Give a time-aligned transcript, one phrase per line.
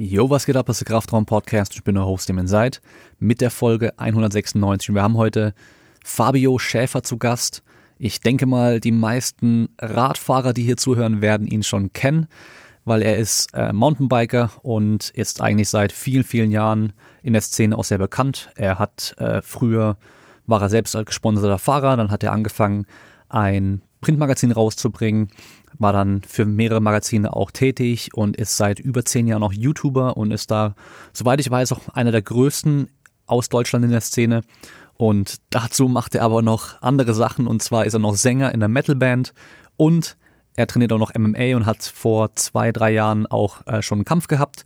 [0.00, 0.66] Jo, was geht ab?
[0.66, 1.74] Das ist der Kraftraum Podcast.
[1.74, 2.80] Ich bin der Host, dem seid,
[3.18, 4.90] mit der Folge 196.
[4.90, 5.54] Und wir haben heute
[6.04, 7.64] Fabio Schäfer zu Gast.
[7.98, 12.28] Ich denke mal, die meisten Radfahrer, die hier zuhören, werden ihn schon kennen,
[12.84, 16.92] weil er ist äh, Mountainbiker und ist eigentlich seit vielen, vielen Jahren
[17.24, 18.50] in der Szene auch sehr bekannt.
[18.54, 19.96] Er hat äh, früher
[20.46, 22.86] war er selbst als gesponserter Fahrer, dann hat er angefangen,
[23.28, 25.28] ein Printmagazin rauszubringen
[25.78, 30.16] war dann für mehrere Magazine auch tätig und ist seit über zehn Jahren auch YouTuber
[30.16, 30.74] und ist da,
[31.12, 32.88] soweit ich weiß, auch einer der größten
[33.26, 34.42] aus Deutschland in der Szene.
[34.94, 38.60] Und dazu macht er aber noch andere Sachen und zwar ist er noch Sänger in
[38.60, 39.32] der Metalband
[39.76, 40.16] und
[40.56, 44.04] er trainiert auch noch MMA und hat vor zwei, drei Jahren auch äh, schon einen
[44.04, 44.64] Kampf gehabt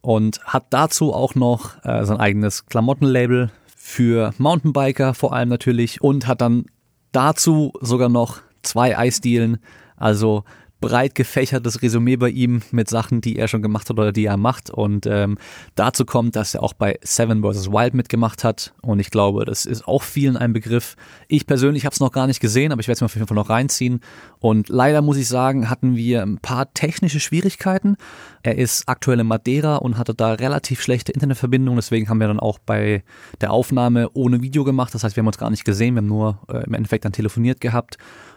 [0.00, 6.26] und hat dazu auch noch äh, sein eigenes Klamottenlabel für Mountainbiker vor allem natürlich und
[6.26, 6.64] hat dann
[7.12, 9.58] dazu sogar noch zwei Eisdielen
[9.96, 10.44] also
[10.80, 14.36] breit gefächertes Resümee bei ihm mit Sachen, die er schon gemacht hat oder die er
[14.36, 14.68] macht.
[14.68, 15.38] Und ähm,
[15.74, 17.70] dazu kommt, dass er auch bei Seven vs.
[17.70, 18.74] Wild mitgemacht hat.
[18.82, 20.96] Und ich glaube, das ist auch vielen ein Begriff.
[21.28, 23.26] Ich persönlich habe es noch gar nicht gesehen, aber ich werde es mir auf jeden
[23.26, 24.00] Fall noch reinziehen.
[24.38, 27.96] Und leider muss ich sagen, hatten wir ein paar technische Schwierigkeiten.
[28.42, 31.76] Er ist aktuell in Madeira und hatte da relativ schlechte Internetverbindung.
[31.76, 33.02] Deswegen haben wir dann auch bei
[33.40, 34.94] der Aufnahme ohne Video gemacht.
[34.94, 35.94] Das heißt, wir haben uns gar nicht gesehen.
[35.94, 37.96] Wir haben nur äh, im Endeffekt dann telefoniert gehabt.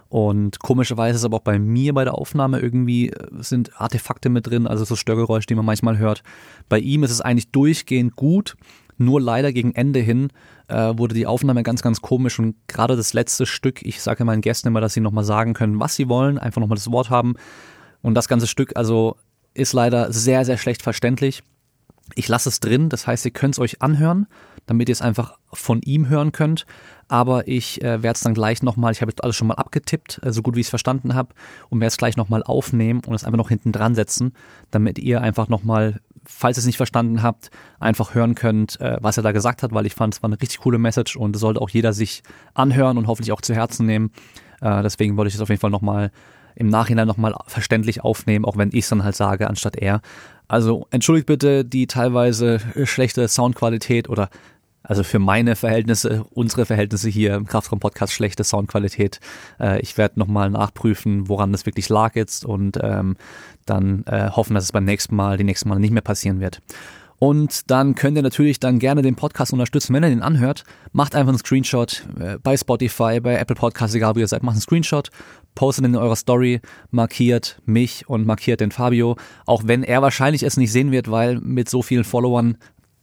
[0.10, 4.48] Und komischerweise ist aber auch bei mir bei der Aufnahme irgendwie äh, sind Artefakte mit
[4.48, 6.24] drin, also so Störgeräusche, die man manchmal hört.
[6.68, 8.58] Bei ihm ist es eigentlich durchgehend gut,
[8.98, 10.30] nur leider gegen Ende hin
[10.68, 14.42] äh, wurde die Aufnahme ganz, ganz komisch und gerade das letzte Stück, ich sage meinen
[14.42, 17.36] Gästen immer, dass sie nochmal sagen können, was sie wollen, einfach nochmal das Wort haben.
[18.02, 19.16] Und das ganze Stück, also
[19.54, 21.44] ist leider sehr, sehr schlecht verständlich.
[22.16, 24.26] Ich lasse es drin, das heißt, ihr könnt es euch anhören,
[24.66, 26.66] damit ihr es einfach von ihm hören könnt
[27.10, 30.22] aber ich äh, werde es dann gleich nochmal, ich habe jetzt alles schon mal abgetippt,
[30.24, 31.34] äh, so gut wie ich es verstanden habe,
[31.70, 34.34] und werde es gleich nochmal aufnehmen und es einfach noch hinten dran setzen,
[34.72, 37.50] damit ihr einfach nochmal, falls ihr es nicht verstanden habt,
[37.80, 40.40] einfach hören könnt, äh, was er da gesagt hat, weil ich fand, es war eine
[40.40, 42.22] richtig coole Message und es sollte auch jeder sich
[42.54, 44.12] anhören und hoffentlich auch zu Herzen nehmen.
[44.62, 46.12] Äh, deswegen wollte ich es auf jeden Fall nochmal
[46.56, 50.02] im Nachhinein nochmal verständlich aufnehmen, auch wenn ich es dann halt sage, anstatt er.
[50.48, 54.30] Also entschuldigt bitte die teilweise schlechte Soundqualität oder
[54.84, 59.20] also für meine Verhältnisse, unsere Verhältnisse hier im Kraftraum-Podcast schlechte Soundqualität.
[59.60, 63.18] Äh, ich werde nochmal nachprüfen, woran das wirklich lag jetzt und ähm,
[63.66, 66.62] dann äh, hoffen, dass es beim nächsten Mal, die nächsten Mal nicht mehr passieren wird.
[67.20, 70.64] Und dann könnt ihr natürlich dann gerne den Podcast unterstützen, wenn ihr den anhört.
[70.94, 74.54] Macht einfach einen Screenshot äh, bei Spotify, bei Apple Podcasts, egal wo ihr seid, macht
[74.54, 75.10] einen Screenshot,
[75.54, 80.56] postet in eurer Story, markiert mich und markiert den Fabio, auch wenn er wahrscheinlich es
[80.56, 82.58] nicht sehen wird, weil mit so vielen Followern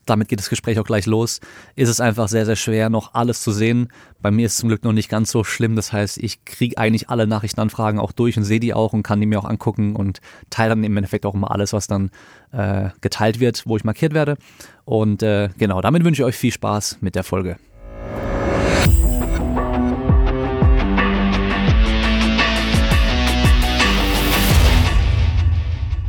[0.06, 1.40] damit geht das Gespräch auch gleich los,
[1.74, 3.88] ist es einfach sehr, sehr schwer, noch alles zu sehen.
[4.22, 5.76] Bei mir ist es zum Glück noch nicht ganz so schlimm.
[5.76, 9.20] Das heißt, ich kriege eigentlich alle Nachrichtenanfragen auch durch und sehe die auch und kann
[9.20, 12.10] die mir auch angucken und teile dann im Endeffekt auch immer alles, was dann
[12.52, 14.38] äh, geteilt wird, wo ich markiert werde.
[14.84, 17.56] Und äh, genau, damit wünsche ich euch viel Spaß mit der Folge.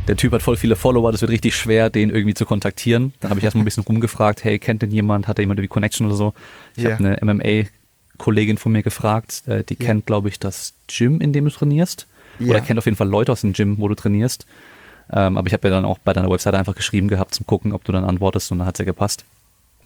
[0.07, 3.13] Der Typ hat voll viele Follower, das wird richtig schwer, den irgendwie zu kontaktieren.
[3.19, 5.69] Dann habe ich erstmal ein bisschen rumgefragt, hey, kennt denn jemand, hat da jemand irgendwie
[5.69, 6.33] Connection oder so?
[6.75, 6.97] Ich yeah.
[6.97, 9.87] habe eine MMA-Kollegin von mir gefragt, äh, die yeah.
[9.87, 12.07] kennt, glaube ich, das Gym, in dem du trainierst.
[12.39, 12.51] Yeah.
[12.51, 14.45] Oder kennt auf jeden Fall Leute aus dem Gym, wo du trainierst.
[15.11, 17.73] Ähm, aber ich habe ja dann auch bei deiner Webseite einfach geschrieben gehabt, zum gucken,
[17.73, 19.25] ob du dann antwortest und dann hat es ja gepasst.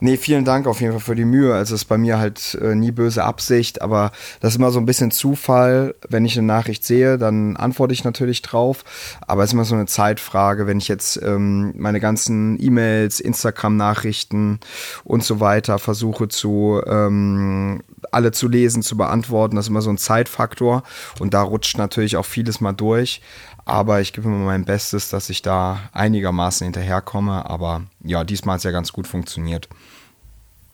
[0.04, 1.54] Nee, vielen Dank auf jeden Fall für die Mühe.
[1.54, 4.80] Also es ist bei mir halt äh, nie böse Absicht, aber das ist immer so
[4.80, 5.94] ein bisschen Zufall.
[6.08, 8.84] Wenn ich eine Nachricht sehe, dann antworte ich natürlich drauf.
[9.28, 14.58] Aber es ist immer so eine Zeitfrage, wenn ich jetzt ähm, meine ganzen E-Mails, Instagram-Nachrichten
[15.04, 19.54] und so weiter versuche zu ähm, alle zu lesen, zu beantworten.
[19.54, 20.82] Das ist immer so ein Zeitfaktor
[21.20, 23.22] und da rutscht natürlich auch vieles mal durch.
[23.64, 27.48] Aber ich gebe immer mein Bestes, dass ich da einigermaßen hinterherkomme.
[27.48, 29.68] Aber ja, diesmal hat es ja ganz gut funktioniert.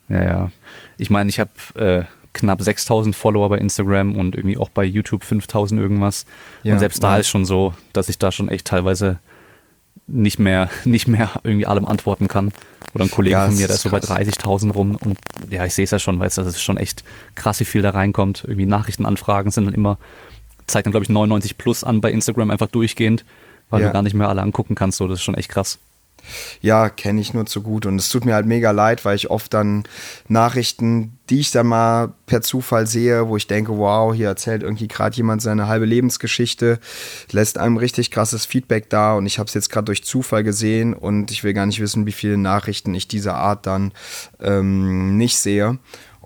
[0.08, 0.50] Ja, ja.
[0.96, 5.24] Ich meine, ich habe äh, knapp 6000 Follower bei Instagram und irgendwie auch bei YouTube
[5.24, 6.26] 5000 irgendwas.
[6.62, 7.18] Ja, und selbst da ja.
[7.18, 9.18] ist schon so, dass ich da schon echt teilweise
[10.06, 12.52] nicht mehr, nicht mehr irgendwie allem antworten kann.
[12.94, 15.18] Oder ein Kollege ja, von mir, der ist so bei 30.000 rum und
[15.50, 17.04] ja, ich sehe es ja schon, weißt du, das ist schon echt
[17.34, 18.44] krass, wie viel da reinkommt.
[18.44, 19.98] Irgendwie Nachrichtenanfragen sind dann immer
[20.68, 23.24] zeigt dann, glaube ich, 99 plus an bei Instagram einfach durchgehend,
[23.70, 23.88] weil ja.
[23.88, 24.98] du gar nicht mehr alle angucken kannst.
[24.98, 25.78] So, das ist schon echt krass.
[26.60, 27.86] Ja, kenne ich nur zu gut.
[27.86, 29.84] Und es tut mir halt mega leid, weil ich oft dann
[30.28, 34.88] Nachrichten, die ich dann mal per Zufall sehe, wo ich denke, wow, hier erzählt irgendwie
[34.88, 36.78] gerade jemand seine halbe Lebensgeschichte,
[37.30, 39.14] lässt einem richtig krasses Feedback da.
[39.14, 42.06] Und ich habe es jetzt gerade durch Zufall gesehen und ich will gar nicht wissen,
[42.06, 43.92] wie viele Nachrichten ich dieser Art dann
[44.40, 45.78] ähm, nicht sehe.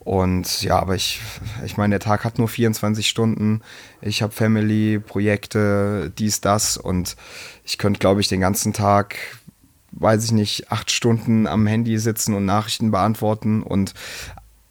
[0.04, 1.20] Und ja, aber ich,
[1.64, 3.60] ich meine, der Tag hat nur 24 Stunden.
[4.00, 6.76] Ich habe Family, Projekte, dies, das.
[6.76, 7.16] Und
[7.64, 9.16] ich könnte, glaube ich, den ganzen Tag
[9.92, 13.94] weiß ich nicht, acht Stunden am Handy sitzen und Nachrichten beantworten und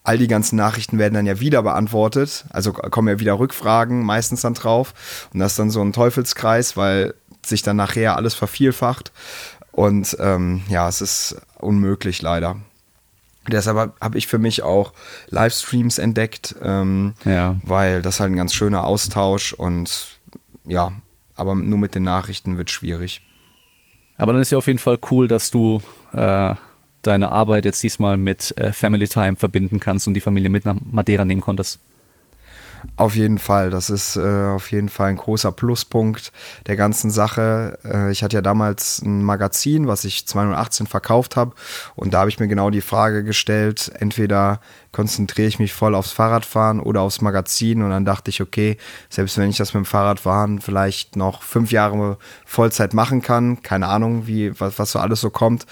[0.03, 2.45] all die ganzen Nachrichten werden dann ja wieder beantwortet.
[2.49, 4.93] Also kommen ja wieder Rückfragen meistens dann drauf.
[5.33, 7.13] Und das ist dann so ein Teufelskreis, weil
[7.45, 9.11] sich dann nachher alles vervielfacht.
[9.71, 12.57] Und ähm, ja, es ist unmöglich leider.
[13.47, 14.93] Deshalb habe ich für mich auch
[15.29, 17.55] Livestreams entdeckt, ähm, ja.
[17.63, 20.19] weil das halt ein ganz schöner Austausch und
[20.65, 20.91] ja,
[21.35, 23.21] aber nur mit den Nachrichten wird schwierig.
[24.21, 25.81] Aber dann ist ja auf jeden Fall cool, dass du
[26.13, 26.53] äh,
[27.01, 30.75] deine Arbeit jetzt diesmal mit äh, Family Time verbinden kannst und die Familie mit nach
[30.91, 31.79] Madeira nehmen konntest.
[32.97, 36.31] Auf jeden Fall, das ist äh, auf jeden Fall ein großer Pluspunkt
[36.67, 37.79] der ganzen Sache.
[37.83, 41.55] Äh, ich hatte ja damals ein Magazin, was ich 2018 verkauft habe
[41.95, 46.11] und da habe ich mir genau die Frage gestellt, entweder konzentriere ich mich voll aufs
[46.11, 47.81] Fahrradfahren oder aufs Magazin.
[47.81, 48.77] Und dann dachte ich, okay,
[49.09, 53.87] selbst wenn ich das mit dem Fahrradfahren vielleicht noch fünf Jahre Vollzeit machen kann, keine
[53.87, 55.65] Ahnung, wie, was, was so alles so kommt.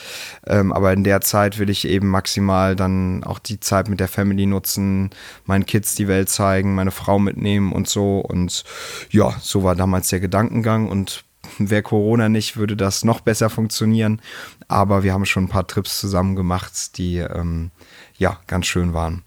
[0.47, 4.07] Ähm, aber in der Zeit will ich eben maximal dann auch die Zeit mit der
[4.07, 5.09] Family nutzen,
[5.45, 8.19] meinen Kids die Welt zeigen, meine Frau mitnehmen und so.
[8.19, 8.63] Und
[9.09, 11.25] ja, so war damals der Gedankengang und
[11.57, 14.21] wäre Corona nicht, würde das noch besser funktionieren.
[14.67, 17.71] Aber wir haben schon ein paar Trips zusammen gemacht, die ähm,
[18.19, 19.23] ja, ganz schön waren.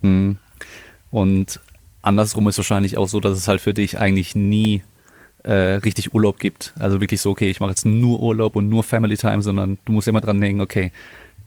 [0.00, 0.38] Mhm.
[1.10, 1.60] Und
[2.00, 4.82] andersrum ist wahrscheinlich auch so, dass es halt für dich eigentlich nie
[5.42, 6.72] äh, richtig Urlaub gibt.
[6.78, 9.92] Also wirklich so, okay, ich mache jetzt nur Urlaub und nur Family Time, sondern du
[9.92, 10.92] musst immer dran denken, okay,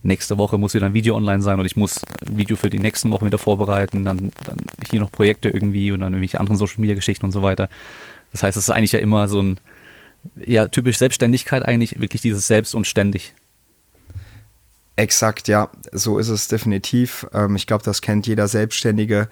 [0.03, 2.79] nächste Woche muss wieder ein Video online sein und ich muss ein Video für die
[2.79, 4.57] nächsten Wochen wieder vorbereiten, dann, dann
[4.89, 7.69] hier noch Projekte irgendwie und dann irgendwelche anderen Social Media Geschichten und so weiter.
[8.31, 9.59] Das heißt, es ist eigentlich ja immer so ein,
[10.35, 13.33] ja, typisch Selbstständigkeit eigentlich, wirklich dieses Selbst und ständig.
[14.99, 17.27] Exakt, ja, so ist es definitiv.
[17.31, 19.29] Ähm, ich glaube, das kennt jeder Selbstständige.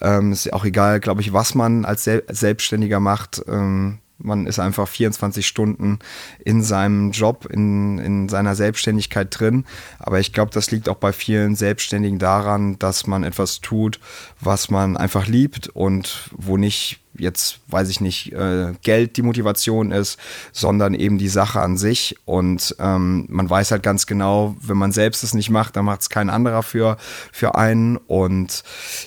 [0.00, 3.42] Ähm, ist auch egal, glaube ich, was man als Sel Selbstständiger macht.
[3.46, 5.98] Ähm, man ist einfach 24 Stunden
[6.44, 9.64] in seinem Job, in, in seiner Selbstständigkeit drin.
[9.98, 14.00] Aber ich glaube, das liegt auch bei vielen Selbstständigen daran, dass man etwas tut,
[14.40, 19.92] was man einfach liebt und wo nicht jetzt, weiß ich nicht, äh, Geld die Motivation
[19.92, 20.18] ist,
[20.52, 22.16] sondern eben die Sache an sich.
[22.24, 26.02] Und ähm, man weiß halt ganz genau, wenn man selbst es nicht macht, dann macht
[26.02, 26.96] es kein anderer für,
[27.30, 27.96] für einen.
[27.96, 28.62] Und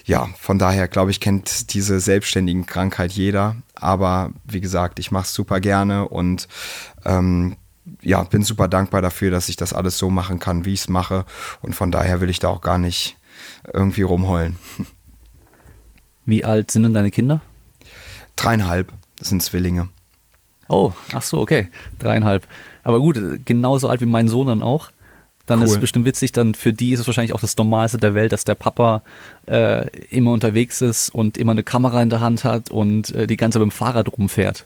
[0.06, 3.56] ja, von daher glaube ich, kennt diese selbstständigen Krankheit jeder.
[3.76, 6.48] Aber wie gesagt, ich mache es super gerne und
[7.04, 7.58] ähm,
[8.02, 10.90] ja, bin super dankbar dafür, dass ich das alles so machen kann, wie ich es
[10.90, 11.26] mache.
[11.62, 13.18] Und von daher will ich da auch gar nicht
[13.74, 14.58] irgendwie rumheulen.
[16.28, 17.42] Wie alt sind denn deine Kinder?
[18.36, 19.90] Dreieinhalb sind Zwillinge.
[20.68, 21.70] Oh, ach so, okay.
[22.00, 22.48] Dreieinhalb.
[22.84, 24.90] Aber gut, genauso alt wie mein Sohn dann auch.
[25.46, 25.66] Dann cool.
[25.66, 28.32] ist es bestimmt witzig, dann für die ist es wahrscheinlich auch das Normalste der Welt,
[28.32, 29.04] dass der Papa
[29.48, 33.38] äh, immer unterwegs ist und immer eine Kamera in der Hand hat und äh, die
[33.38, 34.66] ganze mit dem Fahrrad rumfährt.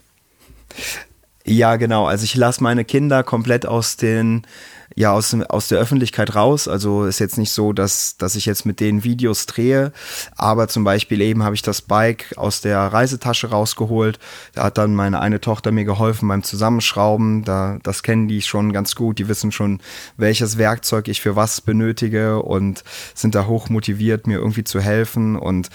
[1.46, 2.06] Ja, genau.
[2.06, 4.44] Also ich lasse meine Kinder komplett aus den
[5.00, 6.68] ja aus, aus der Öffentlichkeit raus.
[6.68, 9.94] Also ist jetzt nicht so, dass, dass ich jetzt mit denen Videos drehe,
[10.36, 14.20] aber zum Beispiel eben habe ich das Bike aus der Reisetasche rausgeholt.
[14.54, 17.46] Da hat dann meine eine Tochter mir geholfen beim Zusammenschrauben.
[17.46, 19.20] Da, das kennen die schon ganz gut.
[19.20, 19.80] Die wissen schon,
[20.18, 22.84] welches Werkzeug ich für was benötige und
[23.16, 25.38] sind da hoch motiviert, mir irgendwie zu helfen.
[25.38, 25.70] Und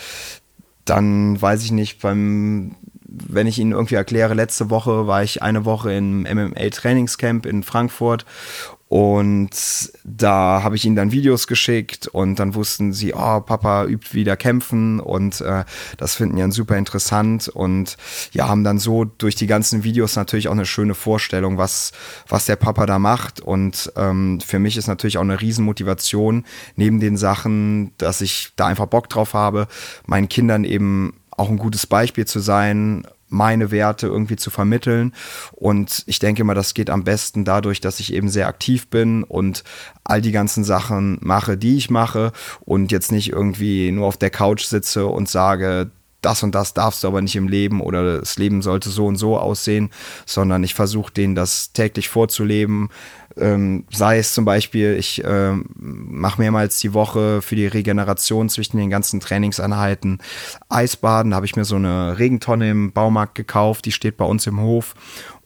[0.85, 5.65] dann weiß ich nicht, beim wenn ich Ihnen irgendwie erkläre, letzte Woche war ich eine
[5.65, 8.27] Woche im MMA-Trainingscamp in Frankfurt
[8.95, 9.51] und
[10.05, 14.37] da habe ich ihnen dann Videos geschickt und dann wussten sie, oh, Papa übt wieder
[14.37, 15.65] kämpfen und äh,
[15.97, 17.97] das finden ja super interessant und
[18.31, 21.91] ja, haben dann so durch die ganzen Videos natürlich auch eine schöne Vorstellung, was,
[22.29, 23.41] was der Papa da macht.
[23.41, 26.45] Und ähm, für mich ist natürlich auch eine Riesenmotivation,
[26.77, 29.67] neben den Sachen, dass ich da einfach Bock drauf habe,
[30.07, 35.13] meinen Kindern eben auch ein gutes Beispiel zu sein, meine Werte irgendwie zu vermitteln.
[35.53, 39.25] Und ich denke mal, das geht am besten dadurch, dass ich eben sehr aktiv bin
[39.25, 39.65] und
[40.05, 44.31] all die ganzen Sachen mache, die ich mache und jetzt nicht irgendwie nur auf der
[44.31, 45.91] Couch sitze und sage,
[46.25, 49.17] das und das darfst du aber nicht im Leben oder das Leben sollte so und
[49.17, 49.91] so aussehen,
[50.25, 52.89] sondern ich versuche denen das täglich vorzuleben,
[53.37, 58.77] ähm, sei es zum Beispiel, ich ähm, mache mehrmals die Woche für die Regeneration zwischen
[58.77, 60.19] den ganzen Trainingseinheiten
[60.69, 61.31] Eisbaden.
[61.31, 64.61] Da habe ich mir so eine Regentonne im Baumarkt gekauft, die steht bei uns im
[64.61, 64.95] Hof.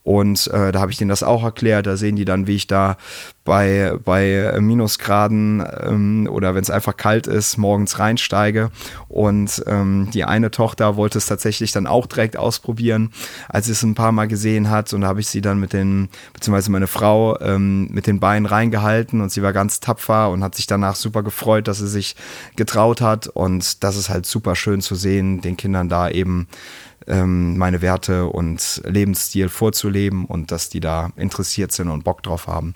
[0.09, 1.87] Und äh, da habe ich denen das auch erklärt.
[1.87, 2.97] Da sehen die dann, wie ich da
[3.45, 8.71] bei, bei Minusgraden ähm, oder wenn es einfach kalt ist, morgens reinsteige.
[9.09, 13.11] Und ähm, die eine Tochter wollte es tatsächlich dann auch direkt ausprobieren,
[13.51, 14.95] als sie es ein paar Mal gesehen hat.
[14.95, 18.47] Und da habe ich sie dann mit den, beziehungsweise meine Frau, ähm, mit den Beinen
[18.47, 22.17] reingehalten und sie war ganz tapfer und hat sich danach super gefreut, dass sie sich
[22.57, 23.27] getraut hat.
[23.27, 26.49] Und das ist halt super schön zu sehen, den Kindern da eben
[27.09, 32.47] ähm, meine Werte und Lebensstil vorzuleben und dass die da interessiert sind und Bock drauf
[32.47, 32.75] haben.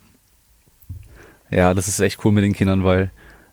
[1.51, 3.11] Ja, das ist echt cool mit den Kindern, weil,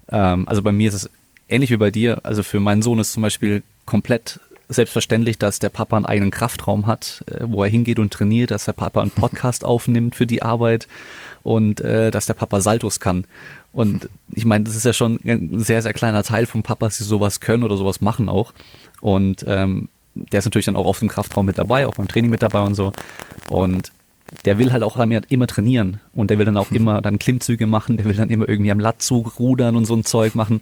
[0.10, 1.10] ähm, also bei mir ist es
[1.50, 2.22] ähnlich wie bei dir.
[2.24, 6.88] Also für meinen Sohn ist zum Beispiel komplett selbstverständlich, dass der Papa einen eigenen Kraftraum
[6.88, 10.44] hat, äh, wo er hingeht und trainiert, dass der Papa einen Podcast aufnimmt für die
[10.44, 10.88] Arbeit
[11.44, 13.26] und äh, dass der Papa Saltos kann.
[13.74, 17.04] Und ich meine, das ist ja schon ein sehr, sehr kleiner Teil von Papas, die
[17.04, 18.54] sowas können oder sowas machen auch.
[19.02, 22.32] Und ähm, der ist natürlich dann auch auf dem Kraftraum mit dabei, auch beim Training
[22.32, 22.92] mit dabei und so.
[23.50, 23.92] Und
[24.46, 27.98] der will halt auch immer trainieren und der will dann auch immer dann Klimmzüge machen,
[27.98, 30.62] der will dann immer irgendwie am Latzug rudern und so ein Zeug machen.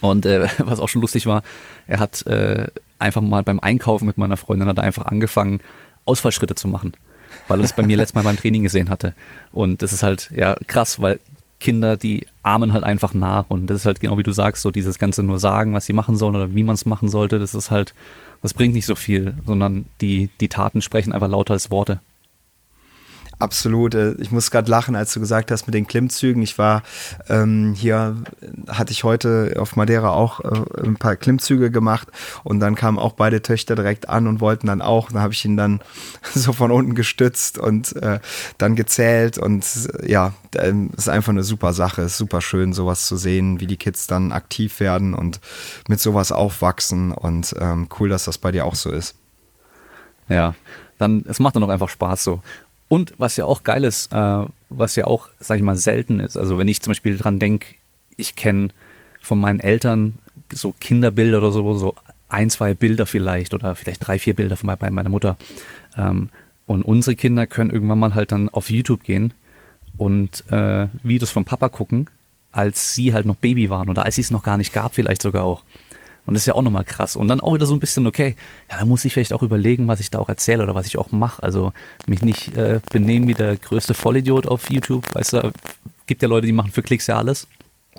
[0.00, 1.42] Und äh, was auch schon lustig war,
[1.86, 2.66] er hat äh,
[2.98, 5.60] einfach mal beim Einkaufen mit meiner Freundin hat er einfach angefangen,
[6.04, 6.92] Ausfallschritte zu machen,
[7.48, 9.14] weil er das bei mir letztes Mal beim Training gesehen hatte.
[9.52, 11.20] Und das ist halt ja krass, weil
[11.58, 14.70] Kinder, die ahmen halt einfach nach und das ist halt genau wie du sagst, so
[14.70, 17.54] dieses ganze nur sagen, was sie machen sollen oder wie man es machen sollte, das
[17.54, 17.94] ist halt,
[18.42, 22.00] das bringt nicht so viel, sondern die, die Taten sprechen einfach lauter als Worte.
[23.38, 23.94] Absolut.
[23.94, 26.42] Äh, ich muss gerade lachen, als du gesagt hast mit den Klimmzügen.
[26.42, 26.82] Ich war
[27.28, 28.16] ähm, hier,
[28.68, 32.08] hatte ich heute auf Madeira auch äh, ein paar Klimmzüge gemacht
[32.44, 35.10] und dann kamen auch beide Töchter direkt an und wollten dann auch.
[35.12, 35.80] Dann habe ich ihn dann
[36.34, 38.20] so von unten gestützt und äh,
[38.56, 39.66] dann gezählt und
[40.06, 42.02] ja, ähm, ist einfach eine super Sache.
[42.02, 45.40] Ist super schön, sowas zu sehen, wie die Kids dann aktiv werden und
[45.88, 49.14] mit sowas aufwachsen und ähm, cool, dass das bei dir auch so ist.
[50.28, 50.54] Ja,
[50.98, 52.42] dann, es macht dann auch einfach Spaß so.
[52.88, 56.36] Und was ja auch geil ist, äh, was ja auch, sag ich mal, selten ist.
[56.36, 57.66] Also wenn ich zum Beispiel dran denke,
[58.16, 58.68] ich kenne
[59.20, 60.18] von meinen Eltern
[60.52, 61.94] so Kinderbilder oder so, so
[62.28, 65.36] ein, zwei Bilder vielleicht oder vielleicht drei, vier Bilder von meiner Mutter.
[65.96, 66.30] Ähm,
[66.66, 69.32] und unsere Kinder können irgendwann mal halt dann auf YouTube gehen
[69.96, 72.08] und äh, Videos von Papa gucken,
[72.52, 75.22] als sie halt noch Baby waren oder als sie es noch gar nicht gab, vielleicht
[75.22, 75.62] sogar auch.
[76.26, 77.16] Und das ist ja auch nochmal krass.
[77.16, 78.36] Und dann auch wieder so ein bisschen, okay,
[78.70, 80.98] ja, da muss ich vielleicht auch überlegen, was ich da auch erzähle oder was ich
[80.98, 81.42] auch mache.
[81.42, 81.72] Also
[82.06, 85.06] mich nicht äh, benehmen wie der größte Vollidiot auf YouTube.
[85.14, 85.52] Weißt du,
[86.06, 87.46] gibt ja Leute, die machen für Klicks ja alles.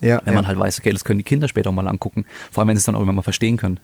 [0.02, 2.26] Ja, wenn man halt weiß, okay, das können die Kinder später auch mal angucken.
[2.52, 3.80] Vor allem, wenn sie es dann auch immer mal verstehen können.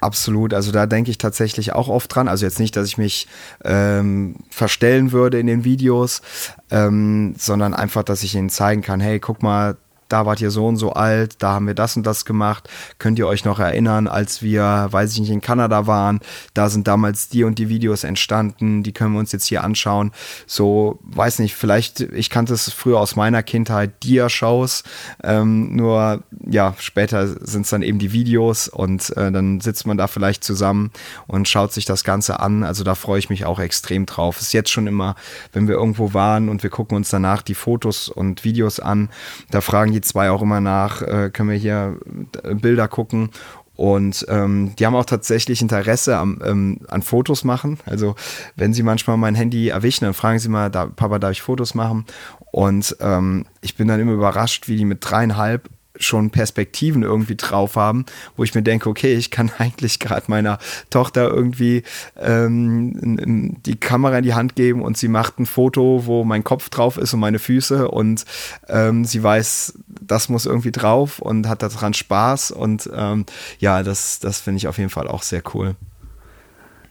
[0.00, 2.26] Absolut, also da denke ich tatsächlich auch oft dran.
[2.26, 3.28] Also jetzt nicht, dass ich mich
[3.64, 6.22] ähm, verstellen würde in den Videos,
[6.70, 9.76] ähm, sondern einfach, dass ich ihnen zeigen kann, hey, guck mal,
[10.12, 12.68] da wart ihr so und so alt, da haben wir das und das gemacht.
[12.98, 16.20] Könnt ihr euch noch erinnern, als wir, weiß ich nicht, in Kanada waren,
[16.54, 20.12] da sind damals die und die Videos entstanden, die können wir uns jetzt hier anschauen.
[20.46, 24.82] So, weiß nicht, vielleicht, ich kannte es früher aus meiner Kindheit, Dia-Shows,
[25.22, 29.96] ähm, nur ja, später sind es dann eben die Videos und äh, dann sitzt man
[29.96, 30.90] da vielleicht zusammen
[31.26, 32.64] und schaut sich das Ganze an.
[32.64, 34.40] Also da freue ich mich auch extrem drauf.
[34.40, 35.14] Ist jetzt schon immer,
[35.52, 39.10] wenn wir irgendwo waren und wir gucken uns danach die Fotos und Videos an,
[39.50, 41.98] da fragen die die zwei auch immer nach, äh, können wir hier
[42.42, 43.30] äh, Bilder gucken.
[43.76, 47.78] Und ähm, die haben auch tatsächlich Interesse am, ähm, an Fotos machen.
[47.86, 48.14] Also
[48.54, 51.74] wenn sie manchmal mein Handy erwischen, dann fragen sie mal, da, Papa, darf ich Fotos
[51.74, 52.04] machen?
[52.52, 57.76] Und ähm, ich bin dann immer überrascht, wie die mit dreieinhalb schon Perspektiven irgendwie drauf
[57.76, 58.06] haben,
[58.36, 60.58] wo ich mir denke, okay, ich kann eigentlich gerade meiner
[60.90, 61.82] Tochter irgendwie
[62.18, 66.68] ähm, die Kamera in die Hand geben und sie macht ein Foto, wo mein Kopf
[66.68, 68.24] drauf ist und meine Füße und
[68.68, 73.26] ähm, sie weiß, das muss irgendwie drauf und hat daran Spaß und ähm,
[73.58, 75.76] ja, das, das finde ich auf jeden Fall auch sehr cool.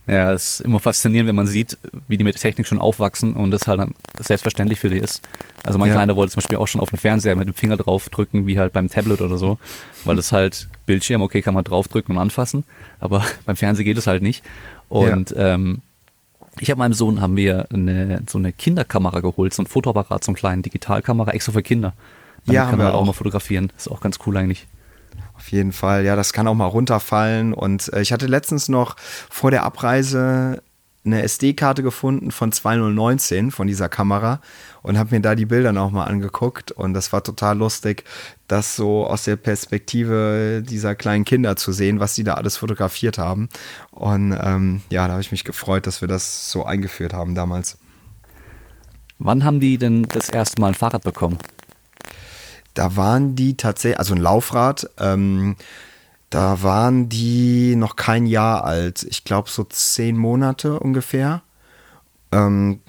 [0.10, 3.34] Ja, es ist immer faszinierend, wenn man sieht, wie die mit der Technik schon aufwachsen
[3.34, 5.22] und das halt dann selbstverständlich für die ist.
[5.64, 5.96] Also mein ja.
[5.96, 8.74] Kleiner wollte zum Beispiel auch schon auf den Fernseher mit dem Finger draufdrücken, wie halt
[8.74, 9.60] beim Tablet oder so,
[10.06, 12.64] weil es halt Bildschirm, okay, kann man draufdrücken und anfassen,
[13.00, 14.44] aber beim Fernseher geht es halt nicht.
[14.88, 15.54] Und ja.
[15.54, 15.84] ähm,
[16.60, 20.32] ich habe meinem Sohn haben wir eine, so eine Kinderkamera geholt, so ein Fotoapparat, so
[20.32, 21.94] eine kleine Digitalkamera, extra für Kinder.
[22.46, 23.72] Damit ja, kann man halt auch mal fotografieren.
[23.76, 24.66] Das ist auch ganz cool eigentlich.
[25.40, 27.54] Auf jeden Fall, ja, das kann auch mal runterfallen.
[27.54, 28.98] Und äh, ich hatte letztens noch
[29.30, 30.62] vor der Abreise
[31.06, 34.42] eine SD-Karte gefunden von 2019 von dieser Kamera
[34.82, 38.04] und habe mir da die Bilder noch mal angeguckt und das war total lustig,
[38.50, 43.18] das so aus der Perspektive dieser kleinen Kinder zu sehen, was die da alles fotografiert
[43.18, 43.48] haben.
[43.92, 47.78] Und ähm, ja, da habe ich mich gefreut, dass wir das so eingeführt haben damals.
[49.20, 51.38] Wann haben die denn das erste Mal ein Fahrrad bekommen?
[52.80, 55.58] Da waren die tatsächlich, also ein Laufrad, ähm,
[56.30, 59.04] da waren die noch kein Jahr alt.
[59.04, 61.42] Ich glaube so zehn Monate ungefähr.
[62.32, 62.80] Ähm,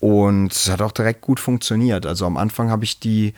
[0.00, 2.06] und es hat auch direkt gut funktioniert.
[2.06, 3.34] Also am Anfang habe ich die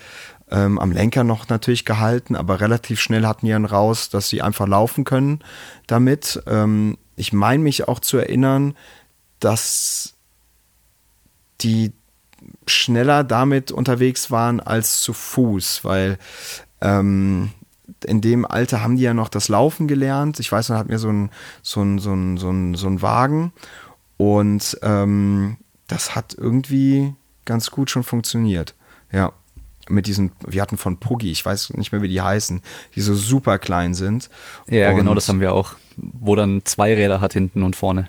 [0.50, 4.40] ähm, am Lenker noch natürlich gehalten, aber relativ schnell hatten die dann raus, dass sie
[4.40, 5.40] einfach laufen können
[5.88, 6.42] damit.
[6.46, 8.78] Ähm, ich meine mich auch zu erinnern,
[9.40, 10.14] dass
[11.60, 11.92] die
[12.66, 16.18] schneller damit unterwegs waren als zu Fuß, weil
[16.80, 17.50] ähm,
[18.04, 20.40] in dem Alter haben die ja noch das Laufen gelernt.
[20.40, 21.30] Ich weiß, man hat mir so ein,
[21.62, 23.52] so ein, so ein, so ein, so ein Wagen
[24.16, 25.56] und ähm,
[25.86, 28.74] das hat irgendwie ganz gut schon funktioniert.
[29.12, 29.32] Ja.
[29.88, 32.62] mit diesen, wir hatten von Puggy, ich weiß nicht mehr, wie die heißen,
[32.94, 34.30] die so super klein sind.
[34.68, 38.08] Ja, und genau, das haben wir auch, wo dann zwei Räder hat hinten und vorne.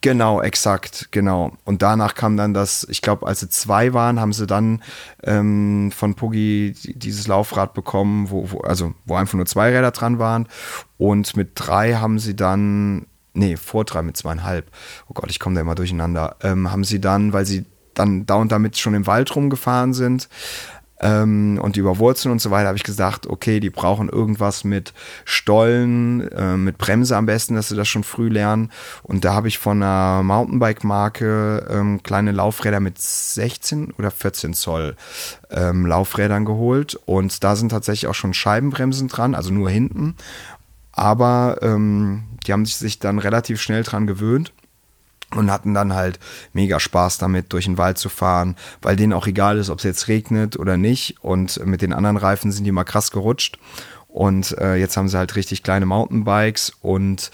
[0.00, 1.52] Genau, exakt, genau.
[1.64, 4.82] Und danach kam dann das, ich glaube, als sie zwei waren, haben sie dann
[5.22, 10.18] ähm, von Puggy dieses Laufrad bekommen, wo, wo, also wo einfach nur zwei Räder dran
[10.18, 10.48] waren.
[10.98, 14.70] Und mit drei haben sie dann, nee, vor drei mit zweieinhalb,
[15.08, 18.36] oh Gott, ich komme da immer durcheinander, ähm, haben sie dann, weil sie dann da
[18.36, 20.28] und damit schon im Wald rumgefahren sind,
[21.00, 24.92] ähm, und über Wurzeln und so weiter habe ich gesagt, okay, die brauchen irgendwas mit
[25.24, 28.70] Stollen, äh, mit Bremse am besten, dass sie das schon früh lernen.
[29.02, 34.96] Und da habe ich von einer Mountainbike-Marke ähm, kleine Laufräder mit 16 oder 14 Zoll
[35.50, 36.98] ähm, Laufrädern geholt.
[37.06, 40.16] Und da sind tatsächlich auch schon Scheibenbremsen dran, also nur hinten.
[40.92, 44.52] Aber ähm, die haben sich dann relativ schnell dran gewöhnt
[45.34, 46.18] und hatten dann halt
[46.52, 49.84] mega Spaß damit, durch den Wald zu fahren, weil denen auch egal ist, ob es
[49.84, 51.16] jetzt regnet oder nicht.
[51.22, 53.58] Und mit den anderen Reifen sind die mal krass gerutscht.
[54.08, 57.30] Und äh, jetzt haben sie halt richtig kleine Mountainbikes und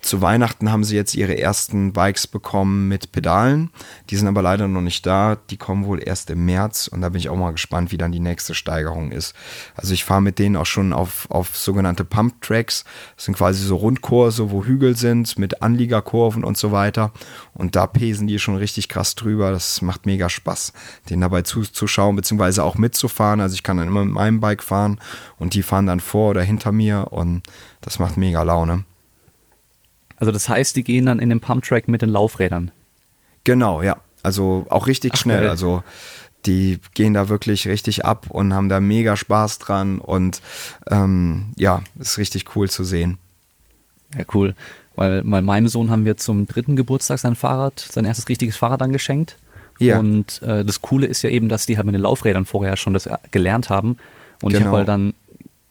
[0.00, 3.70] zu Weihnachten haben sie jetzt ihre ersten Bikes bekommen mit Pedalen.
[4.10, 5.36] Die sind aber leider noch nicht da.
[5.50, 8.12] Die kommen wohl erst im März und da bin ich auch mal gespannt, wie dann
[8.12, 9.34] die nächste Steigerung ist.
[9.74, 12.84] Also ich fahre mit denen auch schon auf, auf sogenannte Pump Tracks.
[13.16, 17.12] Das sind quasi so Rundkurse, wo Hügel sind mit Anliegerkurven und so weiter.
[17.52, 19.50] Und da pesen die schon richtig krass drüber.
[19.50, 20.72] Das macht mega Spaß,
[21.10, 23.40] denen dabei zuzuschauen, beziehungsweise auch mitzufahren.
[23.40, 25.00] Also ich kann dann immer mit meinem Bike fahren
[25.38, 27.42] und die fahren dann vor oder hinter mir und
[27.80, 28.84] das macht mega Laune.
[30.18, 32.70] Also das heißt, die gehen dann in den Pumptrack mit den Laufrädern.
[33.44, 33.96] Genau, ja.
[34.22, 35.40] Also auch richtig Ach, schnell.
[35.42, 35.50] Geil.
[35.50, 35.82] Also
[36.46, 40.40] die gehen da wirklich richtig ab und haben da mega Spaß dran und
[40.90, 43.18] ähm, ja, ist richtig cool zu sehen.
[44.16, 44.54] Ja, cool.
[44.94, 48.82] Weil, weil meinem Sohn haben wir zum dritten Geburtstag sein Fahrrad, sein erstes richtiges Fahrrad
[48.82, 49.36] angeschenkt.
[49.78, 49.98] Ja.
[49.98, 52.94] Und äh, das Coole ist ja eben, dass die halt mit den Laufrädern vorher schon
[52.94, 53.96] das gelernt haben.
[54.42, 54.58] Und genau.
[54.58, 55.14] ich habe halt dann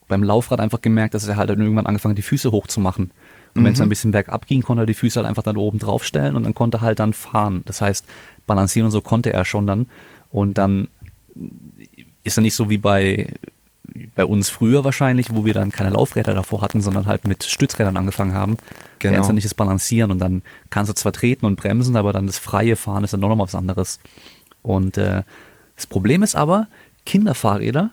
[0.06, 3.10] beim Laufrad einfach gemerkt, dass er halt dann irgendwann angefangen hat, die Füße hochzumachen.
[3.54, 3.84] Und wenn es mhm.
[3.84, 6.44] ein bisschen bergab ging, konnte er die Füße halt einfach dann oben drauf stellen und
[6.44, 7.62] dann konnte er halt dann fahren.
[7.64, 8.04] Das heißt,
[8.46, 9.86] balancieren und so konnte er schon dann.
[10.30, 10.88] Und dann
[12.24, 13.32] ist er nicht so wie bei,
[14.14, 17.96] bei uns früher wahrscheinlich, wo wir dann keine Laufräder davor hatten, sondern halt mit Stützrädern
[17.96, 18.56] angefangen haben.
[18.98, 19.14] Genau.
[19.14, 22.12] Er ist dann nicht das Balancieren und dann kannst du zwar treten und bremsen, aber
[22.12, 24.00] dann das freie Fahren ist dann noch mal was anderes.
[24.62, 25.22] Und äh,
[25.76, 26.66] das Problem ist aber,
[27.06, 27.90] Kinderfahrräder,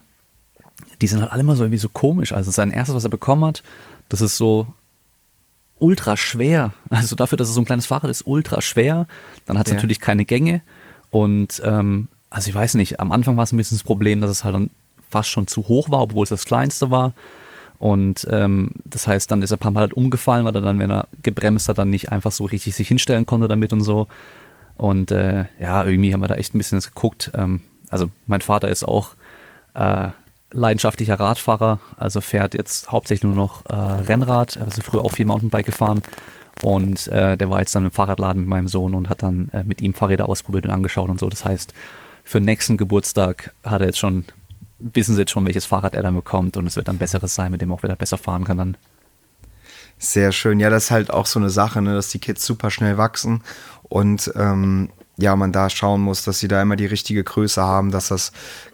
[1.01, 2.33] die sind halt alle immer so irgendwie so komisch.
[2.33, 3.63] Also sein erstes, was er bekommen hat,
[4.09, 4.67] das ist so
[5.79, 6.73] ultra schwer.
[6.89, 9.07] Also dafür, dass es so ein kleines Fahrrad ist, ultra schwer.
[9.45, 9.75] Dann hat es ja.
[9.75, 10.61] natürlich keine Gänge.
[11.11, 14.29] Und ähm, also ich weiß nicht, am Anfang war es ein bisschen das Problem, dass
[14.29, 14.69] es halt dann
[15.09, 17.13] fast schon zu hoch war, obwohl es das kleinste war.
[17.77, 20.79] Und ähm, das heißt, dann ist er ein paar Mal halt umgefallen, weil er dann,
[20.79, 24.07] wenn er gebremst hat, dann nicht einfach so richtig sich hinstellen konnte damit und so.
[24.77, 27.31] Und äh, ja, irgendwie haben wir da echt ein bisschen geguckt.
[27.33, 29.15] Ähm, also mein Vater ist auch
[29.73, 30.09] äh,
[30.55, 35.65] leidenschaftlicher Radfahrer, also fährt jetzt hauptsächlich nur noch äh, Rennrad, also früher auch viel Mountainbike
[35.65, 36.01] gefahren
[36.63, 39.63] und äh, der war jetzt dann im Fahrradladen mit meinem Sohn und hat dann äh,
[39.63, 41.29] mit ihm Fahrräder ausprobiert und angeschaut und so.
[41.29, 41.73] Das heißt,
[42.23, 44.25] für nächsten Geburtstag hat er jetzt schon,
[44.79, 47.51] wissen sie jetzt schon, welches Fahrrad er dann bekommt und es wird dann besseres sein,
[47.51, 48.77] mit dem auch wieder besser fahren kann dann.
[49.97, 50.59] Sehr schön.
[50.59, 53.43] Ja, das ist halt auch so eine Sache, ne, dass die Kids super schnell wachsen
[53.83, 57.91] und ähm, ja, man da schauen muss, dass sie da immer die richtige Größe haben,
[57.91, 58.31] dass das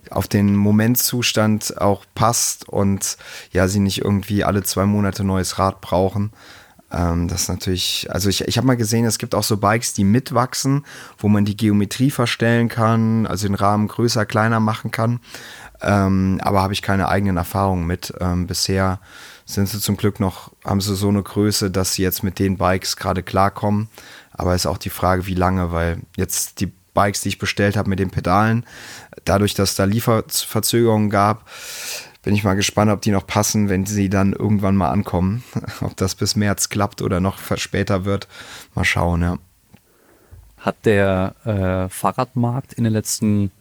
[0.10, 3.18] auf den Momentzustand auch passt und
[3.52, 6.32] ja, sie nicht irgendwie alle zwei Monate neues Rad brauchen.
[6.92, 9.94] Ähm, das ist natürlich, also ich, ich habe mal gesehen, es gibt auch so Bikes,
[9.94, 10.86] die mitwachsen,
[11.18, 15.20] wo man die Geometrie verstellen kann, also den Rahmen größer, kleiner machen kann.
[15.82, 18.14] Ähm, aber habe ich keine eigenen Erfahrungen mit.
[18.20, 19.00] Ähm, bisher
[19.46, 22.58] sind sie zum Glück noch, haben sie so eine Größe, dass sie jetzt mit den
[22.58, 23.90] Bikes gerade klarkommen.
[24.42, 27.92] Aber ist auch die Frage, wie lange, weil jetzt die Bikes, die ich bestellt habe
[27.92, 28.66] mit den Pedalen,
[29.24, 31.48] dadurch, dass da Lieferverzögerungen gab,
[32.24, 35.44] bin ich mal gespannt, ob die noch passen, wenn sie dann irgendwann mal ankommen.
[35.82, 38.28] Ob das bis März klappt oder noch später wird.
[38.74, 39.38] Mal schauen, ja.
[40.58, 43.52] Hat der äh, Fahrradmarkt in den letzten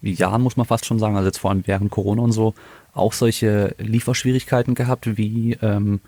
[0.00, 2.54] Jahren, muss man fast schon sagen, also jetzt vor allem während Corona und so,
[2.94, 6.00] auch solche Lieferschwierigkeiten gehabt wie ähm,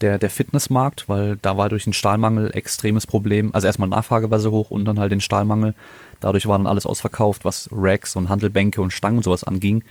[0.00, 3.54] der, der Fitnessmarkt, weil da war durch den Stahlmangel extremes Problem.
[3.54, 5.74] Also erstmal Nachfrage war so hoch und dann halt den Stahlmangel.
[6.20, 9.82] Dadurch war dann alles ausverkauft, was Racks und Handelbänke und Stangen und sowas anging.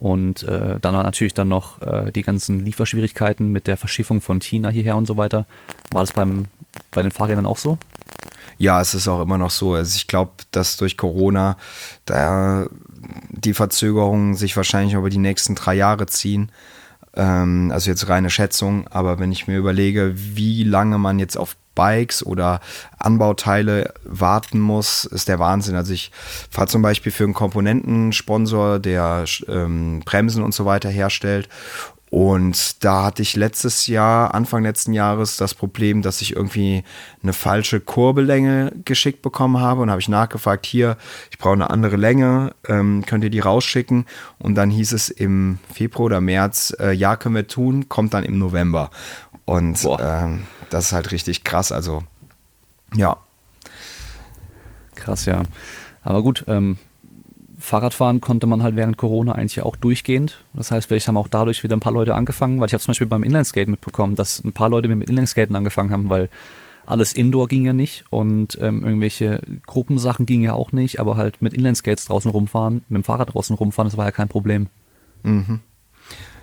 [0.00, 4.68] Und äh, dann natürlich dann noch äh, die ganzen Lieferschwierigkeiten mit der Verschiffung von China
[4.68, 5.44] hierher und so weiter.
[5.90, 6.44] War das beim,
[6.92, 7.78] bei den Fahrrädern auch so?
[8.58, 9.74] Ja, es ist auch immer noch so.
[9.74, 11.56] Also ich glaube, dass durch Corona
[12.04, 12.66] da
[13.30, 16.50] die Verzögerungen sich wahrscheinlich über die nächsten drei Jahre ziehen.
[17.18, 21.56] Ähm, also jetzt reine Schätzung, aber wenn ich mir überlege, wie lange man jetzt auf
[21.74, 22.60] Bikes oder
[22.98, 25.76] Anbauteile warten muss, ist der Wahnsinn.
[25.76, 26.10] Also ich
[26.50, 31.48] fahre zum Beispiel für einen Komponentensponsor, der ähm, Bremsen und so weiter herstellt
[32.10, 36.82] und da hatte ich letztes Jahr, Anfang letzten Jahres, das Problem, dass ich irgendwie
[37.22, 39.82] eine falsche Kurbellänge geschickt bekommen habe.
[39.82, 40.96] Und habe ich nachgefragt, hier,
[41.30, 44.06] ich brauche eine andere Länge, ähm, könnt ihr die rausschicken?
[44.38, 48.24] Und dann hieß es im Februar oder März, äh, ja, können wir tun, kommt dann
[48.24, 48.90] im November.
[49.44, 51.72] Und ähm, das ist halt richtig krass.
[51.72, 52.04] Also,
[52.94, 53.18] ja.
[54.94, 55.42] Krass, ja.
[56.02, 56.78] Aber gut, ähm,
[57.68, 60.42] Fahrradfahren konnte man halt während Corona eigentlich auch durchgehend.
[60.54, 62.92] Das heißt, vielleicht haben auch dadurch wieder ein paar Leute angefangen, weil ich habe zum
[62.92, 66.28] Beispiel beim Inlineskaten mitbekommen, dass ein paar Leute mit Inlineskaten angefangen haben, weil
[66.86, 71.42] alles Indoor ging ja nicht und ähm, irgendwelche Gruppensachen gingen ja auch nicht, aber halt
[71.42, 74.68] mit Inlineskates draußen rumfahren, mit dem Fahrrad draußen rumfahren, das war ja kein Problem.
[75.22, 75.60] Mhm.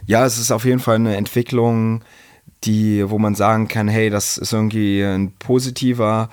[0.05, 2.03] Ja, es ist auf jeden Fall eine Entwicklung,
[2.63, 6.29] die, wo man sagen kann, hey, das ist irgendwie ein positiver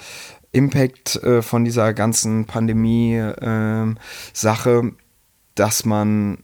[0.53, 4.93] Impact äh, von dieser ganzen Pandemie-Sache, äh,
[5.55, 6.38] dass man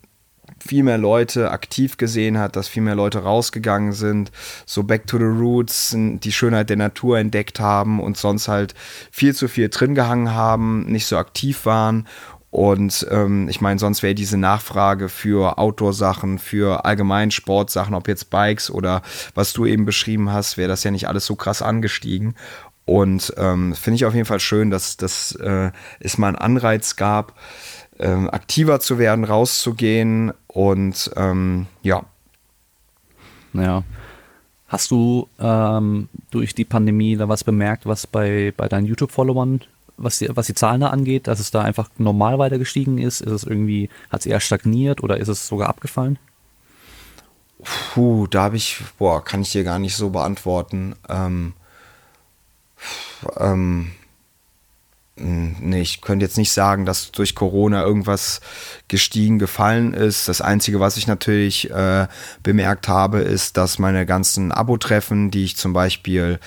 [0.60, 4.30] viel mehr Leute aktiv gesehen hat, dass viel mehr Leute rausgegangen sind,
[4.66, 8.74] so back to the roots, die Schönheit der Natur entdeckt haben und sonst halt
[9.10, 12.06] viel zu viel drin gehangen haben, nicht so aktiv waren.
[12.50, 18.30] Und ähm, ich meine, sonst wäre diese Nachfrage für Outdoor-Sachen, für allgemein Sportsachen, ob jetzt
[18.30, 19.02] Bikes oder
[19.34, 22.36] was du eben beschrieben hast, wäre das ja nicht alles so krass angestiegen.
[22.88, 26.96] Und ähm, finde ich auf jeden Fall schön, dass, dass äh, es mal einen Anreiz
[26.96, 27.34] gab,
[27.98, 32.06] ähm, aktiver zu werden, rauszugehen und ähm, ja.
[33.52, 33.84] Ja.
[34.68, 39.60] Hast du ähm, durch die Pandemie da was bemerkt, was bei, bei deinen YouTube-Followern,
[39.98, 43.20] was die, was die Zahlen da angeht, dass es da einfach normal weiter gestiegen ist?
[43.20, 46.18] Ist es irgendwie, hat es eher stagniert oder ist es sogar abgefallen?
[47.92, 50.94] Puh, da habe ich, boah, kann ich dir gar nicht so beantworten.
[51.10, 51.52] Ähm,
[53.38, 53.92] ähm,
[55.20, 58.40] nee, ich könnte jetzt nicht sagen, dass durch Corona irgendwas
[58.88, 60.28] gestiegen gefallen ist.
[60.28, 62.06] Das Einzige, was ich natürlich äh,
[62.42, 66.38] bemerkt habe, ist, dass meine ganzen Abo-Treffen, die ich zum Beispiel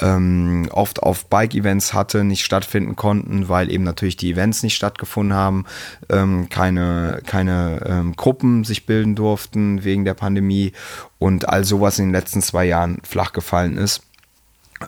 [0.00, 5.36] ähm, oft auf Bike-Events hatte, nicht stattfinden konnten, weil eben natürlich die Events nicht stattgefunden
[5.36, 5.66] haben,
[6.08, 10.72] ähm, keine, keine ähm, Gruppen sich bilden durften wegen der Pandemie
[11.18, 14.02] und all sowas in den letzten zwei Jahren flach gefallen ist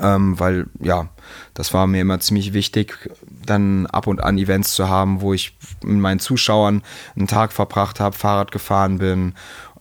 [0.00, 1.08] ähm, weil ja,
[1.54, 3.10] das war mir immer ziemlich wichtig,
[3.44, 6.82] dann ab und an Events zu haben, wo ich mit meinen Zuschauern
[7.16, 9.34] einen Tag verbracht habe, Fahrrad gefahren bin,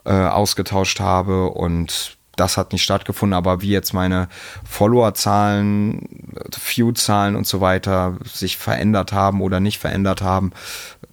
[0.06, 4.28] äh, ausgetauscht habe und das hat nicht stattgefunden, aber wie jetzt meine
[4.65, 10.52] Followerzahlen, View-Zahlen und so weiter sich verändert haben oder nicht verändert haben,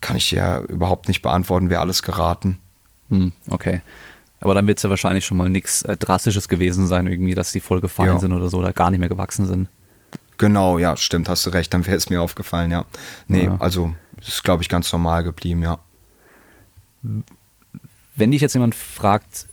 [0.00, 2.58] kann ich dir überhaupt nicht beantworten, wäre alles geraten.
[3.08, 3.82] Hm, okay.
[4.42, 7.52] Aber dann wird es ja wahrscheinlich schon mal nichts äh, Drastisches gewesen sein, irgendwie, dass
[7.52, 8.18] die voll gefallen ja.
[8.18, 9.68] sind oder so oder gar nicht mehr gewachsen sind.
[10.38, 12.84] Genau, ja, stimmt, hast du recht, dann wäre es mir aufgefallen, ja.
[13.28, 13.56] Nee, ja.
[13.60, 15.78] also ist, glaube ich, ganz normal geblieben, ja.
[18.16, 19.46] Wenn dich jetzt jemand fragt,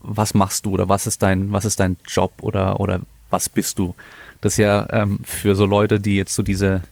[0.00, 3.78] was machst du oder was ist dein, was ist dein Job oder, oder was bist
[3.78, 3.94] du?
[4.40, 6.82] Das ist ja ähm, für so Leute, die jetzt so diese,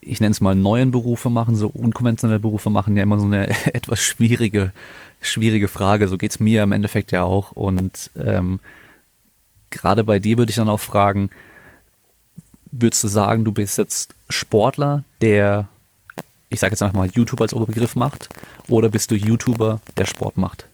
[0.00, 3.48] ich nenne es mal neuen Berufe machen, so unkonventionelle Berufe machen, ja immer so eine
[3.74, 4.72] etwas schwierige
[5.20, 6.08] schwierige Frage.
[6.08, 7.52] So geht's mir im Endeffekt ja auch.
[7.52, 8.60] Und ähm,
[9.70, 11.30] gerade bei dir würde ich dann auch fragen,
[12.70, 15.68] würdest du sagen, du bist jetzt Sportler, der,
[16.48, 18.28] ich sage jetzt einfach mal, YouTube als Oberbegriff macht,
[18.68, 20.66] oder bist du YouTuber, der Sport macht?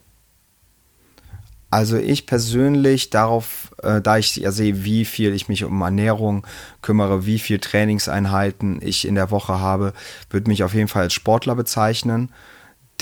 [1.70, 6.46] Also ich persönlich darauf, äh, da ich ja sehe, wie viel ich mich um Ernährung
[6.82, 9.94] kümmere, wie viel Trainingseinheiten ich in der Woche habe,
[10.28, 12.28] würde mich auf jeden Fall als Sportler bezeichnen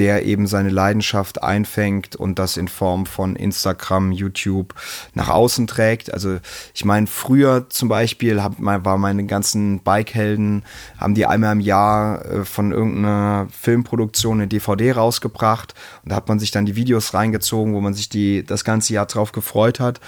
[0.01, 4.75] der eben seine Leidenschaft einfängt und das in Form von Instagram, YouTube
[5.13, 6.11] nach außen trägt.
[6.11, 6.39] Also
[6.73, 10.65] ich meine, früher zum Beispiel hab, war meine ganzen Bikehelden,
[10.97, 16.29] haben die einmal im Jahr äh, von irgendeiner Filmproduktion eine DVD rausgebracht und da hat
[16.29, 19.81] man sich dann die Videos reingezogen, wo man sich die das ganze Jahr drauf gefreut
[19.81, 20.01] hat.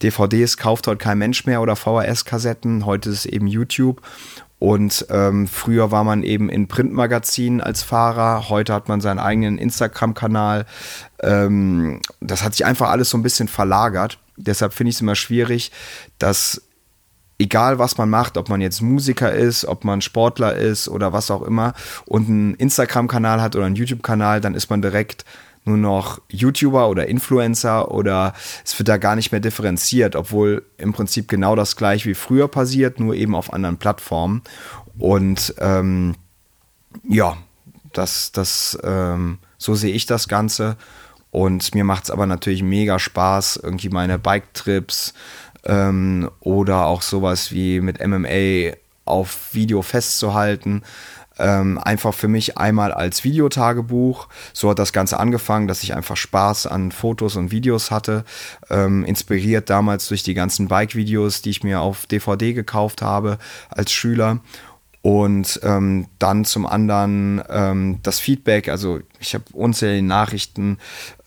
[0.00, 4.00] DVDs kauft heute kein Mensch mehr oder VHS-Kassetten, heute ist es eben YouTube
[4.60, 9.56] und ähm, früher war man eben in Printmagazinen als Fahrer, heute hat man seinen eigenen
[9.56, 10.66] Instagram-Kanal.
[11.22, 14.18] Ähm, das hat sich einfach alles so ein bisschen verlagert.
[14.36, 15.72] Deshalb finde ich es immer schwierig,
[16.18, 16.60] dass
[17.38, 21.30] egal was man macht, ob man jetzt Musiker ist, ob man Sportler ist oder was
[21.30, 21.72] auch immer
[22.04, 25.24] und einen Instagram-Kanal hat oder einen YouTube-Kanal, dann ist man direkt
[25.64, 28.32] nur noch YouTuber oder Influencer oder
[28.64, 32.48] es wird da gar nicht mehr differenziert, obwohl im Prinzip genau das gleiche wie früher
[32.48, 34.42] passiert, nur eben auf anderen Plattformen.
[34.98, 36.16] Und ähm,
[37.08, 37.36] ja,
[37.92, 40.76] das, das, ähm, so sehe ich das Ganze.
[41.30, 45.14] Und mir macht es aber natürlich mega Spaß, irgendwie meine Bike-Trips
[45.64, 50.82] ähm, oder auch sowas wie mit MMA auf Video festzuhalten.
[51.40, 54.28] Ähm, einfach für mich einmal als Videotagebuch.
[54.52, 58.24] So hat das Ganze angefangen, dass ich einfach Spaß an Fotos und Videos hatte.
[58.68, 63.38] Ähm, inspiriert damals durch die ganzen Bike-Videos, die ich mir auf DVD gekauft habe
[63.70, 64.40] als Schüler.
[65.02, 70.78] Und ähm, dann zum anderen ähm, das Feedback, also ich habe unzählige Nachrichten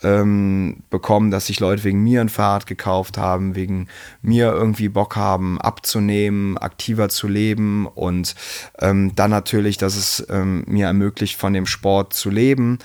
[0.02, 3.88] ähm, bekommen, dass sich Leute wegen mir ein Fahrrad gekauft haben, wegen
[4.22, 8.36] mir irgendwie Bock haben, abzunehmen, aktiver zu leben und
[8.80, 12.80] ähm, dann natürlich, dass es ähm, mir ermöglicht, von dem Sport zu leben.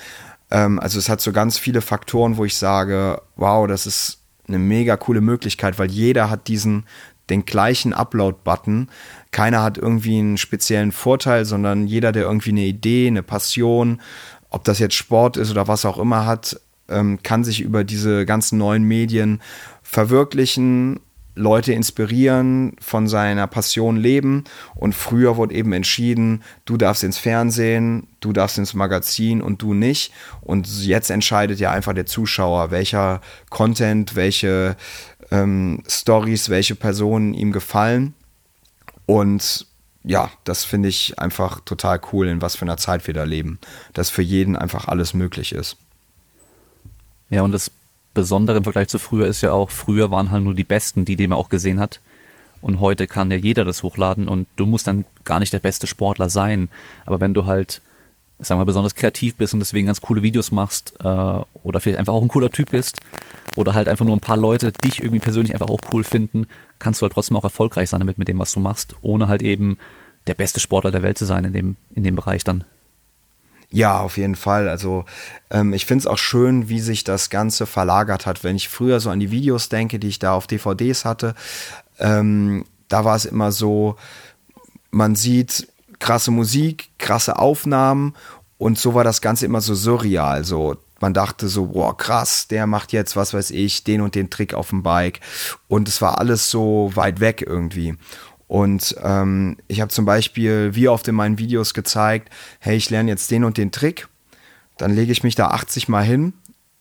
[0.51, 4.59] Ähm, also es hat so ganz viele Faktoren, wo ich sage, wow, das ist eine
[4.59, 6.85] mega coole Möglichkeit, weil jeder hat diesen
[7.31, 8.89] den gleichen Upload-Button.
[9.31, 14.01] Keiner hat irgendwie einen speziellen Vorteil, sondern jeder, der irgendwie eine Idee, eine Passion,
[14.51, 18.25] ob das jetzt Sport ist oder was auch immer hat, ähm, kann sich über diese
[18.27, 19.41] ganzen neuen Medien
[19.83, 21.01] verwirklichen,
[21.39, 24.45] Leute inspirieren, von seiner Passion leben.
[24.75, 29.73] Und früher wurde eben entschieden, du darfst ins Fernsehen, du darfst ins Magazin und du
[29.73, 30.13] nicht.
[30.41, 34.77] Und jetzt entscheidet ja einfach der Zuschauer, welcher Content, welche
[35.31, 38.15] ähm, Stories, welche Personen ihm gefallen.
[39.07, 39.68] Und
[40.09, 43.59] ja, das finde ich einfach total cool, in was für einer Zeit wir da leben.
[43.93, 45.77] Dass für jeden einfach alles möglich ist.
[47.29, 47.71] Ja, und das
[48.15, 51.29] Besondere im Vergleich zu früher ist ja auch, früher waren halt nur die Besten, die,
[51.29, 52.01] man auch gesehen hat.
[52.63, 55.87] Und heute kann ja jeder das hochladen und du musst dann gar nicht der beste
[55.87, 56.71] Sportler sein.
[57.05, 57.83] Aber wenn du halt,
[58.39, 62.15] sagen wir, besonders kreativ bist und deswegen ganz coole Videos machst äh, oder vielleicht einfach
[62.15, 62.99] auch ein cooler Typ bist,
[63.59, 66.47] oder halt einfach nur ein paar Leute dich irgendwie persönlich einfach auch cool finden,
[66.79, 69.43] kannst du halt trotzdem auch erfolgreich sein damit, mit dem, was du machst, ohne halt
[69.43, 69.79] eben
[70.29, 72.65] der beste Sportler der Welt zu sein in dem, in dem Bereich dann.
[73.71, 74.69] Ja, auf jeden Fall.
[74.69, 75.05] Also
[75.51, 78.43] ähm, ich finde es auch schön, wie sich das Ganze verlagert hat.
[78.43, 81.35] Wenn ich früher so an die Videos denke, die ich da auf DVDs hatte,
[81.99, 83.97] ähm, da war es immer so,
[84.91, 88.15] man sieht krasse Musik, krasse Aufnahmen
[88.57, 90.45] und so war das Ganze immer so surreal.
[90.45, 94.31] So man dachte so, boah, krass, der macht jetzt, was weiß ich, den und den
[94.31, 95.21] Trick auf dem Bike.
[95.69, 97.97] Und es war alles so weit weg irgendwie.
[98.49, 103.11] Und ähm, ich habe zum Beispiel wie oft in meinen Videos gezeigt, hey, ich lerne
[103.11, 104.09] jetzt den und den Trick,
[104.79, 106.33] dann lege ich mich da 80 Mal hin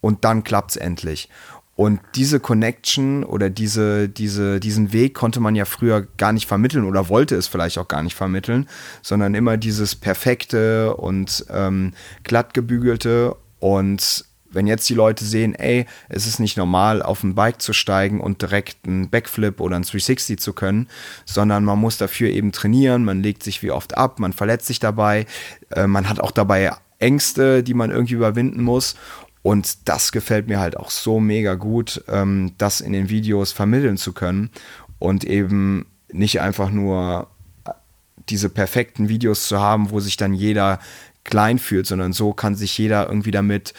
[0.01, 1.29] und dann klappt es endlich.
[1.75, 6.85] Und diese Connection oder diese, diese, diesen Weg konnte man ja früher gar nicht vermitteln
[6.85, 8.67] oder wollte es vielleicht auch gar nicht vermitteln,
[9.03, 15.85] sondern immer dieses perfekte und ähm, glatt gebügelte und wenn jetzt die Leute sehen, ey,
[16.09, 19.85] es ist nicht normal, auf ein Bike zu steigen und direkt einen Backflip oder einen
[19.85, 20.87] 360 zu können,
[21.25, 24.79] sondern man muss dafür eben trainieren, man legt sich wie oft ab, man verletzt sich
[24.79, 25.25] dabei,
[25.71, 28.95] äh, man hat auch dabei Ängste, die man irgendwie überwinden muss.
[29.43, 33.97] Und das gefällt mir halt auch so mega gut, ähm, das in den Videos vermitteln
[33.97, 34.49] zu können
[34.99, 37.27] und eben nicht einfach nur
[38.29, 40.79] diese perfekten Videos zu haben, wo sich dann jeder
[41.23, 43.73] klein fühlt, sondern so kann sich jeder irgendwie damit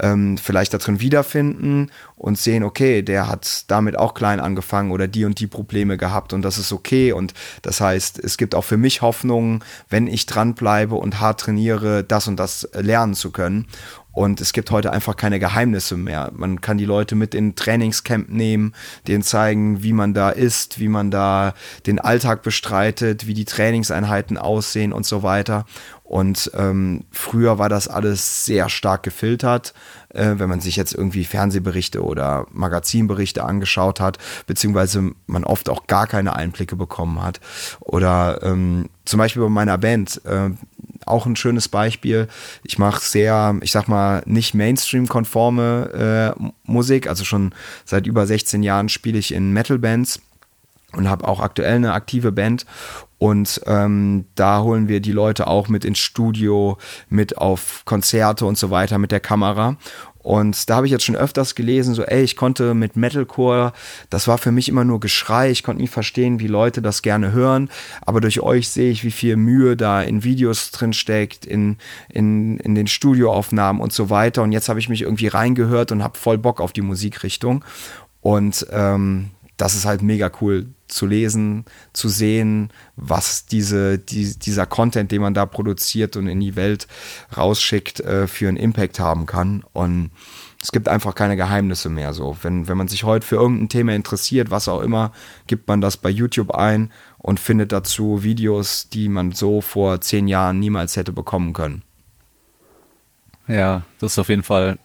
[0.00, 5.24] ähm, vielleicht darin wiederfinden und sehen, okay, der hat damit auch klein angefangen oder die
[5.24, 7.12] und die Probleme gehabt und das ist okay.
[7.12, 12.04] Und das heißt, es gibt auch für mich Hoffnung, wenn ich dranbleibe und hart trainiere,
[12.04, 13.66] das und das lernen zu können.
[14.12, 16.32] Und es gibt heute einfach keine Geheimnisse mehr.
[16.34, 18.74] Man kann die Leute mit in Trainingscamp nehmen,
[19.06, 21.54] denen zeigen, wie man da ist, wie man da
[21.86, 25.64] den Alltag bestreitet, wie die Trainingseinheiten aussehen und so weiter.
[26.02, 29.74] Und ähm, früher war das alles sehr stark gefiltert,
[30.08, 34.18] äh, wenn man sich jetzt irgendwie Fernsehberichte oder Magazinberichte angeschaut hat,
[34.48, 37.38] beziehungsweise man oft auch gar keine Einblicke bekommen hat.
[37.78, 40.50] Oder ähm, zum Beispiel bei meiner Band, äh,
[41.10, 42.28] auch ein schönes Beispiel.
[42.62, 47.08] Ich mache sehr, ich sag mal, nicht Mainstream-konforme äh, Musik.
[47.08, 47.52] Also schon
[47.84, 50.20] seit über 16 Jahren spiele ich in Metal-Bands
[50.92, 52.66] und habe auch aktuell eine aktive Band.
[53.18, 56.78] Und ähm, da holen wir die Leute auch mit ins Studio,
[57.10, 59.76] mit auf Konzerte und so weiter mit der Kamera.
[60.22, 63.72] Und da habe ich jetzt schon öfters gelesen, so, ey, ich konnte mit Metalcore,
[64.10, 67.32] das war für mich immer nur Geschrei, ich konnte nie verstehen, wie Leute das gerne
[67.32, 67.70] hören,
[68.02, 71.78] aber durch euch sehe ich, wie viel Mühe da in Videos drin steckt, in,
[72.10, 74.42] in, in den Studioaufnahmen und so weiter.
[74.42, 77.64] Und jetzt habe ich mich irgendwie reingehört und habe voll Bock auf die Musikrichtung.
[78.20, 84.64] Und ähm, das ist halt mega cool zu lesen, zu sehen, was diese, die, dieser
[84.64, 86.88] Content, den man da produziert und in die Welt
[87.36, 89.62] rausschickt, äh, für einen Impact haben kann.
[89.74, 90.12] Und
[90.62, 92.14] es gibt einfach keine Geheimnisse mehr.
[92.14, 95.12] So, wenn, wenn man sich heute für irgendein Thema interessiert, was auch immer,
[95.46, 100.26] gibt man das bei YouTube ein und findet dazu Videos, die man so vor zehn
[100.26, 101.82] Jahren niemals hätte bekommen können.
[103.46, 104.78] Ja, das ist auf jeden Fall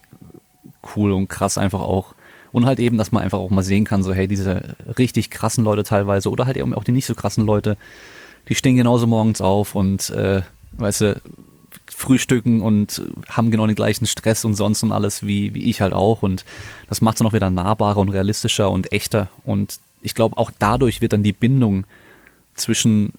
[0.94, 2.15] cool und krass einfach auch
[2.56, 5.62] Und halt eben, dass man einfach auch mal sehen kann, so hey, diese richtig krassen
[5.62, 7.76] Leute teilweise oder halt eben auch die nicht so krassen Leute,
[8.48, 10.40] die stehen genauso morgens auf und äh,
[10.72, 11.20] weißt du,
[11.86, 15.92] frühstücken und haben genau den gleichen Stress und sonst und alles wie, wie ich halt
[15.92, 16.22] auch.
[16.22, 16.46] Und
[16.88, 19.28] das macht es dann auch wieder nahbarer und realistischer und echter.
[19.44, 21.84] Und ich glaube, auch dadurch wird dann die Bindung
[22.54, 23.12] zwischen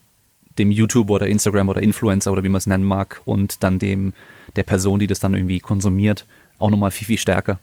[0.58, 4.13] dem YouTuber oder Instagram oder Influencer oder wie man es nennen mag und dann dem
[4.56, 6.26] der Person, die das dann irgendwie konsumiert,
[6.58, 7.60] auch nochmal viel, viel stärker.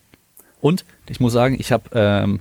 [0.65, 2.41] Und ich muss sagen, ich habe ähm,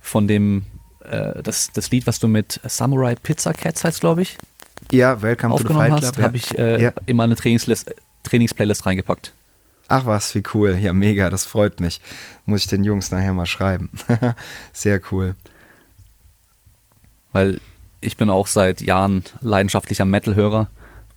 [0.00, 0.64] von dem,
[1.04, 4.38] äh, das, das Lied, was du mit Samurai Pizza Cats heißt, glaube ich,
[4.90, 6.92] ja, Welcome aufgenommen to the Fight Club, habe ich äh, ja.
[7.06, 9.32] in meine Trainingslist, Trainingsplaylist reingepackt.
[9.86, 10.78] Ach was, wie cool.
[10.80, 12.00] Ja, mega, das freut mich.
[12.44, 13.88] Muss ich den Jungs nachher mal schreiben.
[14.72, 15.36] Sehr cool.
[17.30, 17.60] Weil
[18.00, 20.68] ich bin auch seit Jahren leidenschaftlicher Metal-Hörer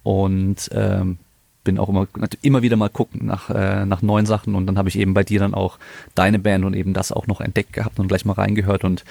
[0.03, 1.17] und ähm,
[1.63, 2.07] bin auch immer,
[2.41, 5.23] immer wieder mal gucken nach, äh, nach neuen Sachen und dann habe ich eben bei
[5.23, 5.79] dir dann auch
[6.15, 9.03] deine Band und eben das auch noch entdeckt gehabt und gleich mal reingehört und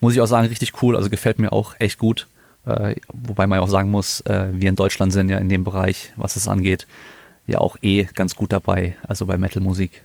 [0.00, 2.26] muss ich auch sagen, richtig cool, also gefällt mir auch echt gut.
[2.66, 5.64] Äh, wobei man ja auch sagen muss, äh, wir in Deutschland sind ja in dem
[5.64, 6.86] Bereich, was es angeht,
[7.46, 10.02] ja auch eh ganz gut dabei, also bei Metal-Musik.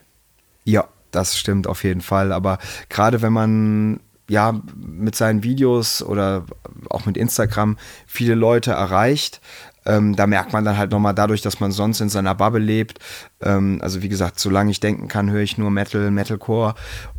[0.64, 2.32] Ja, das stimmt auf jeden Fall.
[2.32, 6.46] Aber gerade wenn man ja mit seinen Videos oder
[6.90, 9.40] auch mit Instagram viele Leute erreicht,
[9.86, 12.98] ähm, da merkt man dann halt nochmal dadurch, dass man sonst in seiner Bubble lebt.
[13.40, 16.74] Ähm, also wie gesagt, solange ich denken kann, höre ich nur Metal, Metalcore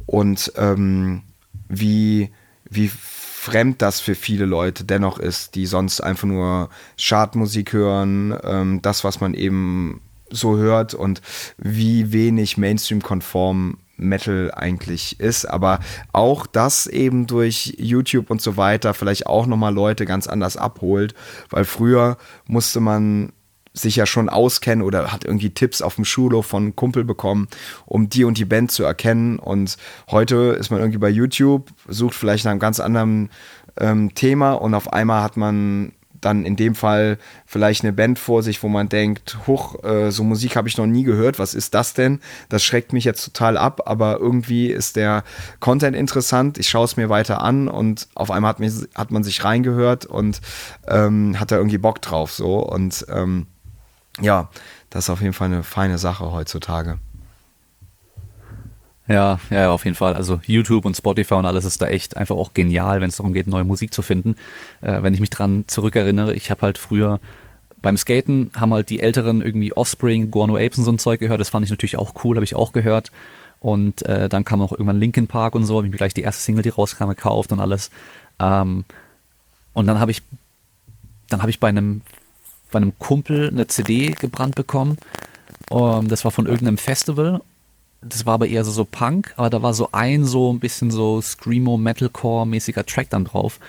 [0.05, 1.23] und ähm,
[1.69, 2.31] wie,
[2.69, 8.81] wie fremd das für viele Leute dennoch ist, die sonst einfach nur Chartmusik hören, ähm,
[8.81, 11.21] das, was man eben so hört und
[11.57, 15.79] wie wenig Mainstream-konform Metal eigentlich ist, aber
[16.13, 21.13] auch das eben durch YouTube und so weiter vielleicht auch nochmal Leute ganz anders abholt,
[21.49, 23.33] weil früher musste man
[23.73, 27.47] sich ja schon auskennen oder hat irgendwie Tipps auf dem Schulhof von einem Kumpel bekommen,
[27.85, 29.39] um die und die Band zu erkennen.
[29.39, 29.77] Und
[30.09, 33.29] heute ist man irgendwie bei YouTube, sucht vielleicht nach einem ganz anderen
[33.79, 38.43] ähm, Thema und auf einmal hat man dann in dem Fall vielleicht eine Band vor
[38.43, 41.73] sich, wo man denkt, huch, äh, so Musik habe ich noch nie gehört, was ist
[41.73, 42.19] das denn?
[42.49, 45.23] Das schreckt mich jetzt total ab, aber irgendwie ist der
[45.59, 49.23] Content interessant, ich schaue es mir weiter an und auf einmal hat, mich, hat man
[49.23, 50.41] sich reingehört und
[50.87, 53.47] ähm, hat da irgendwie Bock drauf so und ähm,
[54.19, 54.49] ja,
[54.89, 56.97] das ist auf jeden Fall eine feine Sache heutzutage.
[59.07, 60.15] Ja, ja, auf jeden Fall.
[60.15, 63.33] Also YouTube und Spotify und alles ist da echt einfach auch genial, wenn es darum
[63.33, 64.35] geht, neue Musik zu finden.
[64.81, 67.19] Äh, wenn ich mich dran zurückerinnere, ich habe halt früher
[67.81, 71.39] beim Skaten haben halt die Älteren irgendwie Offspring, Guano Apes und so ein Zeug gehört.
[71.39, 73.11] Das fand ich natürlich auch cool, habe ich auch gehört.
[73.59, 76.21] Und äh, dann kam auch irgendwann Linkin Park und so, habe ich mir gleich die
[76.21, 77.91] erste Single, die rauskam, gekauft und alles.
[78.39, 78.83] Ähm,
[79.73, 80.21] und dann habe ich,
[81.29, 82.01] dann habe ich bei einem
[82.71, 84.97] bei einem Kumpel eine CD gebrannt bekommen.
[85.69, 87.41] Um, ähm, das war von irgendeinem Festival.
[88.01, 90.91] Das war aber eher so, so Punk, aber da war so ein so ein bisschen
[90.91, 93.59] so Screamo Metalcore-mäßiger Track dann drauf.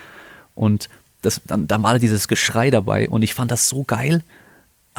[0.55, 0.89] Und
[1.21, 4.23] das, dann, dann war dieses Geschrei dabei und ich fand das so geil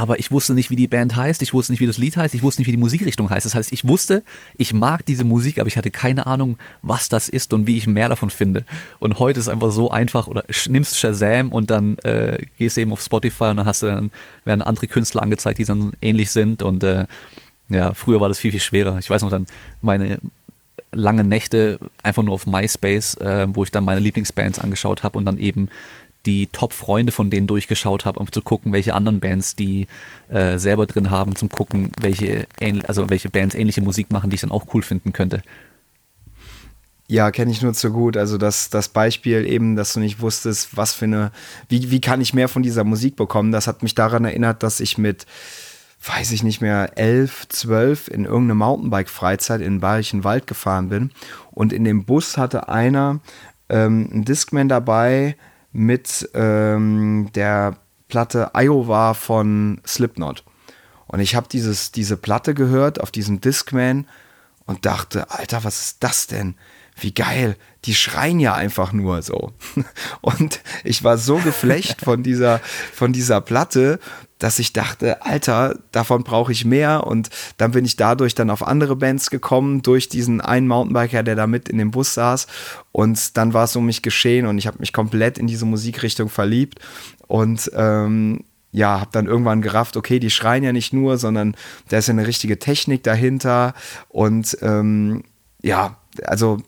[0.01, 2.35] aber ich wusste nicht, wie die Band heißt, ich wusste nicht, wie das Lied heißt,
[2.35, 3.45] ich wusste nicht, wie die Musikrichtung heißt.
[3.45, 4.23] Das heißt, ich wusste,
[4.57, 7.87] ich mag diese Musik, aber ich hatte keine Ahnung, was das ist und wie ich
[7.87, 8.65] mehr davon finde.
[8.99, 13.03] Und heute ist einfach so einfach, oder nimmst Shazam und dann äh, gehst eben auf
[13.03, 14.11] Spotify und dann hast du dann,
[14.47, 17.07] werden andere Künstler angezeigt, die dann ähnlich sind und äh,
[17.71, 18.99] ja, früher war das viel, viel schwerer.
[18.99, 19.47] Ich weiß noch dann
[19.81, 20.19] meine
[20.93, 25.25] lange Nächte einfach nur auf MySpace, äh, wo ich dann meine Lieblingsbands angeschaut habe und
[25.25, 25.69] dann eben
[26.27, 29.87] die Top-Freunde von denen durchgeschaut habe, um zu gucken, welche anderen Bands die
[30.29, 32.47] äh, selber drin haben, zum gucken, welche,
[32.87, 35.43] also welche Bands ähnliche Musik machen, die ich dann auch cool finden könnte.
[37.07, 38.17] Ja, kenne ich nur zu gut.
[38.17, 41.33] Also das, das Beispiel eben, dass du nicht wusstest, was für eine,
[41.69, 44.79] wie, wie kann ich mehr von dieser Musik bekommen, das hat mich daran erinnert, dass
[44.79, 45.27] ich mit,
[46.03, 51.11] weiß ich nicht mehr, elf, zwölf in irgendeine Mountainbike-Freizeit in den Bayerischen Wald gefahren bin.
[51.51, 53.21] Und in dem Bus hatte einer
[53.69, 55.37] ähm, einen Discman dabei,
[55.73, 57.77] mit ähm, der
[58.09, 60.45] Platte Iowa von Slipknot.
[61.07, 64.07] Und ich habe diese Platte gehört auf diesem Discman
[64.67, 66.55] und dachte, Alter, was ist das denn?
[66.97, 69.53] Wie geil, die schreien ja einfach nur so.
[70.21, 72.61] Und ich war so geflecht von dieser,
[72.93, 73.99] von dieser Platte,
[74.41, 77.07] dass ich dachte, Alter, davon brauche ich mehr.
[77.07, 81.37] Und dann bin ich dadurch dann auf andere Bands gekommen, durch diesen einen Mountainbiker, der
[81.37, 82.47] da mit in dem Bus saß.
[82.91, 86.29] Und dann war es um mich geschehen und ich habe mich komplett in diese Musikrichtung
[86.29, 86.81] verliebt.
[87.29, 91.57] Und ähm, ja, habe dann irgendwann gerafft, okay, die schreien ja nicht nur, sondern
[91.89, 93.75] da ist ja eine richtige Technik dahinter.
[94.09, 95.23] Und ähm,
[95.63, 96.59] ja, also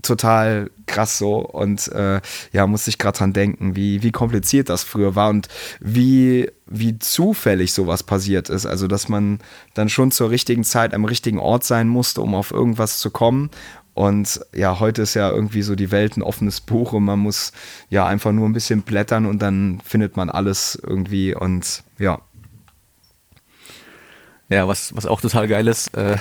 [0.00, 2.20] total krass so und äh,
[2.52, 5.48] ja, musste ich gerade dran denken, wie, wie kompliziert das früher war und
[5.80, 8.64] wie, wie zufällig sowas passiert ist.
[8.64, 9.40] Also, dass man
[9.74, 13.50] dann schon zur richtigen Zeit am richtigen Ort sein musste, um auf irgendwas zu kommen
[13.94, 17.52] Und ja, heute ist ja irgendwie so die Welt ein offenes Buch und man muss
[17.90, 22.20] ja einfach nur ein bisschen blättern und dann findet man alles irgendwie und ja.
[24.48, 26.16] Ja, was, was auch total geil ist, äh,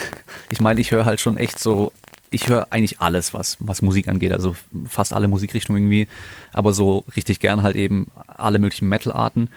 [0.49, 1.91] ich meine, ich höre halt schon echt so,
[2.31, 4.55] ich höre eigentlich alles, was, was Musik angeht, also
[4.87, 6.07] fast alle Musikrichtungen irgendwie,
[6.53, 9.49] aber so richtig gern halt eben alle möglichen Metal-Arten.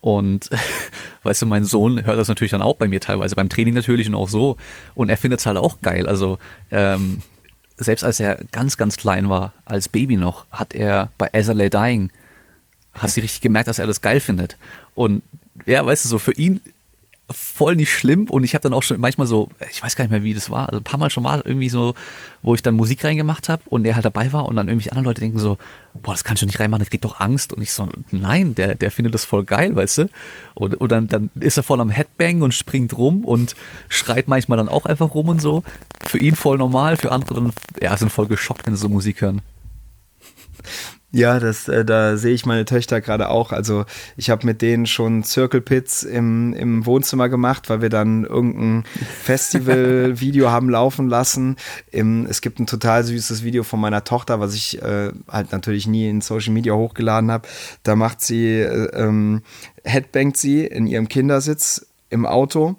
[0.00, 0.48] Und
[1.24, 4.08] weißt du, mein Sohn hört das natürlich dann auch bei mir teilweise, beim Training natürlich
[4.08, 4.56] und auch so.
[4.94, 6.06] Und er findet es halt auch geil.
[6.06, 6.38] Also
[6.70, 7.20] ähm,
[7.76, 11.68] selbst als er ganz, ganz klein war, als Baby noch, hat er bei As Lay
[11.68, 12.10] Dying,
[12.94, 14.56] hast du richtig gemerkt, dass er das geil findet.
[14.94, 15.22] Und
[15.66, 16.60] ja, weißt du, so für ihn
[17.30, 20.10] voll nicht schlimm und ich habe dann auch schon manchmal so, ich weiß gar nicht
[20.10, 21.94] mehr, wie das war, also ein paar Mal schon mal irgendwie so,
[22.42, 25.04] wo ich dann Musik reingemacht habe und der halt dabei war und dann irgendwie andere
[25.04, 25.58] Leute denken so,
[25.94, 28.74] boah, das kannst du nicht reinmachen, das kriegt doch Angst und ich so, nein, der,
[28.74, 30.10] der findet das voll geil, weißt du?
[30.54, 33.54] Und, und dann, dann ist er voll am Headbang und springt rum und
[33.88, 35.62] schreit manchmal dann auch einfach rum und so.
[36.04, 39.20] Für ihn voll normal, für andere dann, ja, sind voll geschockt, wenn sie so Musik
[39.20, 39.42] hören.
[41.12, 43.50] Ja, das, äh, da sehe ich meine Töchter gerade auch.
[43.50, 43.84] Also
[44.16, 48.84] ich habe mit denen schon Circle Pits im, im Wohnzimmer gemacht, weil wir dann irgendein
[49.22, 51.56] Festival-Video haben laufen lassen.
[51.90, 55.88] Im, es gibt ein total süßes Video von meiner Tochter, was ich äh, halt natürlich
[55.88, 57.48] nie in Social Media hochgeladen habe.
[57.82, 59.42] Da macht sie, äh, ähm,
[59.82, 62.76] headbangt sie in ihrem Kindersitz im Auto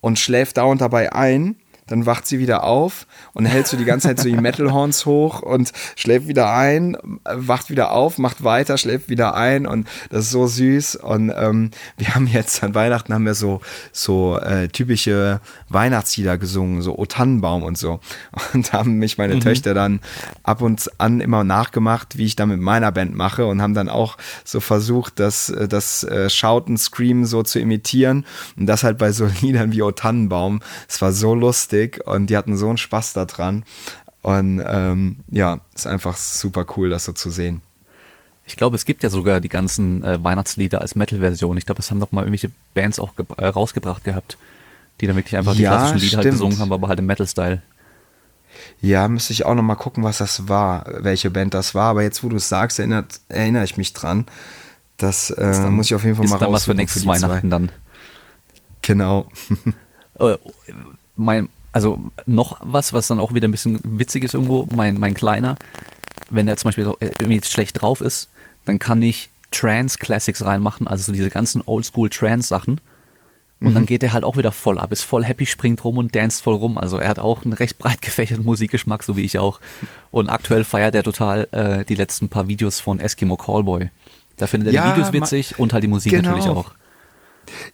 [0.00, 1.56] und schläft dauernd dabei ein
[1.86, 5.04] dann wacht sie wieder auf und hält so die ganze Zeit so die Metal Horns
[5.04, 10.26] hoch und schläft wieder ein, wacht wieder auf, macht weiter, schläft wieder ein und das
[10.26, 10.96] ist so süß.
[10.96, 13.60] Und ähm, wir haben jetzt an Weihnachten haben wir so
[13.92, 18.00] so äh, typische Weihnachtslieder gesungen, so O Tannenbaum und so.
[18.54, 19.40] Und haben mich meine mhm.
[19.40, 20.00] Töchter dann
[20.42, 23.88] ab und an immer nachgemacht, wie ich da mit meiner Band mache und haben dann
[23.88, 28.24] auch so versucht, das äh, das äh, Schauten, Screamen so zu imitieren
[28.56, 30.60] und das halt bei so Liedern wie O Tannenbaum.
[30.88, 33.64] Es war so lustig lustig und die hatten so einen Spaß daran.
[34.22, 37.60] Und ähm, ja, ist einfach super cool, das so zu sehen.
[38.46, 41.56] Ich glaube, es gibt ja sogar die ganzen äh, Weihnachtslieder als Metal-Version.
[41.56, 44.38] Ich glaube, das haben doch mal irgendwelche Bands auch äh, rausgebracht gehabt,
[45.00, 47.62] die dann wirklich einfach die ja, klassischen Lieder halt gesungen haben, aber halt im Metal-Style.
[48.80, 51.90] Ja, müsste ich auch noch mal gucken, was das war, welche Band das war.
[51.90, 54.26] Aber jetzt, wo du es sagst, erinnert, erinnere ich mich dran.
[54.96, 56.40] Das äh, dann, muss ich auf jeden Fall mal raus.
[56.40, 57.58] Ist dann was für nächstes für Weihnachten zwei.
[57.58, 57.72] dann.
[58.82, 59.28] Genau.
[60.20, 60.38] Äh,
[61.16, 65.12] mein, also noch was, was dann auch wieder ein bisschen witzig ist irgendwo, mein, mein
[65.12, 65.56] Kleiner,
[66.30, 68.30] wenn er zum Beispiel äh, irgendwie schlecht drauf ist,
[68.64, 72.80] dann kann ich Trance-Classics reinmachen, also so diese ganzen Oldschool-Trance-Sachen.
[73.60, 73.74] Und mhm.
[73.74, 76.42] dann geht er halt auch wieder voll ab, ist voll happy, springt rum und danst
[76.42, 76.78] voll rum.
[76.78, 79.58] Also er hat auch einen recht breit gefächerten Musikgeschmack, so wie ich auch.
[80.12, 83.90] Und aktuell feiert er total äh, die letzten paar Videos von Eskimo Callboy.
[84.36, 86.30] Da findet er ja, die Videos witzig und halt die Musik genau.
[86.30, 86.72] natürlich auch.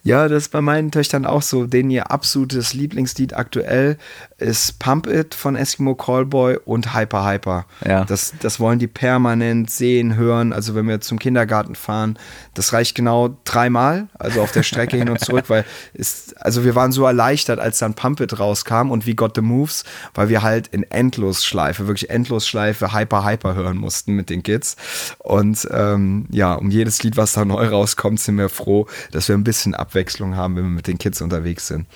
[0.02, 1.66] Ja, das ist bei meinen Töchtern auch so.
[1.66, 3.98] Denen ihr absolutes Lieblingslied aktuell
[4.38, 7.66] ist Pump It von Eskimo Callboy und Hyper Hyper.
[7.86, 8.04] Ja.
[8.04, 10.52] Das, das wollen die permanent sehen, hören.
[10.52, 12.18] Also wenn wir zum Kindergarten fahren,
[12.54, 16.74] das reicht genau dreimal, also auf der Strecke hin und zurück, weil ist, also wir
[16.74, 20.42] waren so erleichtert, als dann Pump It rauskam und We Got the Moves, weil wir
[20.42, 24.76] halt in Endlosschleife, wirklich Endlosschleife Hyper Hyper hören mussten mit den Kids.
[25.18, 29.36] Und ähm, ja, um jedes Lied, was da neu rauskommt, sind wir froh, dass wir
[29.36, 31.86] ein bisschen bisschen Abwechslung haben, wenn wir mit den Kids unterwegs sind.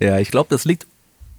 [0.00, 0.86] Ja, ich glaube, das liegt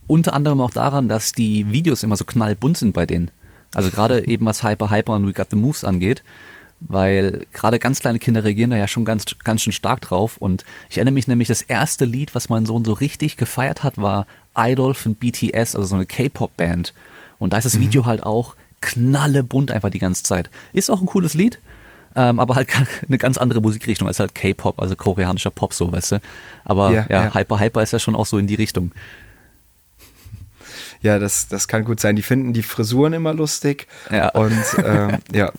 [0.08, 3.30] unter anderem auch daran, dass die Videos immer so knallbunt sind bei denen.
[3.76, 6.24] Also gerade eben was Hyper Hyper und We Got the Moves angeht,
[6.80, 10.38] weil gerade ganz kleine Kinder reagieren da ja schon ganz, ganz schön stark drauf.
[10.38, 13.98] Und ich erinnere mich nämlich, das erste Lied, was mein Sohn so richtig gefeiert hat,
[13.98, 14.26] war
[14.56, 16.94] Idol von BTS, also so eine K-Pop-Band.
[17.40, 17.82] Und da ist das mhm.
[17.82, 20.50] Video halt auch knallebunt einfach die ganze Zeit.
[20.72, 21.60] Ist auch ein cooles Lied,
[22.18, 22.68] ähm, aber halt
[23.08, 26.22] eine ganz andere Musikrichtung als halt K-Pop, also koreanischer Pop, so, weißt du.
[26.66, 28.92] Aber ja, ja, ja, Hyper Hyper ist ja schon auch so in die Richtung.
[31.02, 32.16] Ja, das, das kann gut sein.
[32.16, 33.88] Die finden die Frisuren immer lustig.
[34.12, 34.30] Ja.
[34.30, 35.52] Und ähm, ja.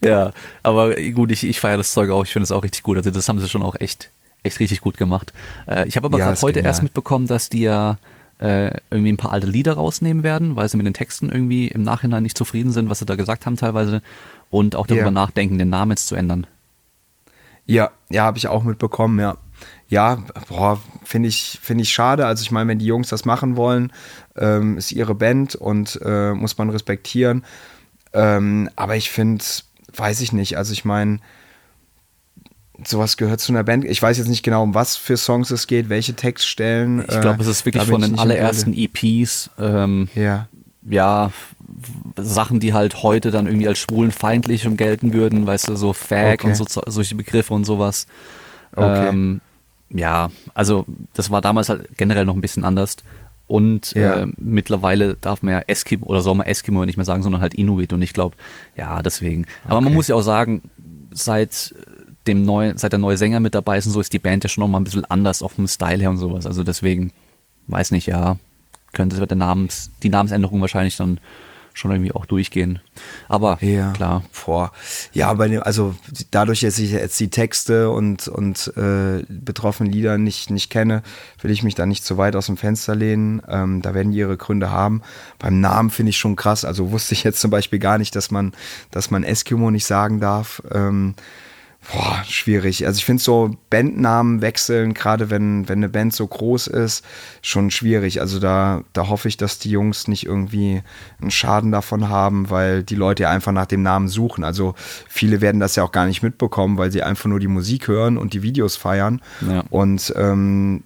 [0.00, 0.32] Ja,
[0.62, 2.24] aber gut, ich, ich feiere das Zeug auch.
[2.24, 2.96] Ich finde es auch richtig gut.
[2.96, 4.10] Also das haben sie schon auch echt,
[4.42, 5.32] echt richtig gut gemacht.
[5.68, 7.98] Äh, ich habe aber ja, gerade heute erst mitbekommen, dass die ja
[8.40, 11.82] äh, irgendwie ein paar alte Lieder rausnehmen werden, weil sie mit den Texten irgendwie im
[11.82, 14.02] Nachhinein nicht zufrieden sind, was sie da gesagt haben teilweise
[14.50, 15.10] und auch darüber yeah.
[15.10, 16.46] nachdenken, den Namen jetzt zu ändern.
[17.66, 19.36] Ja, ja, habe ich auch mitbekommen, ja.
[19.88, 22.26] Ja, boah, finde ich, finde ich schade.
[22.26, 23.92] Also ich meine, wenn die Jungs das machen wollen,
[24.36, 27.44] ähm, ist ihre Band und äh, muss man respektieren.
[28.12, 29.44] Ähm, aber ich finde,
[29.94, 30.56] weiß ich nicht.
[30.58, 31.20] Also ich meine,
[32.84, 33.84] sowas gehört zu einer Band.
[33.84, 37.00] Ich weiß jetzt nicht genau, um was für Songs es geht, welche Textstellen.
[37.00, 39.50] Ich glaube, es ist wirklich von den allerersten EPs.
[39.58, 40.48] Ähm, ja.
[40.88, 41.32] Ja,
[42.16, 46.48] Sachen, die halt heute dann irgendwie als schwulenfeindlich gelten würden, weißt du, so Fag okay.
[46.48, 48.06] und so, solche Begriffe und sowas.
[48.74, 49.08] Okay.
[49.08, 49.40] Ähm,
[49.90, 50.84] ja, also
[51.14, 52.96] das war damals halt generell noch ein bisschen anders.
[53.46, 54.22] Und Ja.
[54.22, 57.54] äh, mittlerweile darf man ja Eskimo oder soll man Eskimo nicht mehr sagen, sondern halt
[57.54, 57.92] Inuit.
[57.92, 58.36] Und ich glaube,
[58.76, 59.46] ja, deswegen.
[59.66, 60.62] Aber man muss ja auch sagen,
[61.10, 61.74] seit
[62.26, 64.50] dem neuen, seit der neue Sänger mit dabei ist und so, ist die Band ja
[64.50, 66.44] schon noch mal ein bisschen anders auf dem Style her und sowas.
[66.44, 67.10] Also deswegen,
[67.68, 68.36] weiß nicht, ja,
[68.92, 71.20] könnte der Namens, die Namensänderung wahrscheinlich dann
[71.74, 72.80] schon irgendwie auch durchgehen.
[73.28, 73.92] Aber Ja.
[73.92, 74.24] klar.
[74.44, 74.72] Boah.
[75.12, 75.94] Ja, bei dem, also
[76.32, 81.02] dadurch, dass ich jetzt die Texte und, und äh, betroffenen Lieder nicht, nicht kenne,
[81.40, 83.42] will ich mich da nicht zu weit aus dem Fenster lehnen.
[83.48, 85.02] Ähm, da werden die ihre Gründe haben.
[85.38, 86.64] Beim Namen finde ich schon krass.
[86.64, 88.52] Also wusste ich jetzt zum Beispiel gar nicht, dass man,
[88.90, 90.60] dass man Eskimo nicht sagen darf.
[90.72, 91.14] Ähm,
[91.90, 92.84] Boah, schwierig.
[92.86, 97.02] Also ich finde so Bandnamen wechseln, gerade wenn, wenn eine Band so groß ist,
[97.40, 98.20] schon schwierig.
[98.20, 100.82] Also da, da hoffe ich, dass die Jungs nicht irgendwie
[101.20, 104.44] einen Schaden davon haben, weil die Leute ja einfach nach dem Namen suchen.
[104.44, 104.74] Also
[105.08, 108.18] viele werden das ja auch gar nicht mitbekommen, weil sie einfach nur die Musik hören
[108.18, 109.22] und die Videos feiern.
[109.40, 109.64] Ja.
[109.70, 110.82] Und ähm,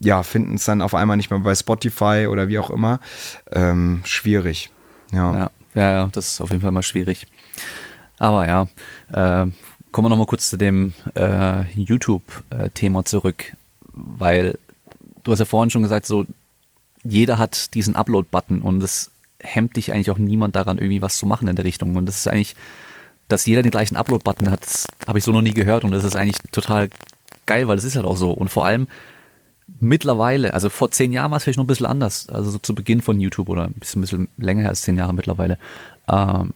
[0.00, 3.00] ja, finden es dann auf einmal nicht mehr bei Spotify oder wie auch immer.
[3.50, 4.70] Ähm, schwierig.
[5.12, 5.50] Ja.
[5.74, 7.26] Ja, ja, das ist auf jeden Fall mal schwierig.
[8.18, 8.68] Aber ja,
[9.12, 9.50] äh,
[9.92, 13.56] kommen wir nochmal kurz zu dem äh, YouTube-Thema zurück,
[13.92, 14.58] weil
[15.22, 16.26] du hast ja vorhin schon gesagt, so
[17.04, 21.26] jeder hat diesen Upload-Button und es hemmt dich eigentlich auch niemand daran, irgendwie was zu
[21.26, 21.96] machen in der Richtung.
[21.96, 22.54] Und das ist eigentlich,
[23.28, 26.16] dass jeder den gleichen Upload-Button hat, habe ich so noch nie gehört und das ist
[26.16, 26.88] eigentlich total
[27.46, 28.30] geil, weil das ist halt auch so.
[28.30, 28.86] Und vor allem
[29.80, 32.74] mittlerweile, also vor zehn Jahren war es vielleicht noch ein bisschen anders, also so zu
[32.74, 35.58] Beginn von YouTube oder ein bisschen, ein bisschen länger als zehn Jahre mittlerweile,
[36.08, 36.52] ähm,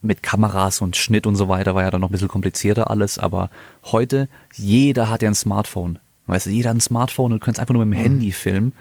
[0.00, 3.18] mit Kameras und Schnitt und so weiter war ja dann noch ein bisschen komplizierter alles,
[3.18, 3.50] aber
[3.84, 5.98] heute, jeder hat ja ein Smartphone.
[6.26, 8.72] Weißt du, jeder hat ein Smartphone und du kannst einfach nur mit dem Handy filmen.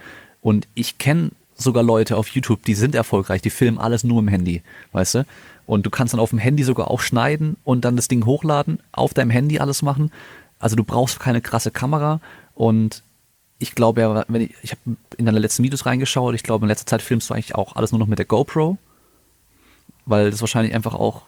[0.41, 4.28] Und ich kenne sogar Leute auf YouTube, die sind erfolgreich, die filmen alles nur im
[4.28, 4.61] Handy,
[4.91, 5.26] weißt du?
[5.65, 8.80] Und du kannst dann auf dem Handy sogar auch schneiden und dann das Ding hochladen,
[8.91, 10.11] auf deinem Handy alles machen.
[10.59, 12.22] Also du brauchst keine krasse Kamera
[12.53, 13.03] und
[13.59, 16.70] ich glaube ja, wenn ich, ich habe in deine letzten Videos reingeschaut, ich glaube in
[16.70, 18.78] letzter Zeit filmst du eigentlich auch alles nur noch mit der GoPro,
[20.08, 21.22] weil das wahrscheinlich einfach auch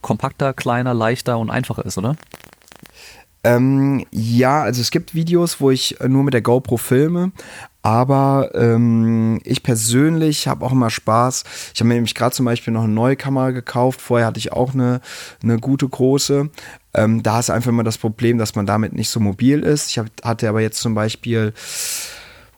[0.00, 2.16] kompakter, kleiner, leichter und einfacher ist, oder?
[3.44, 7.32] Ähm, ja, also es gibt Videos, wo ich äh, nur mit der GoPro filme,
[7.82, 11.42] aber ähm, ich persönlich habe auch immer Spaß.
[11.74, 14.00] Ich habe mir nämlich gerade zum Beispiel noch eine neue Kamera gekauft.
[14.00, 15.00] Vorher hatte ich auch eine,
[15.42, 16.50] eine gute große.
[16.94, 19.90] Ähm, da ist einfach immer das Problem, dass man damit nicht so mobil ist.
[19.90, 21.52] Ich hab, hatte aber jetzt zum Beispiel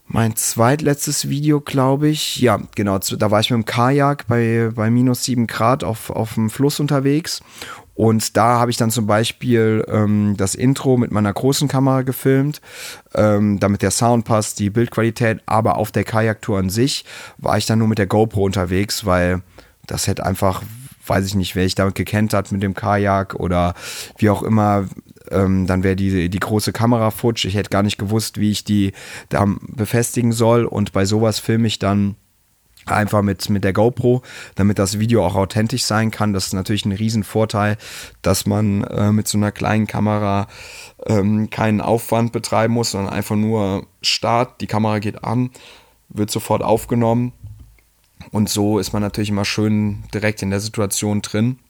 [0.06, 2.40] mein zweitletztes Video, glaube ich.
[2.40, 2.98] Ja, genau.
[2.98, 6.78] Da war ich mit dem Kajak bei, bei minus sieben Grad auf, auf dem Fluss
[6.80, 7.42] unterwegs.
[7.94, 12.60] Und da habe ich dann zum Beispiel ähm, das Intro mit meiner großen Kamera gefilmt,
[13.14, 15.40] ähm, damit der Sound passt, die Bildqualität.
[15.46, 17.04] Aber auf der Kajaktour an sich
[17.38, 19.42] war ich dann nur mit der GoPro unterwegs, weil
[19.86, 20.62] das hätte einfach,
[21.06, 23.74] weiß ich nicht, wer ich damit gekennt hat mit dem Kajak oder
[24.18, 24.86] wie auch immer,
[25.30, 27.44] ähm, dann wäre die, die große Kamera futsch.
[27.44, 28.92] Ich hätte gar nicht gewusst, wie ich die
[29.28, 30.64] da befestigen soll.
[30.64, 32.16] Und bei sowas filme ich dann
[32.86, 34.22] einfach mit, mit der GoPro,
[34.56, 36.32] damit das Video auch authentisch sein kann.
[36.32, 37.76] Das ist natürlich ein Riesenvorteil,
[38.22, 40.46] dass man äh, mit so einer kleinen Kamera
[41.06, 45.50] ähm, keinen Aufwand betreiben muss, sondern einfach nur Start, die Kamera geht an,
[46.08, 47.32] wird sofort aufgenommen.
[48.34, 51.60] Und so ist man natürlich immer schön direkt in der Situation drin.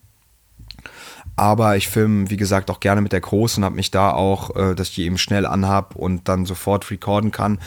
[1.36, 4.56] Aber ich filme, wie gesagt, auch gerne mit der Großen und habe mich da auch,
[4.56, 7.58] äh, dass ich die eben schnell anhab und dann sofort recorden kann,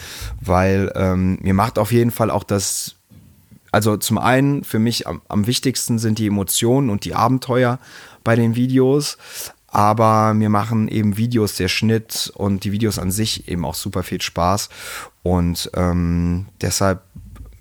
[0.41, 2.95] weil ähm, mir macht auf jeden Fall auch das,
[3.71, 7.77] also zum einen für mich am, am wichtigsten sind die Emotionen und die Abenteuer
[8.23, 9.19] bei den Videos,
[9.67, 14.01] aber mir machen eben Videos, der Schnitt und die Videos an sich eben auch super
[14.01, 14.69] viel Spaß
[15.21, 17.03] und ähm, deshalb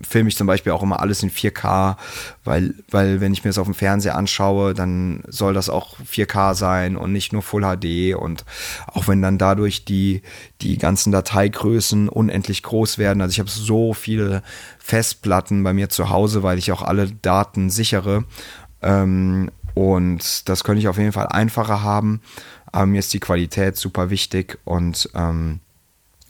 [0.01, 1.97] filme ich zum Beispiel auch immer alles in 4K,
[2.43, 6.53] weil, weil wenn ich mir das auf dem Fernseher anschaue, dann soll das auch 4K
[6.53, 8.45] sein und nicht nur Full HD und
[8.87, 10.21] auch wenn dann dadurch die,
[10.61, 13.21] die ganzen Dateigrößen unendlich groß werden.
[13.21, 14.43] Also ich habe so viele
[14.79, 18.25] Festplatten bei mir zu Hause, weil ich auch alle Daten sichere.
[18.81, 22.21] Ähm, und das könnte ich auf jeden Fall einfacher haben.
[22.71, 25.59] Aber mir ist die Qualität super wichtig und ähm,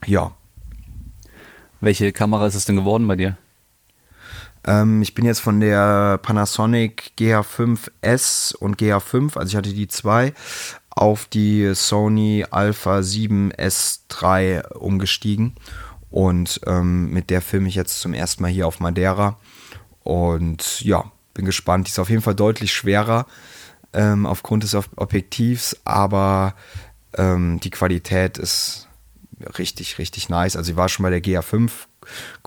[0.06, 0.32] ja,
[1.82, 3.38] Welche Kamera ist es denn geworden bei dir?
[4.68, 10.34] Ähm, ich bin jetzt von der Panasonic GH5S und GH5, also ich hatte die zwei,
[10.90, 15.56] auf die Sony Alpha 7S3 umgestiegen.
[16.10, 19.38] Und ähm, mit der filme ich jetzt zum ersten Mal hier auf Madeira.
[20.04, 21.88] Und ja, bin gespannt.
[21.88, 23.28] Die ist auf jeden Fall deutlich schwerer
[23.94, 26.56] ähm, aufgrund des Ob- Objektivs, aber
[27.16, 28.88] ähm, die Qualität ist
[29.58, 30.56] richtig, richtig nice.
[30.56, 31.72] Also sie war schon bei der GA5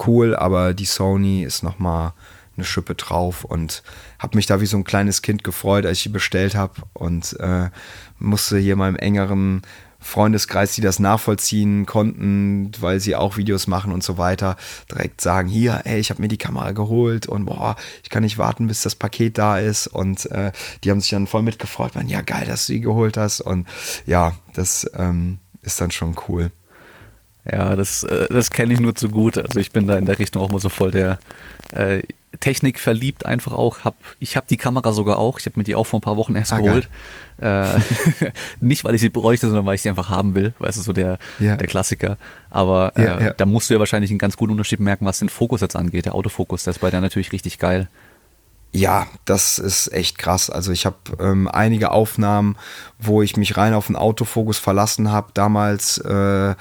[0.06, 2.14] cool, aber die Sony ist noch mal
[2.56, 3.82] eine Schippe drauf und
[4.18, 7.38] habe mich da wie so ein kleines Kind gefreut, als ich die bestellt habe und
[7.40, 7.70] äh,
[8.18, 9.62] musste hier im engeren
[10.00, 14.56] Freundeskreis, die das nachvollziehen konnten, weil sie auch Videos machen und so weiter,
[14.90, 18.38] direkt sagen, hier, ey, ich habe mir die Kamera geholt und boah, ich kann nicht
[18.38, 19.86] warten, bis das Paket da ist.
[19.86, 20.52] Und äh,
[20.82, 23.42] die haben sich dann voll mitgefreut, man, ja, geil, dass du die geholt hast.
[23.42, 23.68] Und
[24.06, 26.50] ja, das ähm, ist dann schon cool.
[27.50, 29.38] Ja, das, äh, das kenne ich nur zu gut.
[29.38, 31.18] Also ich bin da in der Richtung auch mal so voll der
[31.72, 32.02] äh,
[32.38, 33.84] Technik verliebt einfach auch.
[33.84, 35.38] Hab, ich habe die Kamera sogar auch.
[35.38, 36.88] Ich habe mir die auch vor ein paar Wochen erst ah, geholt.
[37.40, 37.64] Äh,
[38.60, 40.54] nicht, weil ich sie bräuchte, sondern weil ich sie einfach haben will.
[40.58, 41.56] Weißt du, so der, ja.
[41.56, 42.18] der Klassiker.
[42.48, 43.32] Aber äh, ja, ja.
[43.32, 46.06] da musst du ja wahrscheinlich einen ganz guten Unterschied merken, was den Fokus jetzt angeht.
[46.06, 47.88] Der Autofokus, der ist bei der natürlich richtig geil.
[48.72, 50.48] Ja, das ist echt krass.
[50.48, 52.56] Also ich habe ähm, einige Aufnahmen,
[52.98, 56.54] wo ich mich rein auf den Autofokus verlassen habe, damals äh,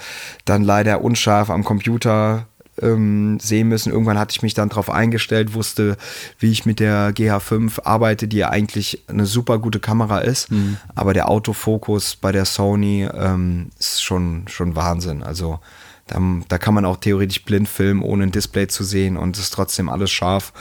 [0.44, 2.46] dann leider unscharf am Computer
[2.82, 3.92] ähm, sehen müssen.
[3.92, 5.96] Irgendwann hatte ich mich dann darauf eingestellt, wusste,
[6.38, 10.50] wie ich mit der GH5 arbeite, die ja eigentlich eine super gute Kamera ist.
[10.50, 10.78] Mhm.
[10.94, 15.22] Aber der Autofokus bei der Sony ähm, ist schon, schon Wahnsinn.
[15.22, 15.60] Also
[16.06, 19.44] da, da kann man auch theoretisch blind filmen, ohne ein Display zu sehen und es
[19.44, 20.52] ist trotzdem alles scharf.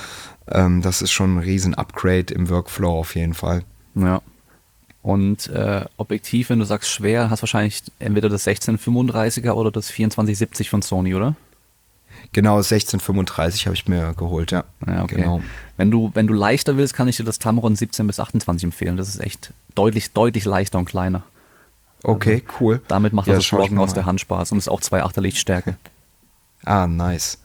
[0.50, 3.64] Ähm, das ist schon ein riesen Upgrade im Workflow auf jeden Fall.
[3.96, 4.22] Ja.
[5.02, 10.70] Und äh, Objektiv, wenn du sagst schwer, hast wahrscheinlich entweder das 1635er oder das 2470
[10.70, 11.36] von Sony, oder?
[12.34, 14.66] Genau, 1635 habe ich mir geholt, ja.
[14.86, 15.16] ja okay.
[15.16, 15.42] Genau.
[15.78, 18.98] Wenn du, wenn du leichter willst, kann ich dir das Tamron 17 bis 28 empfehlen.
[18.98, 21.24] Das ist echt deutlich, deutlich leichter und kleiner.
[22.04, 22.82] Okay, also, cool.
[22.88, 25.78] Damit macht ja, das Vloggen aus der Hand Spaß und ist auch 2,8er Lichtstärke.
[26.66, 27.38] Ah, nice.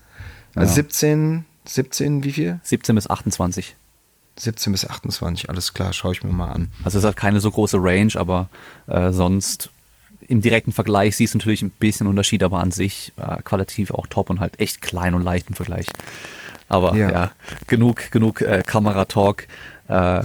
[0.57, 0.75] Also ja.
[0.75, 2.61] 17, 17, wie viel?
[2.63, 3.77] 17 bis 28.
[4.37, 6.73] 17 bis 28, alles klar, schaue ich mir mal an.
[6.83, 8.49] Also es hat keine so große Range, aber
[8.89, 9.71] äh, sonst
[10.27, 14.07] im direkten Vergleich siehst du natürlich ein bisschen Unterschied, aber an sich äh, qualitativ auch
[14.07, 15.87] top und halt echt klein und leicht im Vergleich.
[16.69, 17.33] Aber ja, ja
[17.67, 19.47] genug, genug äh, Kameratalk.
[19.89, 20.23] Äh,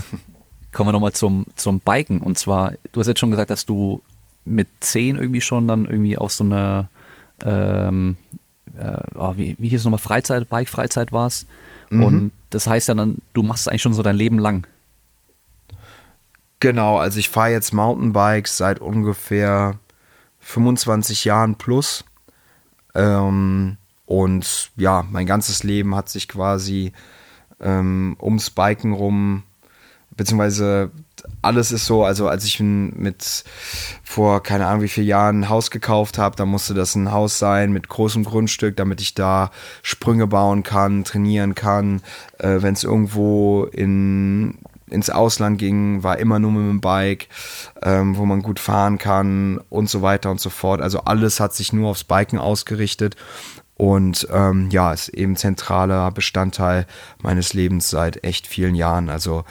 [0.72, 2.22] kommen wir nochmal zum, zum Biken.
[2.22, 4.02] Und zwar, du hast jetzt schon gesagt, dass du
[4.46, 6.90] mit 10 irgendwie schon dann irgendwie aus so einer,
[7.44, 8.38] ähm, äh,
[9.16, 11.48] oh, wie, wie hieß es nochmal, Freizeit, Bike-Freizeit warst.
[11.90, 12.04] Mhm.
[12.04, 14.66] Und das heißt ja dann, du machst es eigentlich schon so dein Leben lang.
[16.60, 19.80] Genau, also ich fahre jetzt Mountainbikes seit ungefähr
[20.42, 22.04] 25 Jahren plus.
[22.96, 26.92] Ähm, und ja, mein ganzes Leben hat sich quasi
[27.62, 29.44] ähm, ums Biken rum,
[30.12, 30.92] beziehungsweise
[31.42, 33.44] alles ist so, also als ich mit
[34.04, 37.40] vor keine Ahnung wie vielen Jahren ein Haus gekauft habe, da musste das ein Haus
[37.40, 39.52] sein mit großem Grundstück, damit ich da
[39.82, 42.02] Sprünge bauen kann, trainieren kann.
[42.38, 44.58] Äh, Wenn es irgendwo in
[44.90, 47.28] ins Ausland ging, war immer nur mit dem Bike,
[47.84, 50.82] ähm, wo man gut fahren kann und so weiter und so fort.
[50.82, 53.16] Also alles hat sich nur aufs Biken ausgerichtet
[53.80, 56.86] und ähm, ja, ist eben zentraler Bestandteil
[57.22, 59.10] meines Lebens seit echt vielen Jahren.
[59.10, 59.46] Also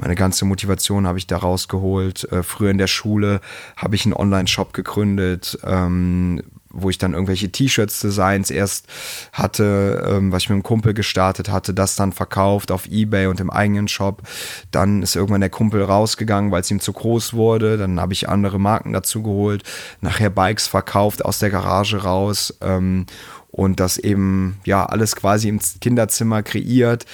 [0.00, 2.30] meine ganze Motivation habe ich da rausgeholt.
[2.32, 3.40] Äh, früher in der Schule
[3.76, 6.42] habe ich einen Online-Shop gegründet, ähm,
[6.72, 8.86] wo ich dann irgendwelche T-Shirts-Designs erst
[9.32, 13.40] hatte, ähm, was ich mit einem Kumpel gestartet hatte, das dann verkauft auf Ebay und
[13.40, 14.22] im eigenen Shop.
[14.70, 17.76] Dann ist irgendwann der Kumpel rausgegangen, weil es ihm zu groß wurde.
[17.76, 19.64] Dann habe ich andere Marken dazu geholt,
[20.00, 22.56] nachher Bikes verkauft aus der Garage raus.
[22.60, 23.06] Ähm,
[23.50, 27.04] und das eben ja alles quasi im Kinderzimmer kreiert.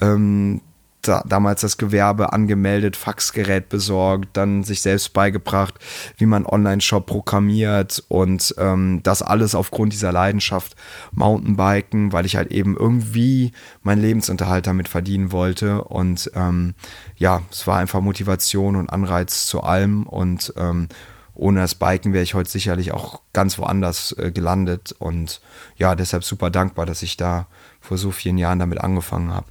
[0.00, 0.60] Ähm,
[1.08, 5.74] da, damals das Gewerbe angemeldet, Faxgerät besorgt, dann sich selbst beigebracht,
[6.16, 10.76] wie man Online-Shop programmiert und ähm, das alles aufgrund dieser Leidenschaft
[11.12, 13.52] Mountainbiken, weil ich halt eben irgendwie
[13.82, 16.74] meinen Lebensunterhalt damit verdienen wollte und ähm,
[17.16, 20.88] ja, es war einfach Motivation und Anreiz zu allem und ähm,
[21.36, 25.40] ohne das Biken wäre ich heute sicherlich auch ganz woanders äh, gelandet und
[25.76, 27.46] ja, deshalb super dankbar, dass ich da
[27.80, 29.46] vor so vielen Jahren damit angefangen habe.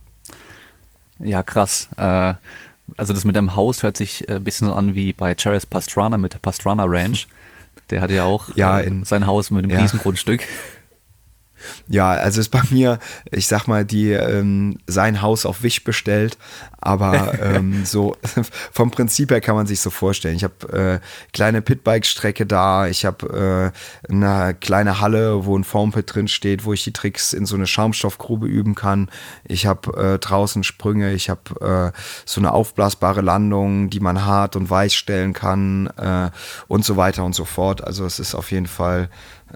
[1.20, 1.90] Ja, krass.
[1.98, 2.34] Äh,
[2.98, 6.34] also das mit dem Haus hört sich ein bisschen an wie bei Charis Pastrana mit
[6.34, 7.28] der Pastrana Ranch.
[7.90, 9.82] Der hat ja auch ja, äh, in, sein Haus mit einem ja.
[9.82, 10.42] Riesengrundstück.
[11.88, 13.00] Ja, also ist bei mir,
[13.32, 16.38] ich sag mal, die ähm, sein Haus auf Wisch bestellt,
[16.80, 18.16] aber ähm, so
[18.72, 20.36] vom Prinzip her kann man sich so vorstellen.
[20.36, 23.74] Ich habe äh, kleine Pitbike-Strecke da, ich habe
[24.10, 27.56] äh, eine kleine Halle, wo ein Formpit drin steht, wo ich die Tricks in so
[27.56, 29.10] eine Schaumstoffgrube üben kann.
[29.44, 34.56] Ich habe äh, draußen Sprünge, ich habe äh, so eine aufblasbare Landung, die man hart
[34.56, 36.30] und weich stellen kann äh,
[36.68, 37.84] und so weiter und so fort.
[37.84, 39.10] Also es ist auf jeden Fall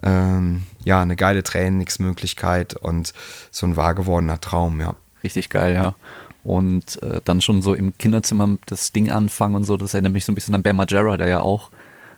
[0.04, 3.14] ähm, ja, eine geile Trainingsmöglichkeit und
[3.52, 4.96] so ein wahr gewordener Traum, ja.
[5.24, 5.96] Richtig geil, ja.
[6.44, 10.26] Und äh, dann schon so im Kinderzimmer das Ding anfangen und so, das erinnert mich
[10.26, 11.72] so ein bisschen an Ben Majera, der ja auch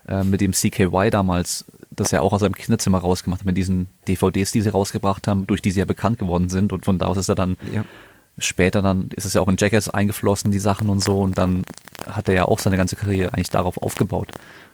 [0.08, 3.88] äh, mit dem CKY damals, das er auch aus seinem Kinderzimmer rausgemacht hat, mit diesen
[4.08, 6.72] DVDs, die sie rausgebracht haben, durch die sie ja bekannt geworden sind.
[6.72, 7.84] Und von da aus ist er dann ja.
[8.38, 11.20] später dann, ist es ja auch in Jackass eingeflossen, die Sachen und so.
[11.20, 11.64] Und dann
[12.08, 14.32] hat er ja auch seine ganze Karriere eigentlich darauf aufgebaut.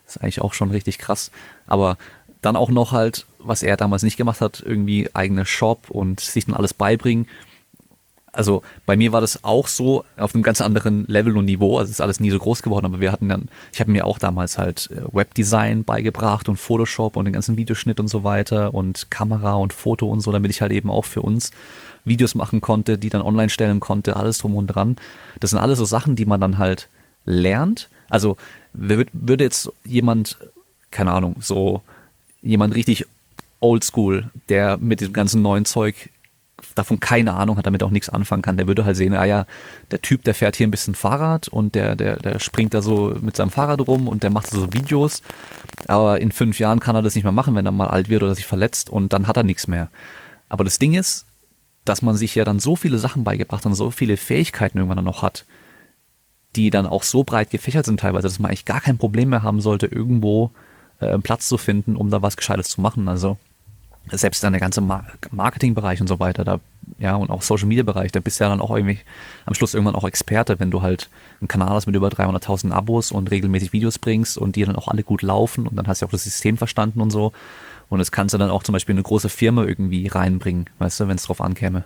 [0.07, 1.31] ist eigentlich auch schon richtig krass.
[1.65, 1.97] Aber
[2.41, 6.45] dann auch noch halt, was er damals nicht gemacht hat, irgendwie eigene Shop und sich
[6.45, 7.27] dann alles beibringen.
[8.31, 11.79] Also bei mir war das auch so auf einem ganz anderen Level und Niveau.
[11.79, 14.19] Also ist alles nie so groß geworden, aber wir hatten dann, ich habe mir auch
[14.19, 19.09] damals halt äh, Webdesign beigebracht und Photoshop und den ganzen Videoschnitt und so weiter und
[19.09, 21.51] Kamera und Foto und so, damit ich halt eben auch für uns
[22.05, 24.97] Videos machen konnte, die dann online stellen konnte, alles drum und dran.
[25.39, 26.89] Das sind alles so Sachen, die man dann halt
[27.25, 27.89] lernt.
[28.07, 28.37] Also
[28.73, 30.37] würde jetzt jemand,
[30.91, 31.81] keine Ahnung, so
[32.47, 33.05] jemand richtig
[33.59, 36.09] oldschool, der mit diesem ganzen neuen Zeug
[36.73, 39.45] davon keine Ahnung hat, damit auch nichts anfangen kann, der würde halt sehen, ah ja,
[39.91, 43.15] der Typ, der fährt hier ein bisschen Fahrrad und der, der, der springt da so
[43.21, 45.21] mit seinem Fahrrad rum und der macht so Videos.
[45.87, 48.23] Aber in fünf Jahren kann er das nicht mehr machen, wenn er mal alt wird
[48.23, 49.89] oder sich verletzt und dann hat er nichts mehr.
[50.49, 51.25] Aber das Ding ist,
[51.85, 55.05] dass man sich ja dann so viele Sachen beigebracht und so viele Fähigkeiten irgendwann dann
[55.05, 55.45] noch hat,
[56.55, 59.43] die dann auch so breit gefächert sind teilweise, dass man eigentlich gar kein Problem mehr
[59.43, 60.51] haben sollte, irgendwo
[60.99, 63.07] äh, Platz zu finden, um da was Gescheites zu machen.
[63.07, 63.37] Also
[64.11, 64.81] selbst dann der ganze
[65.31, 66.59] Marketingbereich und so weiter, da,
[66.97, 68.99] ja, und auch Social Media Bereich, da bist du ja dann auch irgendwie
[69.45, 71.09] am Schluss irgendwann auch Experte, wenn du halt
[71.41, 74.87] einen Kanal hast mit über 300.000 Abos und regelmäßig Videos bringst und die dann auch
[74.87, 77.33] alle gut laufen und dann hast du auch das System verstanden und so.
[77.89, 80.99] Und das kannst du dann auch zum Beispiel in eine große Firma irgendwie reinbringen, weißt
[80.99, 81.85] du, wenn es drauf ankäme.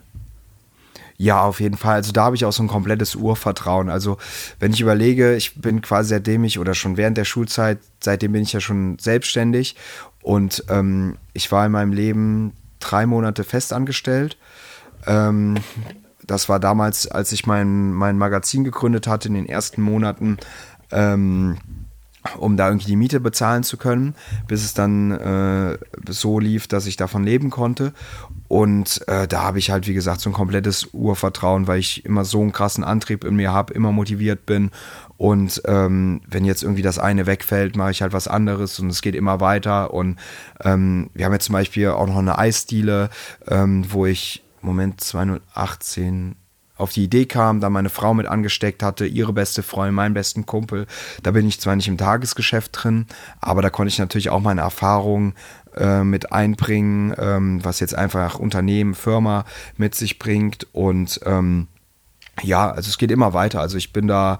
[1.17, 1.95] Ja, auf jeden Fall.
[1.95, 3.89] Also da habe ich auch so ein komplettes Urvertrauen.
[3.89, 4.17] Also
[4.59, 8.43] wenn ich überlege, ich bin quasi seitdem ich oder schon während der Schulzeit, seitdem bin
[8.43, 9.75] ich ja schon selbstständig
[10.21, 14.37] und ähm, ich war in meinem Leben drei Monate festangestellt.
[15.05, 15.57] Ähm,
[16.23, 20.37] das war damals, als ich mein, mein Magazin gegründet hatte, in den ersten Monaten.
[20.91, 21.57] Ähm,
[22.37, 24.15] um da irgendwie die Miete bezahlen zu können,
[24.47, 27.93] bis es dann äh, so lief, dass ich davon leben konnte.
[28.47, 32.25] Und äh, da habe ich halt, wie gesagt, so ein komplettes Urvertrauen, weil ich immer
[32.25, 34.71] so einen krassen Antrieb in mir habe, immer motiviert bin.
[35.17, 39.01] Und ähm, wenn jetzt irgendwie das eine wegfällt, mache ich halt was anderes und es
[39.01, 39.93] geht immer weiter.
[39.93, 40.17] Und
[40.63, 43.09] ähm, wir haben jetzt zum Beispiel auch noch eine Eisdiele,
[43.47, 46.35] ähm, wo ich, Moment, 2018,
[46.81, 50.45] auf die Idee kam, da meine Frau mit angesteckt hatte, ihre beste Freundin, meinen besten
[50.45, 50.87] Kumpel.
[51.23, 53.05] Da bin ich zwar nicht im Tagesgeschäft drin,
[53.39, 55.33] aber da konnte ich natürlich auch meine Erfahrungen
[55.75, 59.45] äh, mit einbringen, ähm, was jetzt einfach Unternehmen, Firma
[59.77, 61.67] mit sich bringt und ähm,
[62.41, 63.59] ja, also es geht immer weiter.
[63.59, 64.39] Also ich bin da,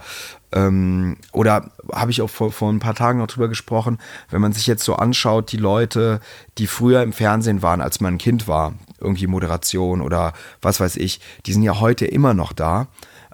[0.52, 4.54] ähm, oder habe ich auch vor, vor ein paar Tagen noch drüber gesprochen, wenn man
[4.54, 6.20] sich jetzt so anschaut, die Leute,
[6.58, 10.98] die früher im Fernsehen waren, als man ein Kind war, irgendwie Moderation oder was weiß
[10.98, 12.88] ich, die sind ja heute immer noch da.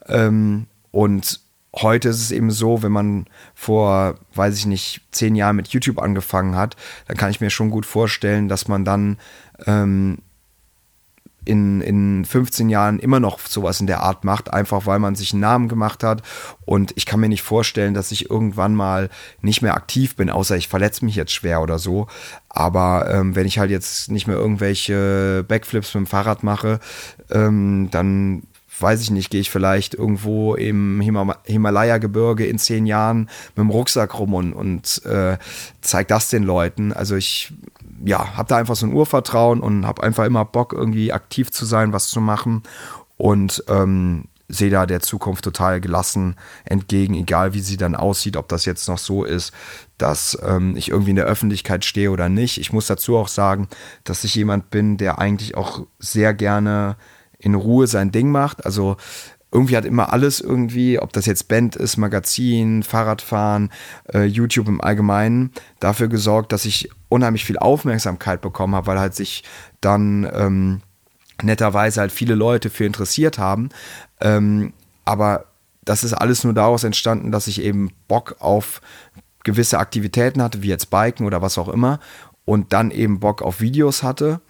[0.08, 1.42] Ähm, und
[1.76, 6.02] heute ist es eben so, wenn man vor, weiß ich nicht, zehn Jahren mit YouTube
[6.02, 6.76] angefangen hat,
[7.08, 9.18] dann kann ich mir schon gut vorstellen, dass man dann
[9.66, 10.20] ähm,
[11.48, 15.32] in, in 15 Jahren immer noch sowas in der Art macht, einfach weil man sich
[15.32, 16.22] einen Namen gemacht hat.
[16.66, 19.10] Und ich kann mir nicht vorstellen, dass ich irgendwann mal
[19.42, 22.08] nicht mehr aktiv bin, außer ich verletze mich jetzt schwer oder so.
[22.50, 26.80] Aber ähm, wenn ich halt jetzt nicht mehr irgendwelche Backflips mit dem Fahrrad mache,
[27.32, 28.44] ähm, dann
[28.80, 31.02] weiß ich nicht, gehe ich vielleicht irgendwo im
[31.46, 35.38] Himalaya-Gebirge in zehn Jahren mit dem Rucksack rum und, und äh,
[35.82, 36.94] zeige das den Leuten.
[36.94, 37.54] Also ich
[38.06, 41.66] ja, habe da einfach so ein Urvertrauen und habe einfach immer Bock, irgendwie aktiv zu
[41.66, 42.64] sein, was zu machen.
[43.18, 48.48] Und ähm, sehe da der Zukunft total gelassen entgegen, egal wie sie dann aussieht, ob
[48.48, 49.52] das jetzt noch so ist,
[49.98, 52.58] dass ähm, ich irgendwie in der Öffentlichkeit stehe oder nicht.
[52.58, 53.68] Ich muss dazu auch sagen,
[54.04, 56.96] dass ich jemand bin, der eigentlich auch sehr gerne
[57.40, 58.66] in Ruhe sein Ding macht.
[58.66, 58.96] Also
[59.52, 63.72] irgendwie hat immer alles irgendwie, ob das jetzt Band ist, Magazin, Fahrradfahren,
[64.14, 69.16] äh, YouTube im Allgemeinen, dafür gesorgt, dass ich unheimlich viel Aufmerksamkeit bekommen habe, weil halt
[69.16, 69.44] sich
[69.80, 70.82] dann ähm,
[71.42, 73.70] netterweise halt viele Leute für interessiert haben.
[74.20, 74.74] Ähm,
[75.06, 75.46] aber
[75.86, 78.82] das ist alles nur daraus entstanden, dass ich eben Bock auf
[79.44, 82.00] gewisse Aktivitäten hatte, wie jetzt Biken oder was auch immer,
[82.44, 84.42] und dann eben Bock auf Videos hatte.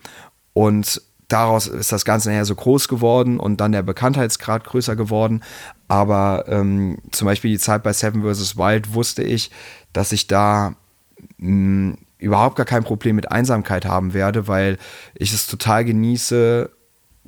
[0.54, 5.44] Und daraus ist das Ganze nachher so groß geworden und dann der Bekanntheitsgrad größer geworden.
[5.88, 8.58] Aber ähm, zum Beispiel die Zeit bei Seven vs.
[8.58, 9.52] Wild wusste ich,
[9.94, 10.76] dass ich da
[11.38, 14.78] mh, hm, überhaupt gar kein Problem mit Einsamkeit haben werde, weil
[15.14, 16.70] ich es total genieße,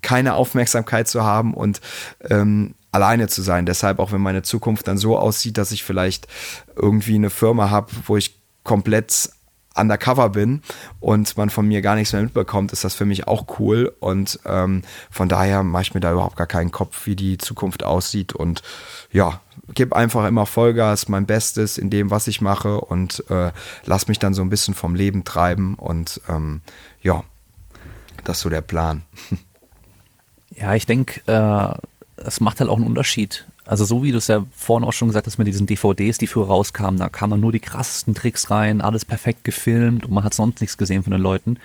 [0.01, 1.81] keine Aufmerksamkeit zu haben und
[2.29, 3.65] ähm, alleine zu sein.
[3.65, 6.27] Deshalb auch wenn meine Zukunft dann so aussieht, dass ich vielleicht
[6.75, 9.29] irgendwie eine Firma habe, wo ich komplett
[9.75, 10.61] undercover bin
[10.99, 13.93] und man von mir gar nichts mehr mitbekommt, ist das für mich auch cool.
[13.99, 17.83] Und ähm, von daher mache ich mir da überhaupt gar keinen Kopf, wie die Zukunft
[17.83, 18.33] aussieht.
[18.33, 18.61] Und
[19.11, 19.41] ja,
[19.73, 23.51] gebe einfach immer Vollgas, mein Bestes in dem, was ich mache und äh,
[23.85, 25.75] lass mich dann so ein bisschen vom Leben treiben.
[25.75, 26.61] Und ähm,
[27.01, 27.23] ja,
[28.23, 29.03] das ist so der Plan.
[30.55, 31.77] Ja, ich denke, äh,
[32.17, 35.09] es macht halt auch einen Unterschied, Also so wie du es ja vorhin auch schon
[35.09, 38.81] gesagt hast mit diesen DVDs, die früher rauskamen, da kamen nur die krassesten Tricks rein,
[38.81, 41.59] alles perfekt gefilmt und man hat sonst nichts gesehen von den Leuten.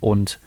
[0.00, 0.40] Und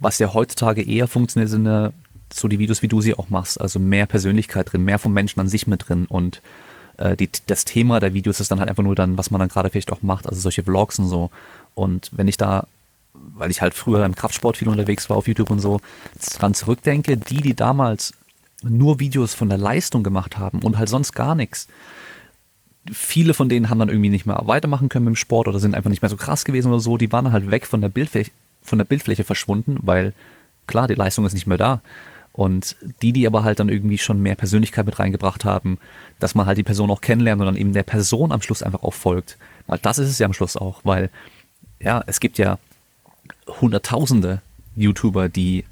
[0.00, 1.92] was ja heutzutage eher funktioniert, sind ja
[2.32, 3.60] so die Videos, wie du sie auch machst.
[3.60, 6.40] Also mehr Persönlichkeit drin, mehr vom Menschen an sich mit drin und
[6.96, 9.50] äh, die, das Thema der Videos ist dann halt einfach nur dann, was man dann
[9.50, 11.30] gerade vielleicht auch macht, also solche Vlogs und so.
[11.74, 12.66] Und wenn ich da,
[13.12, 15.82] weil ich halt früher im Kraftsport viel unterwegs war auf YouTube und so,
[16.38, 18.14] dran zurückdenke, die, die damals
[18.62, 21.68] nur Videos von der Leistung gemacht haben und halt sonst gar nichts,
[22.90, 25.74] viele von denen haben dann irgendwie nicht mehr weitermachen können mit dem Sport oder sind
[25.74, 26.96] einfach nicht mehr so krass gewesen oder so.
[26.96, 28.30] Die waren halt weg von der Bildfläche,
[28.62, 30.14] von der Bildfläche verschwunden, weil
[30.66, 31.80] klar, die Leistung ist nicht mehr da.
[32.32, 35.78] Und die, die aber halt dann irgendwie schon mehr Persönlichkeit mit reingebracht haben,
[36.18, 38.82] dass man halt die Person auch kennenlernt und dann eben der Person am Schluss einfach
[38.82, 39.36] auch folgt.
[39.66, 41.10] Weil das ist es ja am Schluss auch, weil
[41.78, 42.58] ja, es gibt ja
[43.60, 44.40] hunderttausende
[44.76, 45.64] YouTuber, die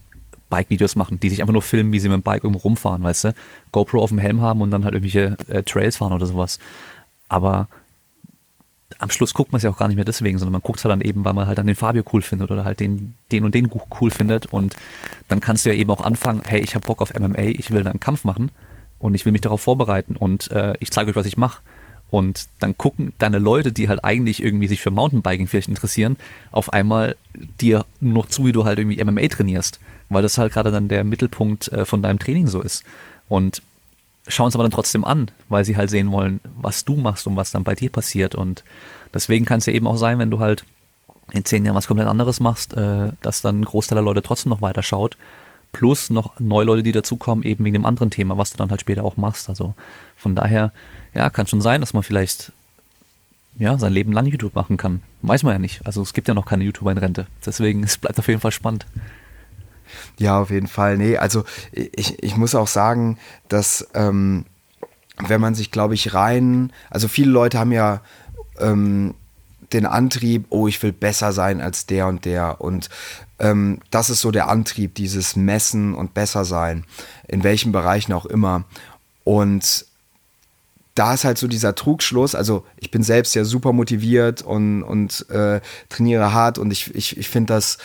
[0.51, 3.25] Bike-Videos machen, die sich einfach nur filmen, wie sie mit dem Bike irgendwo rumfahren, weißt
[3.25, 3.35] du?
[3.73, 6.59] GoPro auf dem Helm haben und dann halt irgendwelche äh, Trails fahren oder sowas.
[7.29, 7.69] Aber
[8.99, 10.85] am Schluss guckt man es ja auch gar nicht mehr deswegen, sondern man guckt es
[10.85, 13.45] halt dann eben, weil man halt dann den Fabio cool findet oder halt den, den
[13.45, 13.71] und den
[14.01, 14.47] cool findet.
[14.47, 14.77] Und
[15.29, 17.83] dann kannst du ja eben auch anfangen, hey, ich habe Bock auf MMA, ich will
[17.83, 18.51] dann einen Kampf machen
[18.99, 21.63] und ich will mich darauf vorbereiten und äh, ich zeige euch, was ich mache.
[22.11, 26.17] Und dann gucken deine Leute, die halt eigentlich irgendwie sich für Mountainbiking vielleicht interessieren,
[26.51, 27.17] auf einmal
[27.61, 29.79] dir nur noch zu, wie du halt irgendwie MMA trainierst,
[30.11, 32.85] weil das halt gerade dann der Mittelpunkt äh, von deinem Training so ist.
[33.29, 33.63] Und
[34.29, 37.37] schauen es aber dann trotzdem an, weil sie halt sehen wollen, was du machst und
[37.37, 38.35] was dann bei dir passiert.
[38.35, 38.65] Und
[39.15, 40.65] deswegen kann es ja eben auch sein, wenn du halt
[41.33, 44.51] in zehn Jahren was komplett anderes machst, äh, dass dann ein Großteil der Leute trotzdem
[44.51, 45.17] noch weiter schaut.
[45.73, 48.81] Plus noch neue Leute, die dazukommen, eben wegen dem anderen Thema, was du dann halt
[48.81, 49.49] später auch machst.
[49.49, 49.75] Also
[50.17, 50.73] von daher,
[51.15, 52.53] ja, kann schon sein, dass man vielleicht
[53.59, 55.03] ja, sein Leben lang YouTube machen kann.
[55.23, 55.87] Weiß man ja nicht.
[55.87, 57.27] Also es gibt ja noch keine YouTuber in Rente.
[57.45, 58.87] Deswegen, es bleibt auf jeden Fall spannend.
[60.19, 60.97] Ja, auf jeden Fall.
[60.97, 63.19] Nee, also ich, ich muss auch sagen,
[63.49, 64.45] dass ähm,
[65.29, 68.01] wenn man sich, glaube ich, rein, also viele Leute haben ja
[68.59, 69.15] ähm,
[69.73, 72.61] den Antrieb, oh, ich will besser sein als der und der.
[72.61, 72.89] Und
[73.39, 76.85] ähm, das ist so der Antrieb, dieses Messen und besser sein,
[77.29, 78.65] in welchen Bereichen auch immer.
[79.25, 79.87] Und
[80.95, 85.29] da ist halt so dieser Trugschluss, also ich bin selbst ja super motiviert und, und
[85.31, 87.79] äh, trainiere hart und ich, ich, ich finde das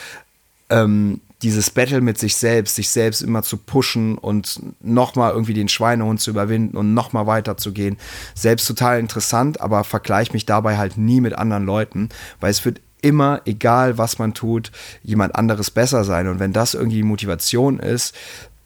[0.70, 5.68] ähm, dieses Battle mit sich selbst, sich selbst immer zu pushen und nochmal irgendwie den
[5.68, 7.98] Schweinehund zu überwinden und nochmal weiterzugehen,
[8.34, 12.82] selbst total interessant, aber vergleich mich dabei halt nie mit anderen Leuten, weil es wird
[13.04, 14.72] immer, egal was man tut,
[15.04, 16.28] jemand anderes besser sein.
[16.28, 18.16] Und wenn das irgendwie die Motivation ist,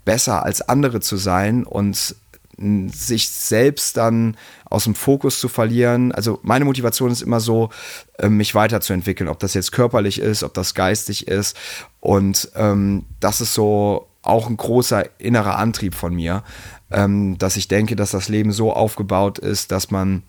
[0.05, 2.15] besser als andere zu sein und
[2.91, 6.11] sich selbst dann aus dem Fokus zu verlieren.
[6.11, 7.69] Also meine Motivation ist immer so,
[8.19, 11.55] ähm, mich weiterzuentwickeln, ob das jetzt körperlich ist, ob das geistig ist.
[11.99, 16.43] Und ähm, das ist so auch ein großer innerer Antrieb von mir,
[16.91, 20.23] ähm, dass ich denke, dass das Leben so aufgebaut ist, dass man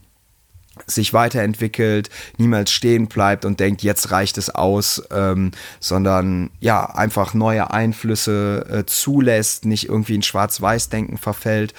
[0.87, 2.09] sich weiterentwickelt,
[2.39, 8.66] niemals stehen bleibt und denkt, jetzt reicht es aus, ähm, sondern ja, einfach neue Einflüsse
[8.71, 11.75] äh, zulässt, nicht irgendwie in Schwarz-Weiß-Denken verfällt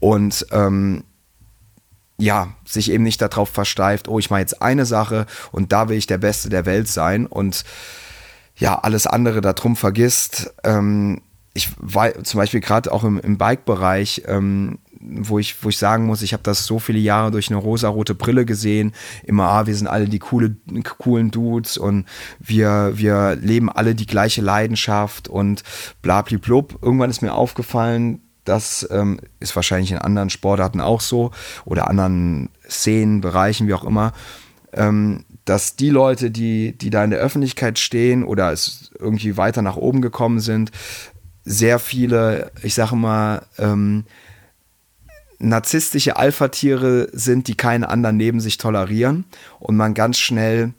[0.00, 1.04] und ähm,
[2.18, 5.98] ja, sich eben nicht darauf versteift, oh, ich mache jetzt eine Sache und da will
[5.98, 7.64] ich der Beste der Welt sein und
[8.56, 10.54] ja, alles andere darum vergisst.
[10.64, 11.22] Ähm,
[11.54, 16.04] ich war zum Beispiel gerade auch im, im Bike-Bereich, ähm, wo ich, wo ich sagen
[16.06, 18.92] muss, ich habe das so viele Jahre durch eine rosarote Brille gesehen.
[19.24, 20.56] Immer, ah, wir sind alle die coole,
[20.98, 22.06] coolen Dudes und
[22.38, 25.62] wir, wir leben alle die gleiche Leidenschaft und
[26.02, 26.78] bla, bla, blub.
[26.82, 31.32] Irgendwann ist mir aufgefallen, das ähm, ist wahrscheinlich in anderen Sportarten auch so
[31.64, 34.12] oder anderen Szenen, Bereichen, wie auch immer,
[34.72, 39.62] ähm, dass die Leute, die, die da in der Öffentlichkeit stehen oder es irgendwie weiter
[39.62, 40.72] nach oben gekommen sind,
[41.44, 44.04] sehr viele, ich sage mal, ähm,
[45.38, 49.24] narzisstische Alpha-Tiere sind, die keine anderen neben sich tolerieren
[49.60, 50.74] und man ganz schnell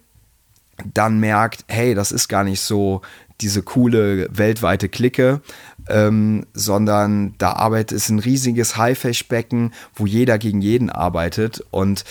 [0.94, 3.00] dann merkt, hey, das ist gar nicht so
[3.40, 5.40] diese coole weltweite Clique,
[5.88, 12.04] ähm, sondern da arbeitet es ein riesiges Haifischbecken, wo jeder gegen jeden arbeitet und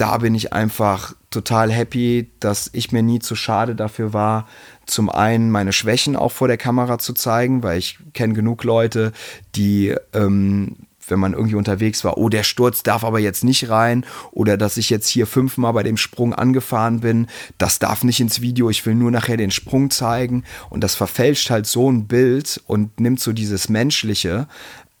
[0.00, 4.48] da bin ich einfach total happy, dass ich mir nie zu schade dafür war,
[4.86, 9.12] zum einen meine Schwächen auch vor der Kamera zu zeigen, weil ich kenne genug Leute,
[9.54, 10.76] die ähm,
[11.10, 14.76] wenn man irgendwie unterwegs war, oh, der Sturz darf aber jetzt nicht rein oder dass
[14.76, 17.26] ich jetzt hier fünfmal bei dem Sprung angefahren bin,
[17.58, 21.50] das darf nicht ins Video, ich will nur nachher den Sprung zeigen und das verfälscht
[21.50, 24.46] halt so ein Bild und nimmt so dieses Menschliche,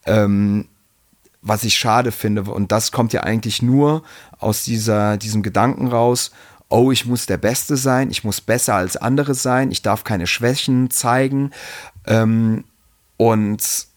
[0.04, 0.66] ähm,
[1.42, 2.42] was ich schade finde.
[2.42, 4.02] Und das kommt ja eigentlich nur
[4.38, 6.30] aus dieser, diesem Gedanken raus,
[6.68, 10.26] oh, ich muss der Beste sein, ich muss besser als andere sein, ich darf keine
[10.26, 11.50] Schwächen zeigen.
[12.06, 12.64] Ähm,
[13.16, 13.89] und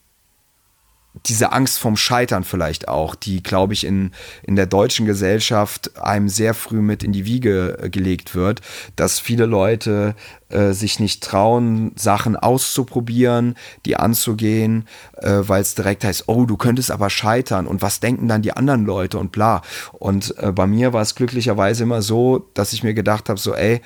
[1.27, 4.11] diese Angst vom Scheitern vielleicht auch, die, glaube ich, in,
[4.41, 8.61] in der deutschen Gesellschaft einem sehr früh mit in die Wiege äh, gelegt wird,
[8.95, 10.15] dass viele Leute
[10.49, 13.55] äh, sich nicht trauen, Sachen auszuprobieren,
[13.85, 14.87] die anzugehen,
[15.17, 18.53] äh, weil es direkt heißt, oh, du könntest aber scheitern und was denken dann die
[18.53, 19.61] anderen Leute und bla.
[19.91, 23.53] Und äh, bei mir war es glücklicherweise immer so, dass ich mir gedacht habe, so,
[23.53, 23.81] ey,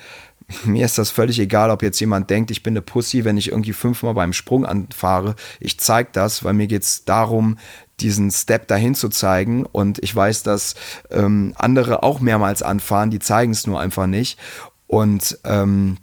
[0.64, 3.50] mir ist das völlig egal, ob jetzt jemand denkt, ich bin eine Pussy, wenn ich
[3.50, 5.34] irgendwie fünfmal beim Sprung anfahre.
[5.60, 7.58] Ich zeige das, weil mir geht es darum,
[8.00, 9.66] diesen Step dahin zu zeigen.
[9.66, 10.74] Und ich weiß, dass
[11.10, 14.38] ähm, andere auch mehrmals anfahren, die zeigen es nur einfach nicht.
[14.86, 15.98] Und ähm,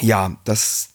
[0.00, 0.90] ja, das,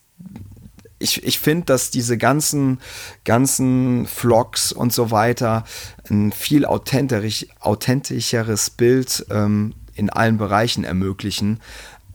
[1.00, 2.80] ich, ich finde, dass diese ganzen,
[3.26, 5.66] ganzen Vlogs und so weiter
[6.10, 11.60] ein viel authentischeres Bild ähm, in allen Bereichen ermöglichen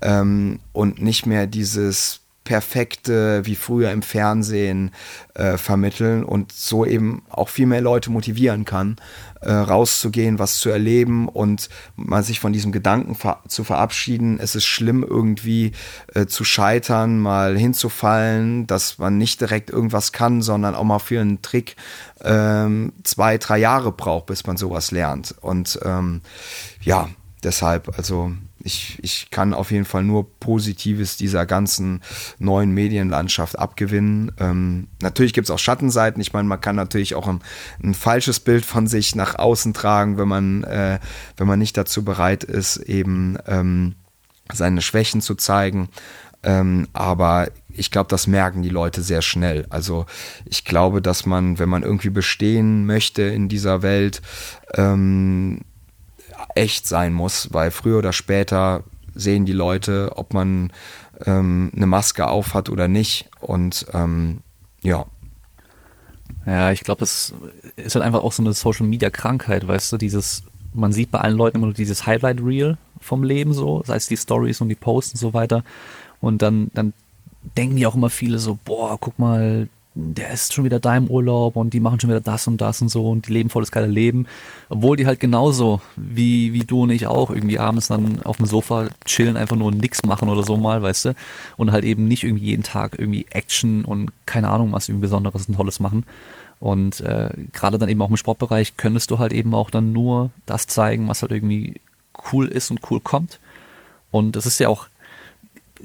[0.07, 4.93] ähm, und nicht mehr dieses perfekte wie früher im Fernsehen
[5.35, 8.97] äh, vermitteln und so eben auch viel mehr Leute motivieren kann,
[9.41, 14.55] äh, rauszugehen, was zu erleben und man sich von diesem Gedanken ver zu verabschieden, es
[14.55, 15.73] ist schlimm irgendwie
[16.15, 21.21] äh, zu scheitern, mal hinzufallen, dass man nicht direkt irgendwas kann, sondern auch mal für
[21.21, 21.75] einen Trick
[22.23, 25.35] ähm, zwei, drei Jahre braucht, bis man sowas lernt.
[25.41, 26.21] Und ähm,
[26.81, 27.09] ja,
[27.43, 28.31] deshalb, also
[28.67, 32.03] ich, ich kann auf jeden Fall nur Positives dieser ganzen
[32.39, 34.33] neuen Medienlandschaft abgewinnen.
[34.39, 36.21] Ähm, natürlich gibt es auch Schattenseiten.
[36.21, 37.41] Ich meine, man kann natürlich auch ein,
[37.83, 40.99] ein, falsches Bild von sich nach außen tragen, wenn man, äh,
[41.37, 43.95] wenn man nicht dazu bereit ist, eben ähm,
[44.53, 45.89] seine Schwächen zu zeigen.
[46.43, 49.67] Ähm, aber ich glaube, das merken die Leute sehr schnell.
[49.71, 50.07] Also
[50.45, 54.23] ich glaube, dass man, wenn man irgendwie bestehen möchte in dieser Welt,
[54.75, 55.61] ähm,
[56.57, 58.85] echt sein muss, weil früher oder später
[59.15, 60.73] sehen die Leute, ob man
[61.25, 63.29] ähm, eine Maske auf hat oder nicht.
[63.41, 64.41] Und ähm,
[64.83, 65.07] ja.
[66.45, 67.35] Ja, ich glaube, das
[67.77, 70.45] ist halt einfach auch so eine Social Media Krankheit, weißt du, dieses,
[70.75, 74.07] man sieht bei allen Leuten immer nur dieses Highlight Reel vom Leben so, sei es
[74.07, 75.65] die Stories und die Posts und so weiter.
[76.21, 76.93] Und dann, dann
[77.57, 79.69] denken die auch immer viele so, boah, guck mal,
[79.99, 82.83] der ist schon wieder da im Urlaub und die machen schon wieder das und das
[82.83, 84.27] und so und die leben volles geile Leben.
[84.69, 88.45] Obwohl die halt genauso wie, wie du und ich auch irgendwie abends dann auf dem
[88.45, 91.15] Sofa chillen, einfach nur nix machen oder so mal, weißt du?
[91.57, 95.49] Und halt eben nicht irgendwie jeden Tag irgendwie Action und keine Ahnung was irgendwie Besonderes
[95.49, 96.05] und Tolles machen.
[96.61, 100.31] Und äh, gerade dann eben auch im Sportbereich könntest du halt eben auch dann nur
[100.45, 101.81] das zeigen, was halt irgendwie
[102.33, 103.41] cool ist und cool kommt.
[104.11, 104.89] Und das ist ja auch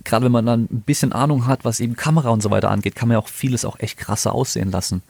[0.03, 2.95] gerade wenn man dann ein bisschen Ahnung hat, was eben Kamera und so weiter angeht,
[2.95, 5.03] kann man ja auch vieles auch echt krasser aussehen lassen.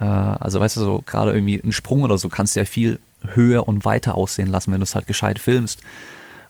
[0.00, 2.98] Äh, also weißt du, so gerade irgendwie ein Sprung oder so kannst du ja viel
[3.26, 5.80] höher und weiter aussehen lassen, wenn du es halt gescheit filmst.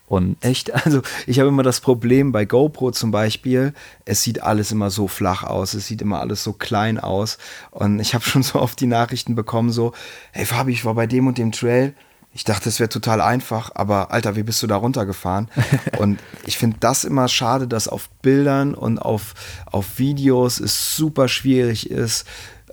[0.07, 3.73] Und echt, also ich habe immer das Problem bei GoPro zum Beispiel,
[4.05, 7.39] es sieht alles immer so flach aus, es sieht immer alles so klein aus.
[7.71, 9.93] Und ich habe schon so oft die Nachrichten bekommen, so,
[10.33, 11.95] hey Fabi, ich war bei dem und dem Trail,
[12.35, 15.49] ich dachte, es wäre total einfach, aber Alter, wie bist du da runtergefahren?
[15.99, 19.35] und ich finde das immer schade, dass auf Bildern und auf,
[19.67, 22.27] auf Videos es super schwierig ist,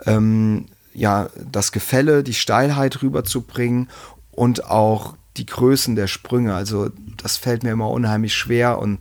[0.05, 3.89] ähm, ja, das Gefälle, die Steilheit rüberzubringen
[4.31, 6.55] und auch die Größen der Sprünge.
[6.55, 6.89] Also
[7.21, 8.99] das fällt mir immer unheimlich schwer und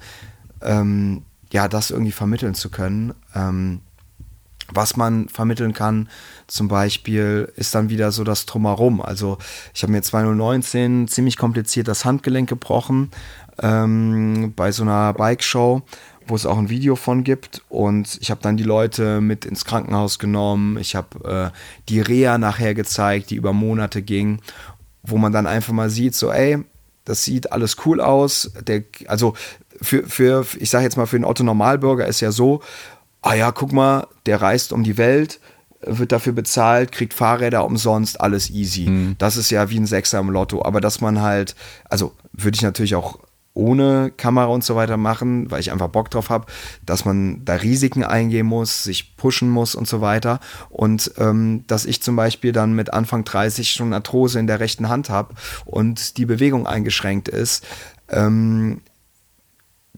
[0.61, 3.15] ähm, ja, das irgendwie vermitteln zu können.
[3.35, 3.81] Ähm,
[4.73, 6.09] was man vermitteln kann,
[6.47, 9.01] zum Beispiel, ist dann wieder so das Drumherum.
[9.01, 9.39] Also
[9.75, 13.11] ich habe mir 2019 ziemlich kompliziert das Handgelenk gebrochen
[13.63, 15.83] ähm, bei so einer Bike-Show,
[16.27, 17.63] wo es auch ein Video von gibt.
[17.69, 20.79] Und ich habe dann die Leute mit ins Krankenhaus genommen.
[20.79, 21.57] Ich habe äh,
[21.89, 24.41] die Reha nachher gezeigt, die über Monate ging,
[25.03, 26.59] wo man dann einfach mal sieht, so ey,
[27.05, 28.53] das sieht alles cool aus.
[28.67, 29.35] Der, also
[29.83, 32.61] für, für, ich sage jetzt mal, für den Otto Normalbürger ist ja so,
[33.23, 35.41] ah ja, guck mal, der reist um die Welt,
[35.83, 38.89] wird dafür bezahlt, kriegt Fahrräder umsonst, alles easy.
[38.89, 39.17] Mhm.
[39.19, 40.63] Das ist ja wie ein Sechser im Lotto.
[40.65, 41.55] Aber dass man halt,
[41.89, 43.19] also würde ich natürlich auch
[43.53, 46.47] ohne Kamera und so weiter machen, weil ich einfach Bock drauf habe,
[46.87, 50.39] dass man da Risiken eingehen muss, sich pushen muss und so weiter.
[50.69, 54.89] Und ähm, dass ich zum Beispiel dann mit Anfang 30 schon Arthrose in der rechten
[54.89, 57.67] Hand habe und die Bewegung eingeschränkt ist,
[58.09, 58.83] ähm,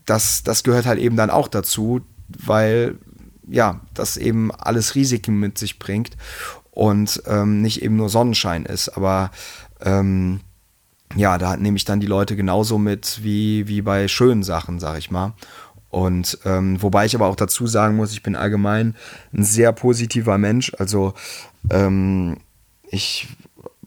[0.07, 2.99] das, das gehört halt eben dann auch dazu, weil
[3.49, 6.16] ja, das eben alles Risiken mit sich bringt
[6.70, 8.88] und ähm, nicht eben nur Sonnenschein ist.
[8.90, 9.30] Aber
[9.80, 10.40] ähm,
[11.16, 14.99] ja, da nehme ich dann die Leute genauso mit wie, wie bei schönen Sachen, sag
[14.99, 15.34] ich mal.
[15.90, 18.97] Und ähm, wobei ich aber auch dazu sagen muss, ich bin allgemein
[19.34, 20.72] ein sehr positiver Mensch.
[20.78, 21.12] Also
[21.70, 22.38] ähm,
[22.88, 23.28] ich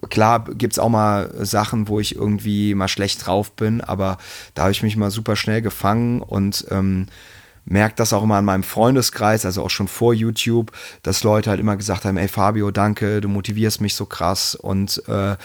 [0.09, 4.19] klar gibt es auch mal Sachen, wo ich irgendwie mal schlecht drauf bin, aber
[4.53, 7.07] da habe ich mich mal super schnell gefangen und ähm,
[7.65, 10.71] merke das auch immer an meinem Freundeskreis, also auch schon vor YouTube,
[11.03, 15.01] dass Leute halt immer gesagt haben, ey Fabio, danke, du motivierst mich so krass und
[15.07, 15.35] äh,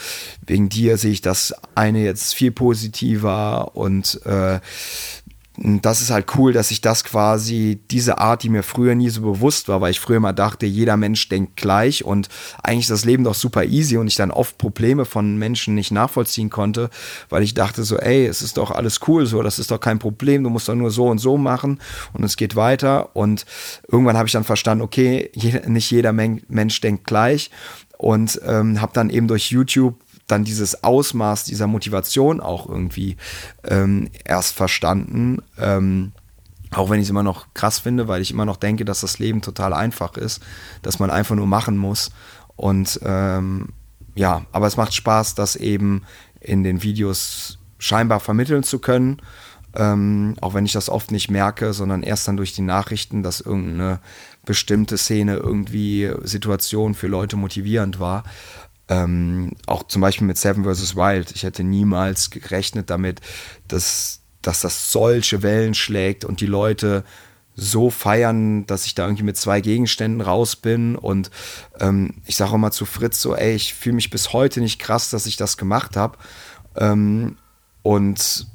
[0.46, 4.60] wegen dir sehe ich das eine jetzt viel positiver und äh,
[5.62, 9.20] das ist halt cool, dass ich das quasi, diese Art, die mir früher nie so
[9.20, 12.30] bewusst war, weil ich früher immer dachte, jeder Mensch denkt gleich und
[12.62, 15.90] eigentlich ist das Leben doch super easy und ich dann oft Probleme von Menschen nicht
[15.90, 16.88] nachvollziehen konnte,
[17.28, 19.98] weil ich dachte so, ey, es ist doch alles cool so, das ist doch kein
[19.98, 21.78] Problem, du musst doch nur so und so machen
[22.14, 23.14] und es geht weiter.
[23.14, 23.44] Und
[23.86, 25.30] irgendwann habe ich dann verstanden, okay,
[25.66, 27.50] nicht jeder Mensch denkt gleich
[27.98, 29.94] und ähm, habe dann eben durch YouTube
[30.30, 33.16] dann dieses Ausmaß dieser Motivation auch irgendwie
[33.64, 35.42] ähm, erst verstanden.
[35.58, 36.12] Ähm,
[36.72, 39.18] auch wenn ich es immer noch krass finde, weil ich immer noch denke, dass das
[39.18, 40.40] Leben total einfach ist,
[40.82, 42.12] dass man einfach nur machen muss.
[42.56, 43.70] Und ähm,
[44.14, 46.02] ja, aber es macht Spaß, das eben
[46.40, 49.20] in den Videos scheinbar vermitteln zu können.
[49.74, 53.40] Ähm, auch wenn ich das oft nicht merke, sondern erst dann durch die Nachrichten, dass
[53.40, 54.00] irgendeine
[54.44, 58.24] bestimmte Szene irgendwie Situation für Leute motivierend war.
[58.90, 60.96] Ähm, auch zum Beispiel mit Seven vs.
[60.96, 61.30] Wild.
[61.30, 63.20] Ich hätte niemals gerechnet damit,
[63.68, 67.04] dass, dass das solche Wellen schlägt und die Leute
[67.54, 70.96] so feiern, dass ich da irgendwie mit zwei Gegenständen raus bin.
[70.96, 71.30] Und
[71.78, 74.80] ähm, ich sage auch mal zu Fritz so, ey, ich fühle mich bis heute nicht
[74.80, 76.18] krass, dass ich das gemacht habe.
[76.76, 77.36] Ähm,
[77.82, 78.46] und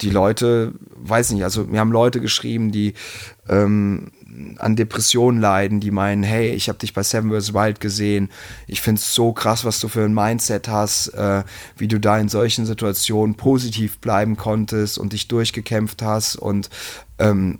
[0.00, 2.94] die Leute, weiß nicht, also mir haben Leute geschrieben, die
[3.48, 4.12] ähm,
[4.58, 7.54] an Depressionen leiden, die meinen, hey, ich habe dich bei Seven vs.
[7.54, 8.30] Wild gesehen,
[8.66, 11.44] ich finde es so krass, was du für ein Mindset hast, äh,
[11.76, 16.36] wie du da in solchen Situationen positiv bleiben konntest und dich durchgekämpft hast.
[16.36, 16.68] Und,
[17.18, 17.58] ähm,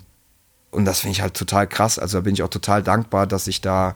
[0.71, 3.47] und das finde ich halt total krass, also da bin ich auch total dankbar, dass
[3.47, 3.95] ich da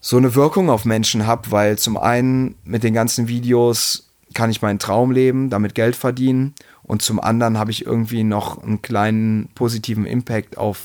[0.00, 4.62] so eine Wirkung auf Menschen habe, weil zum einen mit den ganzen Videos kann ich
[4.62, 6.54] meinen Traum leben, damit Geld verdienen.
[6.82, 10.84] Und zum anderen habe ich irgendwie noch einen kleinen positiven Impact auf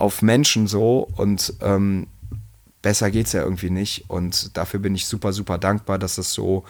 [0.00, 2.06] auf Menschen so und ähm,
[2.82, 4.08] besser es ja irgendwie nicht.
[4.08, 6.64] Und dafür bin ich super, super dankbar, dass das so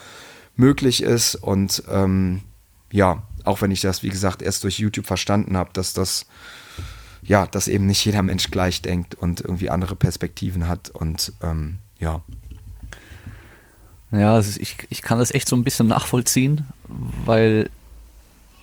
[0.55, 1.35] möglich ist.
[1.35, 2.41] Und ähm,
[2.91, 6.25] ja, auch wenn ich das, wie gesagt, erst durch YouTube verstanden habe, dass das,
[7.21, 10.89] ja, dass eben nicht jeder Mensch gleich denkt und irgendwie andere Perspektiven hat.
[10.89, 12.21] Und ähm, ja.
[14.11, 16.65] Ja, ich, ich kann das echt so ein bisschen nachvollziehen,
[17.23, 17.69] weil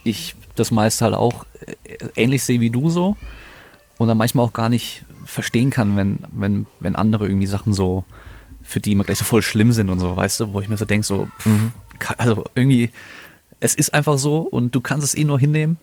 [0.04, 3.16] ich das meiste halt auch äh, ähnlich sehe wie du so
[3.98, 8.04] und dann manchmal auch gar nicht verstehen kann, wenn, wenn, wenn andere irgendwie Sachen so,
[8.62, 10.76] für die immer gleich so voll schlimm sind und so, weißt du, wo ich mir
[10.76, 11.72] so denke, so, pff, mhm.
[12.16, 12.90] also irgendwie,
[13.60, 15.78] es ist einfach so und du kannst es eh nur hinnehmen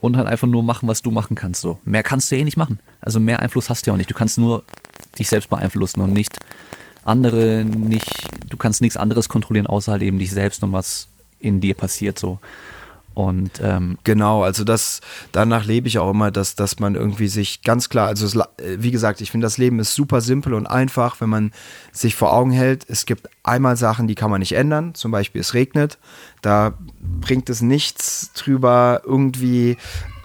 [0.00, 1.60] und halt einfach nur machen, was du machen kannst.
[1.60, 1.78] So.
[1.84, 2.78] Mehr kannst du eh nicht machen.
[3.00, 4.10] Also mehr Einfluss hast du ja auch nicht.
[4.10, 4.64] Du kannst nur
[5.18, 6.38] dich selbst beeinflussen und nicht
[7.04, 11.60] andere, nicht, du kannst nichts anderes kontrollieren, außer halt eben dich selbst und was in
[11.60, 12.38] dir passiert so.
[13.14, 15.00] Und ähm, genau, also das
[15.30, 18.90] danach lebe ich auch immer, dass dass man irgendwie sich ganz klar, also es, wie
[18.90, 21.52] gesagt, ich finde das Leben ist super simpel und einfach, wenn man
[21.92, 22.84] sich vor Augen hält.
[22.88, 25.98] Es gibt einmal Sachen, die kann man nicht ändern, zum Beispiel es regnet,
[26.42, 29.76] da bringt es nichts drüber irgendwie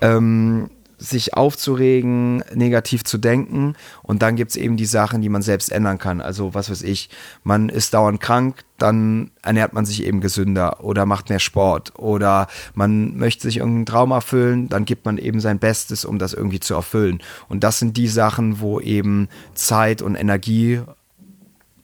[0.01, 3.75] ähm, sich aufzuregen, negativ zu denken.
[4.03, 6.21] Und dann gibt es eben die Sachen, die man selbst ändern kann.
[6.21, 7.09] Also was weiß ich,
[7.43, 12.47] man ist dauernd krank, dann ernährt man sich eben gesünder oder macht mehr Sport oder
[12.73, 16.59] man möchte sich irgendeinen Traum erfüllen, dann gibt man eben sein Bestes, um das irgendwie
[16.59, 17.21] zu erfüllen.
[17.47, 20.81] Und das sind die Sachen, wo eben Zeit und Energie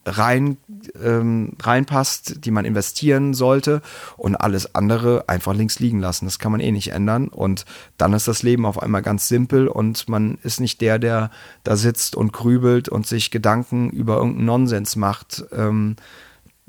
[0.06, 0.58] rein,
[1.04, 3.82] ähm, reinpasst, die man investieren sollte
[4.18, 6.26] und alles andere einfach links liegen lassen.
[6.26, 7.66] Das kann man eh nicht ändern und
[7.98, 11.32] dann ist das Leben auf einmal ganz simpel und man ist nicht der, der
[11.64, 15.96] da sitzt und grübelt und sich Gedanken über irgendeinen Nonsens macht, ähm,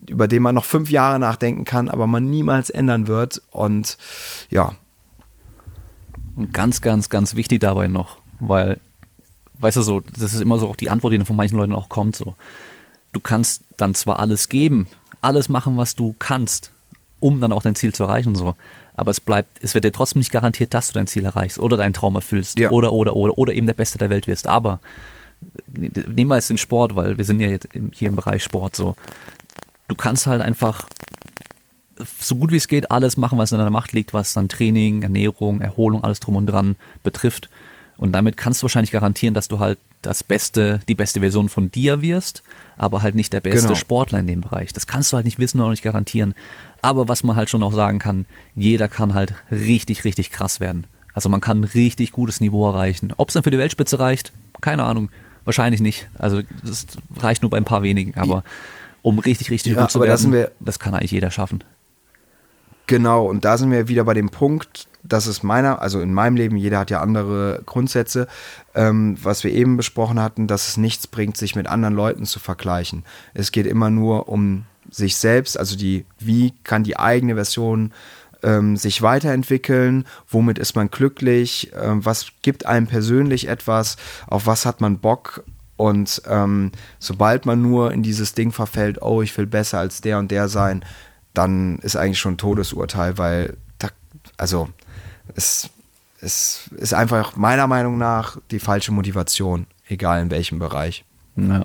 [0.08, 3.98] über den man noch fünf Jahre nachdenken kann, aber man niemals ändern wird und
[4.50, 4.74] ja.
[6.36, 8.78] Und ganz, ganz, ganz wichtig dabei noch, weil,
[9.58, 11.88] weißt du so, das ist immer so auch die Antwort, die von manchen Leuten auch
[11.88, 12.34] kommt, so
[13.16, 14.86] du kannst dann zwar alles geben,
[15.22, 16.70] alles machen, was du kannst,
[17.18, 18.54] um dann auch dein Ziel zu erreichen und so.
[18.94, 21.78] Aber es bleibt, es wird dir trotzdem nicht garantiert, dass du dein Ziel erreichst oder
[21.78, 22.70] deinen Traum erfüllst ja.
[22.70, 24.46] oder, oder, oder, oder eben der Beste der Welt wirst.
[24.46, 24.80] Aber
[25.74, 28.96] nehmen wir jetzt den Sport, weil wir sind ja jetzt hier im Bereich Sport so.
[29.88, 30.86] Du kannst halt einfach
[32.20, 35.02] so gut wie es geht alles machen, was in deiner Macht liegt, was dann Training,
[35.02, 37.48] Ernährung, Erholung, alles drum und dran betrifft.
[37.96, 41.70] Und damit kannst du wahrscheinlich garantieren, dass du halt das beste, die beste Version von
[41.70, 42.42] dir wirst,
[42.76, 43.74] aber halt nicht der beste genau.
[43.74, 44.72] Sportler in dem Bereich.
[44.72, 46.34] Das kannst du halt nicht wissen oder nicht garantieren.
[46.82, 50.86] Aber was man halt schon auch sagen kann, jeder kann halt richtig, richtig krass werden.
[51.14, 53.12] Also man kann ein richtig gutes Niveau erreichen.
[53.16, 55.10] Ob es dann für die Weltspitze reicht, keine Ahnung.
[55.44, 56.08] Wahrscheinlich nicht.
[56.18, 56.86] Also das
[57.18, 58.14] reicht nur bei ein paar wenigen.
[58.18, 58.44] Aber
[59.02, 61.62] um richtig, richtig ja, gut zu werden, das, das kann eigentlich jeder schaffen.
[62.86, 66.36] Genau, und da sind wir wieder bei dem Punkt, das ist meiner, also in meinem
[66.36, 68.26] Leben, jeder hat ja andere Grundsätze,
[68.74, 72.38] ähm, was wir eben besprochen hatten, dass es nichts bringt, sich mit anderen Leuten zu
[72.38, 73.04] vergleichen.
[73.34, 77.92] Es geht immer nur um sich selbst, also die, wie kann die eigene Version
[78.42, 83.96] ähm, sich weiterentwickeln, womit ist man glücklich, ähm, was gibt einem persönlich etwas,
[84.26, 85.44] auf was hat man Bock
[85.76, 90.18] und ähm, sobald man nur in dieses Ding verfällt, oh, ich will besser als der
[90.18, 90.84] und der sein,
[91.34, 93.88] dann ist eigentlich schon ein Todesurteil, weil da,
[94.38, 94.68] also
[95.34, 95.70] es,
[96.20, 101.04] es ist einfach meiner Meinung nach die falsche Motivation, egal in welchem Bereich.
[101.36, 101.64] Ja,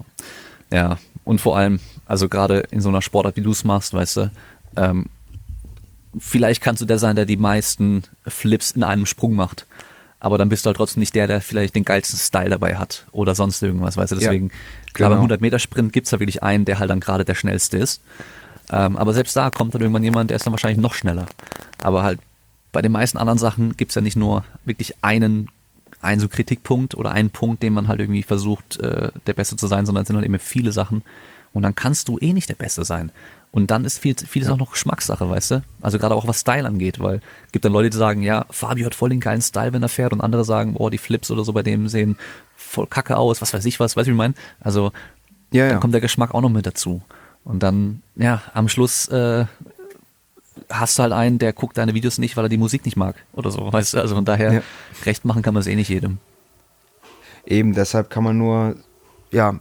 [0.71, 0.97] ja.
[1.23, 4.31] und vor allem, also gerade in so einer Sportart, wie du es machst, weißt du,
[4.75, 5.05] ähm,
[6.19, 9.65] vielleicht kannst du der sein, der die meisten Flips in einem Sprung macht.
[10.19, 13.07] Aber dann bist du halt trotzdem nicht der, der vielleicht den geilsten Style dabei hat
[13.11, 14.49] oder sonst irgendwas, weißt du, deswegen.
[14.49, 14.55] Ja,
[14.93, 15.05] genau.
[15.07, 17.79] Aber beim 100 Meter Sprint gibt's da wirklich einen, der halt dann gerade der schnellste
[17.79, 18.01] ist.
[18.71, 21.25] Ähm, aber selbst da kommt dann irgendwann jemand, der ist dann wahrscheinlich noch schneller.
[21.81, 22.19] Aber halt
[22.71, 25.49] bei den meisten anderen Sachen gibt's ja nicht nur wirklich einen,
[26.01, 29.67] einen so Kritikpunkt oder einen Punkt, den man halt irgendwie versucht, äh, der Beste zu
[29.67, 31.03] sein, sondern es sind halt eben viele Sachen.
[31.53, 33.11] Und dann kannst du eh nicht der Beste sein.
[33.51, 35.63] Und dann ist viel, vieles auch noch Geschmackssache, weißt du?
[35.81, 38.85] Also gerade auch was Style angeht, weil es gibt dann Leute, die sagen, ja, Fabio
[38.85, 41.43] hat voll den geilen Style, wenn er fährt, und andere sagen, boah, die Flips oder
[41.43, 42.17] so bei dem sehen
[42.55, 44.35] voll kacke aus, was weiß ich was, weißt du, wie ich meine?
[44.61, 44.93] Also
[45.51, 45.79] ja, dann ja.
[45.79, 47.01] kommt der Geschmack auch noch mit dazu.
[47.43, 49.45] Und dann, ja, am Schluss äh,
[50.69, 53.15] hast du halt einen, der guckt deine Videos nicht, weil er die Musik nicht mag
[53.33, 53.99] oder so, weißt du?
[53.99, 54.61] Also von daher, ja.
[55.05, 56.17] recht machen kann man es eh nicht jedem.
[57.45, 58.75] Eben, deshalb kann man nur,
[59.31, 59.59] ja,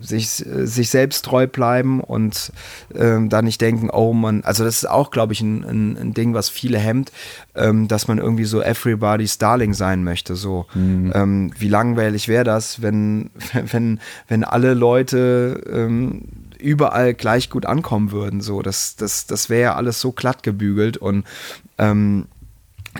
[0.00, 2.52] sich, sich selbst treu bleiben und
[2.94, 6.14] ähm, da nicht denken, oh man, also das ist auch, glaube ich, ein, ein, ein,
[6.14, 7.12] Ding, was viele hemmt,
[7.54, 10.36] ähm, dass man irgendwie so everybody's darling sein möchte.
[10.36, 11.12] So, mhm.
[11.14, 13.30] ähm, wie langweilig wäre das, wenn,
[13.70, 16.22] wenn, wenn alle Leute ähm,
[16.60, 18.40] überall gleich gut ankommen würden.
[18.40, 21.26] So, das, das, das wäre ja alles so glatt gebügelt und
[21.78, 22.26] ähm,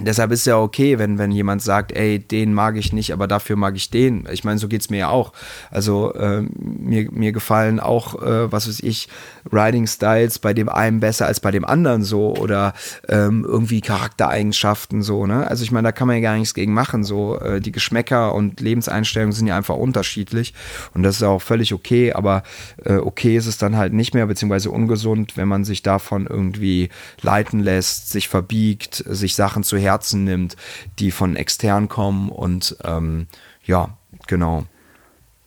[0.04, 3.56] Deshalb ist ja okay, wenn, wenn jemand sagt, ey, den mag ich nicht, aber dafür
[3.56, 4.26] mag ich den.
[4.32, 5.32] Ich meine, so geht's mir ja auch.
[5.70, 9.08] Also äh, mir, mir gefallen auch, äh, was weiß ich,
[9.52, 12.74] Riding Styles bei dem einen besser als bei dem anderen so oder
[13.08, 15.46] ähm, irgendwie Charaktereigenschaften so, ne?
[15.46, 17.04] Also ich meine, da kann man ja gar nichts gegen machen.
[17.04, 20.54] So, äh, die Geschmäcker und Lebenseinstellungen sind ja einfach unterschiedlich
[20.94, 22.42] und das ist auch völlig okay, aber
[22.84, 26.88] äh, okay ist es dann halt nicht mehr, beziehungsweise ungesund, wenn man sich davon irgendwie
[27.22, 30.56] leiten lässt, sich verbiegt, sich Sachen zu Herzen nimmt,
[30.98, 33.26] die von extern kommen und ähm,
[33.64, 33.96] ja,
[34.26, 34.66] genau.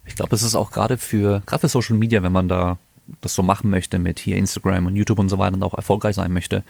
[0.06, 2.78] Ich glaube, es ist auch gerade für, gerade für Social Media, wenn man da
[3.22, 6.16] das so machen möchte mit hier Instagram und YouTube und so weiter und auch erfolgreich
[6.16, 6.64] sein möchte,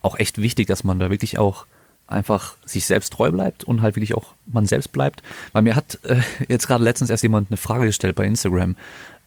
[0.00, 1.66] auch echt wichtig, dass man da wirklich auch
[2.06, 5.22] einfach sich selbst treu bleibt und halt wirklich auch man selbst bleibt.
[5.52, 8.76] Weil mir hat äh, jetzt gerade letztens erst jemand eine Frage gestellt bei Instagram,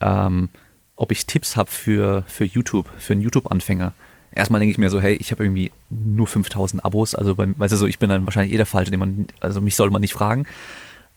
[0.02, 0.50] ähm,
[0.96, 3.94] ob ich Tipps habe für, für YouTube, für einen YouTube-Anfänger
[4.36, 7.74] erstmal denke ich mir so, hey, ich habe irgendwie nur 5000 Abos, also beim, weißt
[7.74, 10.02] du so, ich bin dann wahrscheinlich eh der Falsche, den man, also mich soll man
[10.02, 10.46] nicht fragen,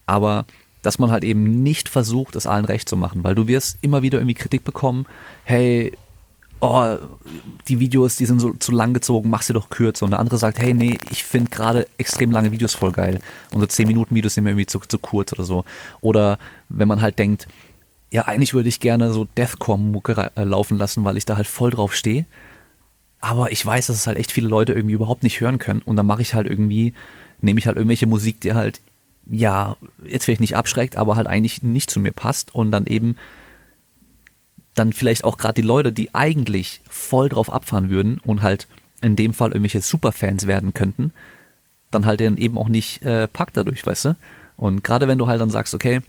[0.07, 0.47] aber
[0.83, 4.03] dass man halt eben nicht versucht, es allen recht zu machen, weil du wirst immer
[4.03, 5.07] wieder irgendwie Kritik bekommen,
[5.45, 5.93] hey,
[6.61, 6.97] oh,
[7.69, 10.05] die Videos, die sind so zu lang gezogen, mach sie doch kürzer.
[10.05, 13.21] Und der andere sagt, hey, nee, ich finde gerade extrem lange Videos voll geil.
[13.53, 15.65] Unsere 10 Minuten Videos sind mir irgendwie zu, zu kurz oder so.
[16.01, 16.39] Oder
[16.69, 17.47] wenn man halt denkt,
[18.11, 21.71] ja, eigentlich würde ich gerne so Deathcore-Mucke äh, laufen lassen, weil ich da halt voll
[21.71, 22.25] drauf stehe
[23.21, 25.83] aber ich weiß, dass es halt echt viele Leute irgendwie überhaupt nicht hören können.
[25.83, 26.95] Und dann mache ich halt irgendwie,
[27.41, 28.81] nehme ich halt irgendwelche Musik, die halt,
[29.31, 32.55] ja, jetzt vielleicht nicht abschreckt, aber halt eigentlich nicht zu mir passt.
[32.55, 33.17] Und dann eben
[34.75, 38.69] dann vielleicht auch gerade die Leute, die eigentlich voll drauf abfahren würden und halt
[39.01, 41.13] in dem Fall irgendwelche Superfans werden könnten,
[41.91, 44.17] dann halt dann eben auch nicht äh, packt dadurch, weißt du?
[44.57, 46.01] Und gerade wenn du halt dann sagst, okay,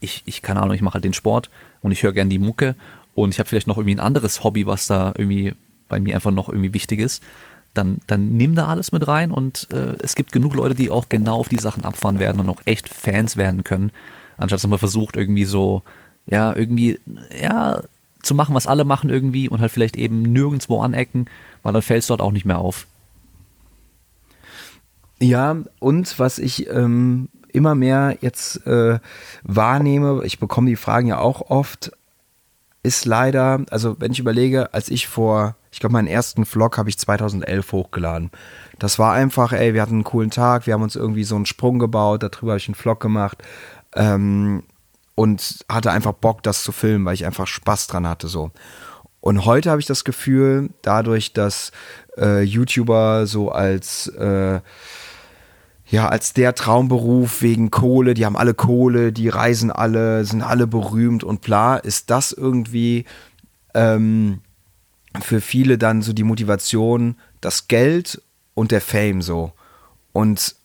[0.00, 1.50] ich, ich keine Ahnung, ich mache halt den Sport
[1.80, 2.74] und ich höre gern die Mucke
[3.14, 5.54] und ich habe vielleicht noch irgendwie ein anderes Hobby, was da irgendwie
[5.92, 7.22] bei mir einfach noch irgendwie wichtig ist,
[7.74, 11.10] dann, dann nimm da alles mit rein und äh, es gibt genug Leute, die auch
[11.10, 13.92] genau auf die Sachen abfahren werden und auch echt Fans werden können,
[14.38, 15.82] anstatt dass man versucht irgendwie so,
[16.26, 16.98] ja, irgendwie,
[17.40, 17.82] ja,
[18.22, 21.26] zu machen, was alle machen irgendwie und halt vielleicht eben nirgendwo anecken,
[21.62, 22.86] weil dann fällst du dort auch nicht mehr auf.
[25.20, 28.98] Ja, und was ich ähm, immer mehr jetzt äh,
[29.42, 31.92] wahrnehme, ich bekomme die Fragen ja auch oft,
[32.82, 36.90] ist leider, also wenn ich überlege, als ich vor ich glaube, meinen ersten Vlog habe
[36.90, 38.30] ich 2011 hochgeladen.
[38.78, 41.46] Das war einfach, ey, wir hatten einen coolen Tag, wir haben uns irgendwie so einen
[41.46, 43.42] Sprung gebaut, darüber habe ich einen Vlog gemacht
[43.94, 44.64] ähm,
[45.14, 48.50] und hatte einfach Bock, das zu filmen, weil ich einfach Spaß dran hatte so.
[49.20, 51.72] Und heute habe ich das Gefühl, dadurch, dass
[52.18, 54.60] äh, YouTuber so als äh,
[55.92, 60.66] ja, als der Traumberuf wegen Kohle, die haben alle Kohle, die reisen alle, sind alle
[60.66, 63.04] berühmt und bla, ist das irgendwie
[63.74, 64.40] ähm,
[65.20, 68.22] für viele dann so die Motivation, das Geld
[68.54, 69.52] und der Fame so.
[70.12, 70.56] und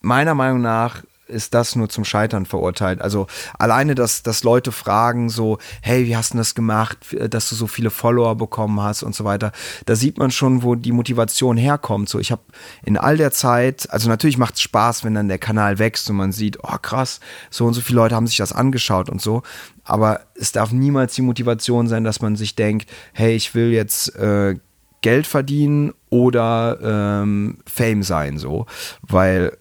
[0.00, 3.00] meiner Meinung nach ist das nur zum Scheitern verurteilt.
[3.00, 3.26] Also
[3.58, 6.98] alleine, dass, dass Leute fragen so, hey, wie hast du das gemacht,
[7.28, 9.52] dass du so viele Follower bekommen hast und so weiter.
[9.86, 12.08] Da sieht man schon, wo die Motivation herkommt.
[12.08, 12.42] So, ich habe
[12.84, 16.16] in all der Zeit, also natürlich macht es Spaß, wenn dann der Kanal wächst und
[16.16, 17.20] man sieht, oh krass,
[17.50, 19.42] so und so viele Leute haben sich das angeschaut und so.
[19.84, 24.14] Aber es darf niemals die Motivation sein, dass man sich denkt, hey, ich will jetzt
[24.16, 24.56] äh,
[25.02, 26.78] Geld verdienen oder
[27.22, 28.66] ähm, Fame sein, so.
[29.02, 29.56] Weil,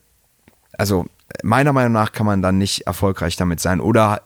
[0.78, 1.06] also
[1.44, 4.22] meiner Meinung nach kann man dann nicht erfolgreich damit sein oder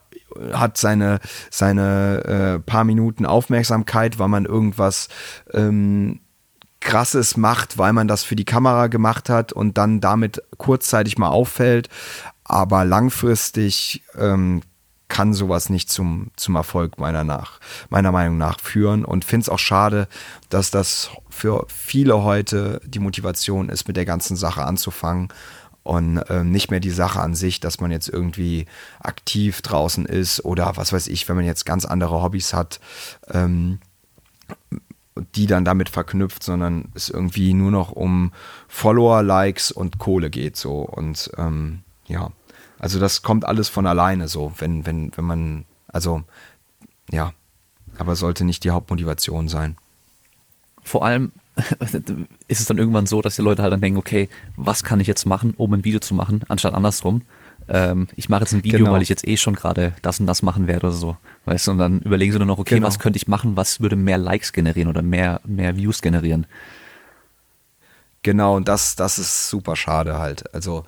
[0.52, 1.20] hat seine,
[1.52, 5.10] seine äh, paar Minuten Aufmerksamkeit, weil man irgendwas
[5.54, 6.22] ähm,
[6.80, 11.30] krasses macht, weil man das für die Kamera gemacht hat und dann damit kurzzeitig mal
[11.30, 11.90] auffällt.
[12.44, 14.62] Aber langfristig ähm,
[15.08, 17.60] kann sowas nicht zum, zum Erfolg meiner, nach,
[17.90, 20.08] meiner Meinung nach führen und finde es auch schade,
[20.50, 25.30] dass das für viele heute die Motivation ist, mit der ganzen Sache anzufangen
[25.84, 28.66] und äh, nicht mehr die Sache an sich, dass man jetzt irgendwie
[29.00, 32.80] aktiv draußen ist oder was weiß ich, wenn man jetzt ganz andere Hobbys hat,
[33.30, 33.80] ähm,
[35.36, 38.32] die dann damit verknüpft, sondern es irgendwie nur noch um
[38.68, 40.80] Follower, Likes und Kohle geht so.
[40.80, 42.32] Und ähm, ja,
[42.80, 46.24] also das kommt alles von alleine so, wenn wenn wenn man also
[47.12, 47.34] ja,
[47.98, 49.78] aber sollte nicht die Hauptmotivation sein.
[50.84, 51.32] Vor allem
[52.48, 55.08] ist es dann irgendwann so, dass die Leute halt dann denken, okay, was kann ich
[55.08, 57.22] jetzt machen, um ein Video zu machen, anstatt andersrum.
[57.70, 58.92] Ähm, ich mache jetzt ein Video, genau.
[58.92, 61.18] weil ich jetzt eh schon gerade das und das machen werde oder so.
[61.46, 62.88] Weißt du, und dann überlegen sie nur noch, okay, genau.
[62.88, 66.46] was könnte ich machen, was würde mehr Likes generieren oder mehr, mehr Views generieren.
[68.24, 70.54] Genau, und das, das ist super schade halt.
[70.54, 70.86] Also,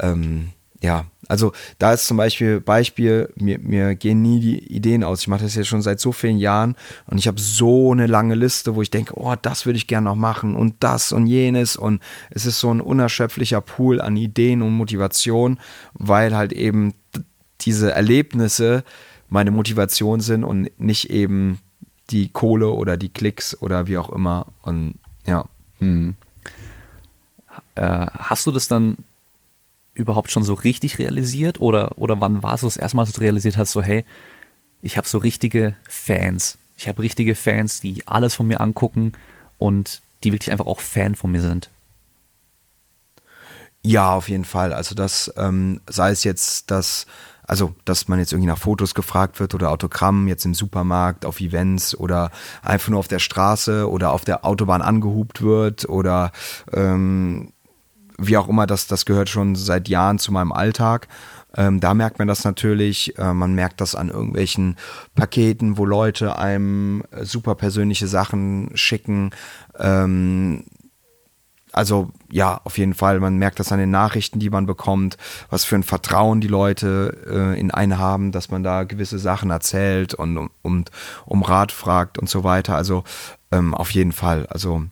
[0.00, 0.50] ähm,
[0.82, 5.20] ja, also da ist zum Beispiel Beispiel, mir, mir gehen nie die Ideen aus.
[5.20, 6.74] Ich mache das jetzt schon seit so vielen Jahren
[7.06, 10.06] und ich habe so eine lange Liste, wo ich denke, oh, das würde ich gerne
[10.06, 14.60] noch machen und das und jenes und es ist so ein unerschöpflicher Pool an Ideen
[14.60, 15.60] und Motivation,
[15.94, 16.94] weil halt eben
[17.60, 18.82] diese Erlebnisse
[19.28, 21.60] meine Motivation sind und nicht eben
[22.10, 24.96] die Kohle oder die Klicks oder wie auch immer und
[25.26, 25.44] ja.
[25.78, 26.16] Hm.
[27.76, 28.96] Äh, hast du das dann
[29.94, 33.20] überhaupt schon so richtig realisiert oder, oder wann war es das erste Mal, dass du
[33.20, 34.04] realisiert hast, so hey,
[34.80, 36.58] ich habe so richtige Fans.
[36.76, 39.12] Ich habe richtige Fans, die alles von mir angucken
[39.58, 41.70] und die wirklich einfach auch Fan von mir sind.
[43.84, 44.72] Ja, auf jeden Fall.
[44.72, 47.06] Also das, ähm, sei es jetzt das,
[47.46, 51.40] also dass man jetzt irgendwie nach Fotos gefragt wird oder Autogramm jetzt im Supermarkt, auf
[51.40, 52.30] Events oder
[52.62, 56.30] einfach nur auf der Straße oder auf der Autobahn angehupt wird oder
[56.72, 57.51] ähm,
[58.26, 61.08] wie auch immer, das, das gehört schon seit Jahren zu meinem Alltag.
[61.56, 63.18] Ähm, da merkt man das natürlich.
[63.18, 64.76] Äh, man merkt das an irgendwelchen
[65.14, 69.30] Paketen, wo Leute einem äh, super persönliche Sachen schicken.
[69.78, 70.64] Ähm,
[71.72, 73.20] also ja, auf jeden Fall.
[73.20, 75.16] Man merkt das an den Nachrichten, die man bekommt,
[75.50, 77.16] was für ein Vertrauen die Leute
[77.54, 80.90] äh, in einen haben, dass man da gewisse Sachen erzählt und, und
[81.24, 82.76] um Rat fragt und so weiter.
[82.76, 83.04] Also
[83.50, 84.46] ähm, auf jeden Fall.
[84.46, 84.82] Also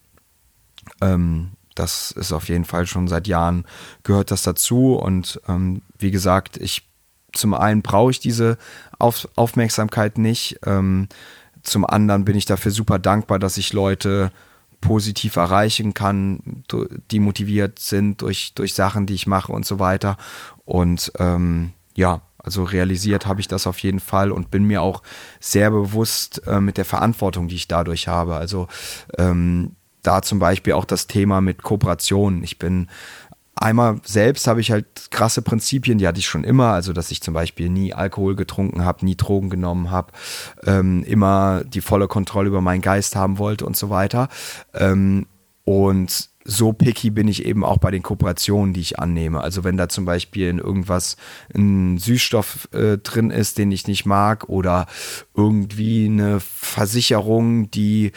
[1.02, 1.50] ähm,
[1.80, 3.64] das ist auf jeden Fall schon seit Jahren
[4.02, 4.94] gehört das dazu.
[4.94, 6.86] Und ähm, wie gesagt, ich
[7.32, 8.58] zum einen brauche ich diese
[8.98, 10.60] Auf Aufmerksamkeit nicht.
[10.66, 11.08] Ähm,
[11.62, 14.30] zum anderen bin ich dafür super dankbar, dass ich Leute
[14.80, 16.64] positiv erreichen kann,
[17.10, 20.16] die motiviert sind durch, durch Sachen, die ich mache und so weiter.
[20.64, 25.02] Und ähm, ja, also realisiert habe ich das auf jeden Fall und bin mir auch
[25.38, 28.36] sehr bewusst äh, mit der Verantwortung, die ich dadurch habe.
[28.36, 28.68] Also
[29.18, 32.42] ähm, da zum Beispiel auch das Thema mit Kooperation.
[32.42, 32.88] Ich bin
[33.54, 37.20] einmal selbst habe ich halt krasse Prinzipien, die hatte ich schon immer, also dass ich
[37.20, 40.12] zum Beispiel nie Alkohol getrunken habe, nie Drogen genommen habe,
[40.64, 44.28] ähm, immer die volle Kontrolle über meinen Geist haben wollte und so weiter.
[44.74, 45.26] Ähm,
[45.64, 49.40] und so picky bin ich eben auch bei den Kooperationen, die ich annehme.
[49.40, 51.16] Also wenn da zum Beispiel in irgendwas
[51.54, 54.86] ein Süßstoff äh, drin ist, den ich nicht mag, oder
[55.36, 58.12] irgendwie eine Versicherung, die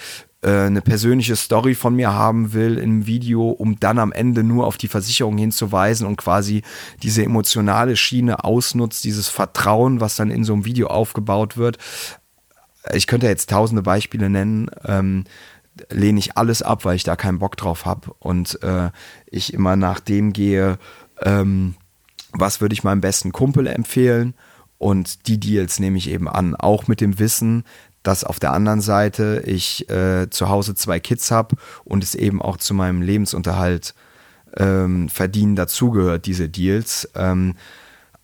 [0.49, 4.78] eine persönliche Story von mir haben will im Video, um dann am Ende nur auf
[4.78, 6.64] die Versicherung hinzuweisen und quasi
[7.02, 11.78] diese emotionale Schiene ausnutzt, dieses Vertrauen, was dann in so einem Video aufgebaut wird.
[12.94, 14.70] Ich könnte jetzt tausende Beispiele nennen.
[14.86, 15.24] Ähm,
[15.90, 18.91] lehne ich alles ab, weil ich da keinen Bock drauf habe und äh,
[19.26, 20.78] ich immer nach dem gehe,
[21.22, 21.76] ähm,
[22.32, 24.36] was würde ich meinem besten Kumpel empfehlen
[24.78, 27.64] und die Deals nehme ich eben an, auch mit dem Wissen,
[28.03, 31.55] dass auf der anderen Seite ich äh, zu Hause zwei Kids habe
[31.85, 33.95] und es eben auch zu meinem Lebensunterhalt
[34.57, 37.09] ähm, verdienen dazugehört, diese Deals.
[37.15, 37.55] Ähm,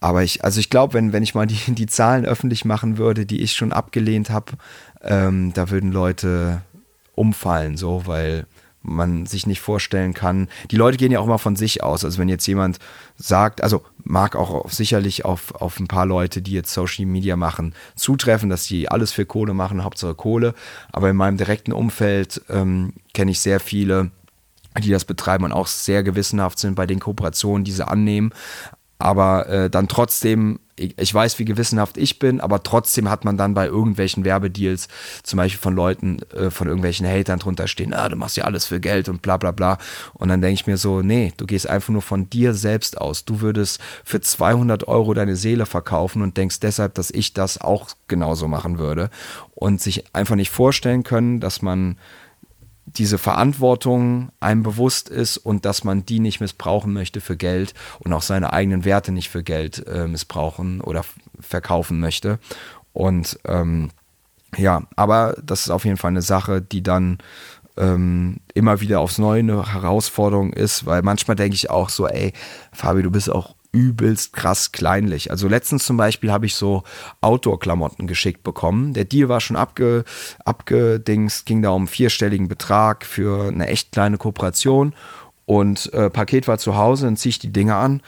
[0.00, 3.26] aber ich, also ich glaube, wenn, wenn ich mal die, die Zahlen öffentlich machen würde,
[3.26, 4.52] die ich schon abgelehnt habe,
[5.02, 6.62] ähm, da würden Leute
[7.14, 8.46] umfallen, so, weil,
[8.82, 10.48] man sich nicht vorstellen kann.
[10.70, 12.04] Die Leute gehen ja auch immer von sich aus.
[12.04, 12.78] Also wenn jetzt jemand
[13.16, 17.74] sagt, also mag auch sicherlich auf, auf ein paar Leute, die jetzt Social Media machen,
[17.94, 20.54] zutreffen, dass die alles für Kohle machen, Hauptsache Kohle.
[20.92, 24.10] Aber in meinem direkten Umfeld ähm, kenne ich sehr viele,
[24.82, 28.32] die das betreiben und auch sehr gewissenhaft sind bei den Kooperationen, die sie annehmen
[29.00, 33.38] aber äh, dann trotzdem, ich, ich, weiß, wie gewissenhaft ich bin, aber trotzdem hat man
[33.38, 34.88] dann bei irgendwelchen Werbedeals,
[35.22, 38.66] zum Beispiel von Leuten, äh, von irgendwelchen Hatern drunter stehen, ah, du machst ja alles
[38.66, 39.78] für Geld und bla bla bla.
[40.12, 43.24] Und dann denke ich mir so, nee, du gehst einfach nur von dir selbst aus.
[43.24, 47.88] Du würdest für 200 Euro deine Seele verkaufen und denkst deshalb, dass ich das auch
[48.06, 49.08] genauso machen würde.
[49.54, 51.96] Und sich einfach nicht vorstellen können, dass man
[52.96, 58.12] diese Verantwortung einem bewusst ist und dass man die nicht missbrauchen möchte für Geld und
[58.12, 61.04] auch seine eigenen Werte nicht für Geld äh, missbrauchen oder
[61.38, 62.38] verkaufen möchte.
[62.92, 63.90] Und ähm,
[64.56, 67.18] ja, aber das ist auf jeden Fall eine Sache, die dann
[67.76, 72.32] ähm, immer wieder aufs Neue eine Herausforderung ist, weil manchmal denke ich auch so, ey,
[72.72, 75.30] Fabi, du bist auch übelst krass kleinlich.
[75.30, 76.82] Also letztens zum Beispiel habe ich so
[77.20, 78.94] Outdoor-Klamotten geschickt bekommen.
[78.94, 80.04] Der Deal war schon abge,
[80.44, 84.94] abgedingst, ging da um vierstelligen Betrag für eine echt kleine Kooperation
[85.46, 88.02] und äh, Paket war zu Hause, dann ziehe ich die Dinge an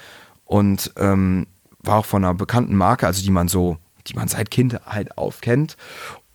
[0.44, 1.46] und ähm,
[1.80, 5.76] war auch von einer bekannten Marke, also die man so, die man seit Kindheit aufkennt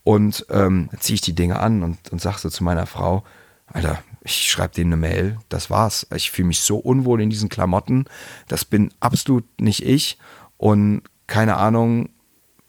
[0.03, 3.23] und ähm, ziehe ich die Dinge an und, und sag so zu meiner Frau,
[3.67, 6.05] Alter, ich schreibe denen eine Mail, das war's.
[6.13, 8.05] Ich fühle mich so unwohl in diesen Klamotten.
[8.47, 10.17] Das bin absolut nicht ich.
[10.57, 12.09] Und keine Ahnung,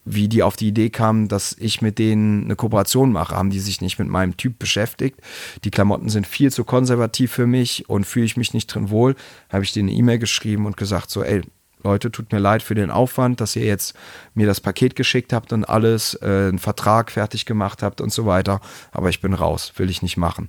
[0.04, 3.36] wie die auf die Idee kamen, dass ich mit denen eine Kooperation mache.
[3.36, 5.20] Haben die sich nicht mit meinem Typ beschäftigt?
[5.64, 9.16] Die Klamotten sind viel zu konservativ für mich und fühle ich mich nicht drin wohl.
[9.50, 11.42] Habe ich denen eine E-Mail geschrieben und gesagt so, ey,
[11.84, 13.94] Leute, tut mir leid für den Aufwand, dass ihr jetzt
[14.34, 18.26] mir das Paket geschickt habt und alles, äh, einen Vertrag fertig gemacht habt und so
[18.26, 18.60] weiter.
[18.90, 20.48] Aber ich bin raus, will ich nicht machen.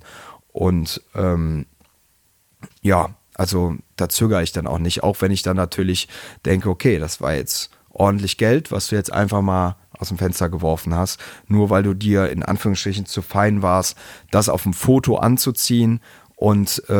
[0.52, 1.66] Und ähm,
[2.82, 6.08] ja, also da zögere ich dann auch nicht, auch wenn ich dann natürlich
[6.44, 10.48] denke, okay, das war jetzt ordentlich Geld, was du jetzt einfach mal aus dem Fenster
[10.48, 13.96] geworfen hast, nur weil du dir in Anführungsstrichen zu fein warst,
[14.30, 16.00] das auf dem Foto anzuziehen
[16.36, 16.92] und äh,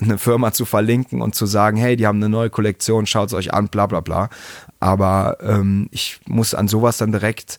[0.00, 3.34] eine Firma zu verlinken und zu sagen, hey, die haben eine neue Kollektion, schaut es
[3.34, 4.30] euch an, bla bla bla.
[4.80, 7.58] Aber ähm, ich muss an sowas dann direkt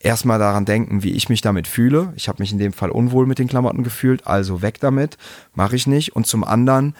[0.00, 2.12] erstmal daran denken, wie ich mich damit fühle.
[2.16, 5.18] Ich habe mich in dem Fall unwohl mit den Klamotten gefühlt, also weg damit,
[5.54, 6.16] mache ich nicht.
[6.16, 6.96] Und zum anderen,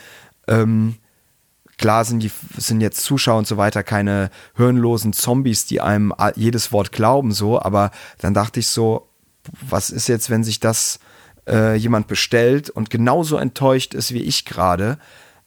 [0.47, 0.97] ähm,
[1.79, 6.73] klar sind die sind jetzt Zuschauer und so weiter keine hirnlosen Zombies, die einem jedes
[6.73, 7.61] Wort glauben, so.
[7.61, 9.09] Aber dann dachte ich so,
[9.67, 11.01] was ist jetzt, wenn sich das
[11.49, 14.99] äh, jemand bestellt und genauso enttäuscht ist wie ich gerade?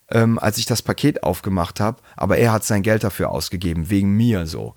[0.10, 4.12] Ähm, als ich das Paket aufgemacht habe, aber er hat sein Geld dafür ausgegeben, wegen
[4.12, 4.76] mir so.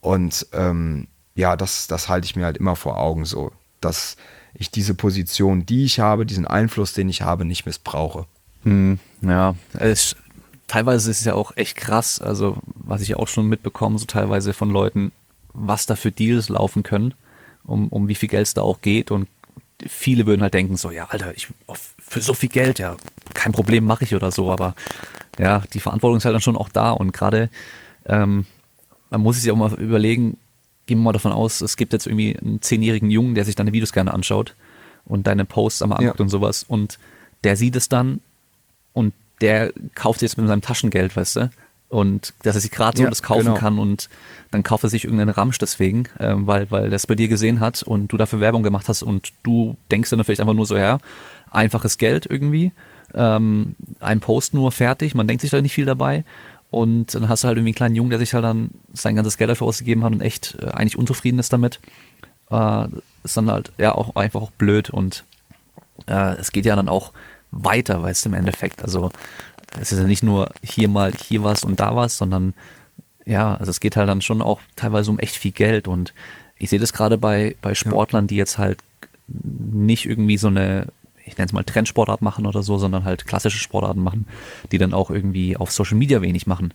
[0.00, 4.16] Und ähm, ja, das, das halte ich mir halt immer vor Augen so, dass
[4.54, 8.26] ich diese Position, die ich habe, diesen Einfluss, den ich habe, nicht missbrauche.
[8.64, 10.16] Hm, ja, es,
[10.66, 14.54] teilweise ist es ja auch echt krass, also was ich auch schon mitbekomme, so teilweise
[14.54, 15.12] von Leuten,
[15.52, 17.14] was da für Deals laufen können,
[17.64, 19.10] um, um wie viel Geld es da auch geht.
[19.10, 19.28] Und
[19.86, 21.48] viele würden halt denken so, ja, Alter, ich
[21.98, 22.96] für so viel Geld, ja,
[23.34, 24.74] kein Problem mache ich oder so, aber
[25.38, 26.92] ja, die Verantwortung ist halt dann schon auch da.
[26.92, 27.50] Und gerade
[28.06, 28.46] ähm,
[29.10, 30.38] man muss sich auch mal überlegen,
[30.86, 33.72] gehen wir mal davon aus, es gibt jetzt irgendwie einen zehnjährigen Jungen, der sich deine
[33.72, 34.54] Videos gerne anschaut
[35.04, 36.24] und deine Posts einmal anguckt ja.
[36.24, 36.98] und sowas und
[37.44, 38.20] der sieht es dann
[38.92, 41.50] und der kauft jetzt mit seinem Taschengeld, weißt du?
[41.88, 43.56] Und dass er sich gerade so ja, das kaufen genau.
[43.56, 44.08] kann und
[44.50, 47.60] dann kauft er sich irgendeinen Ramsch deswegen, äh, weil, weil er es bei dir gesehen
[47.60, 50.76] hat und du dafür Werbung gemacht hast und du denkst dann vielleicht einfach nur so,
[50.76, 50.98] ja,
[51.50, 52.72] einfaches Geld irgendwie,
[53.14, 56.24] ähm, ein Post nur fertig, man denkt sich da nicht viel dabei
[56.76, 59.38] und dann hast du halt irgendwie einen kleinen Jungen, der sich halt dann sein ganzes
[59.38, 61.80] Geld dafür ausgegeben hat und echt äh, eigentlich unzufrieden ist damit.
[62.50, 62.88] Äh,
[63.24, 65.24] ist dann halt ja auch einfach auch blöd und
[66.06, 67.12] äh, es geht ja dann auch
[67.50, 68.82] weiter, weißt du, im Endeffekt.
[68.82, 69.10] Also
[69.80, 72.52] es ist ja nicht nur hier mal hier was und da was, sondern
[73.24, 76.12] ja, also es geht halt dann schon auch teilweise um echt viel Geld und
[76.58, 78.80] ich sehe das gerade bei, bei Sportlern, die jetzt halt
[79.28, 80.88] nicht irgendwie so eine
[81.26, 84.26] ich nenne es mal Trendsportart machen oder so, sondern halt klassische Sportarten machen,
[84.72, 86.72] die dann auch irgendwie auf Social Media wenig machen.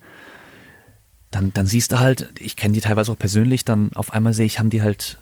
[1.32, 4.46] Dann, dann siehst du halt, ich kenne die teilweise auch persönlich, dann auf einmal sehe
[4.46, 5.18] ich, haben die halt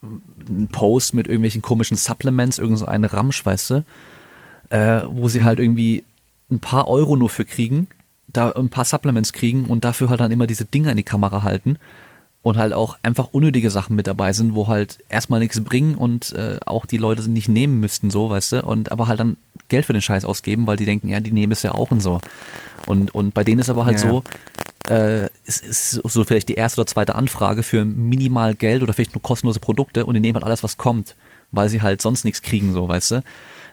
[0.00, 3.84] einen Post mit irgendwelchen komischen Supplements, irgend so eine Ramsch, weißt du,
[4.70, 6.04] äh, wo sie halt irgendwie
[6.48, 7.88] ein paar Euro nur für kriegen,
[8.28, 11.42] da ein paar Supplements kriegen und dafür halt dann immer diese Dinger in die Kamera
[11.42, 11.78] halten
[12.42, 16.32] und halt auch einfach unnötige Sachen mit dabei sind, wo halt erstmal nichts bringen und
[16.32, 19.36] äh, auch die Leute nicht nehmen müssten, so, weißt du, und aber halt dann
[19.68, 22.00] Geld für den Scheiß ausgeben, weil die denken, ja, die nehmen es ja auch und
[22.00, 22.20] so.
[22.86, 24.08] Und, und bei denen ist aber halt ja.
[24.08, 24.22] so,
[24.88, 29.14] äh, es ist so vielleicht die erste oder zweite Anfrage für minimal Geld oder vielleicht
[29.14, 31.16] nur kostenlose Produkte und die nehmen halt alles, was kommt,
[31.50, 33.22] weil sie halt sonst nichts kriegen, so, weißt du.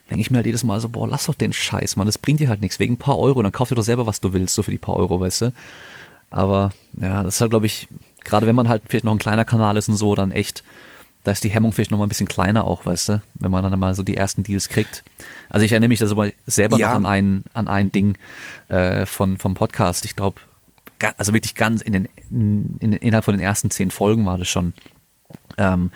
[0.10, 2.40] denke ich mir halt jedes Mal so, boah, lass doch den Scheiß, Mann, das bringt
[2.40, 2.80] dir halt nichts.
[2.80, 4.78] Wegen ein paar Euro, dann kauf dir doch selber, was du willst, so für die
[4.78, 5.54] paar Euro, weißt du.
[6.32, 7.88] Aber ja, das ist halt, glaube ich,
[8.26, 10.64] gerade wenn man halt vielleicht noch ein kleiner Kanal ist und so, dann echt,
[11.24, 13.64] da ist die Hemmung vielleicht noch mal ein bisschen kleiner auch, weißt du, wenn man
[13.64, 15.04] dann mal so die ersten Deals kriegt.
[15.50, 16.08] Also ich erinnere mich da
[16.46, 16.90] selber ja.
[16.90, 18.18] noch an ein, an ein Ding
[18.68, 20.04] äh, von, vom Podcast.
[20.06, 20.42] Ich glaube,
[21.18, 24.50] also wirklich ganz in den, in, in, innerhalb von den ersten zehn Folgen war das
[24.50, 24.74] schon.
[25.58, 25.92] Ähm,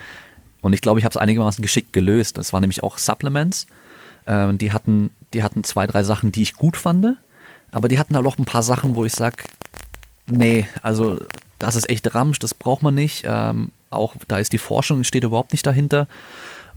[0.62, 2.38] und ich glaube, ich habe es einigermaßen geschickt gelöst.
[2.38, 3.66] Das waren nämlich auch Supplements.
[4.26, 7.16] Ähm, die hatten, die hatten zwei, drei Sachen, die ich gut fand,
[7.72, 9.44] aber die hatten halt auch ein paar Sachen, wo ich sag,
[10.26, 11.18] nee, also
[11.60, 13.24] das ist echt Ramsch, das braucht man nicht.
[13.24, 16.08] Ähm, auch da ist die Forschung, steht überhaupt nicht dahinter.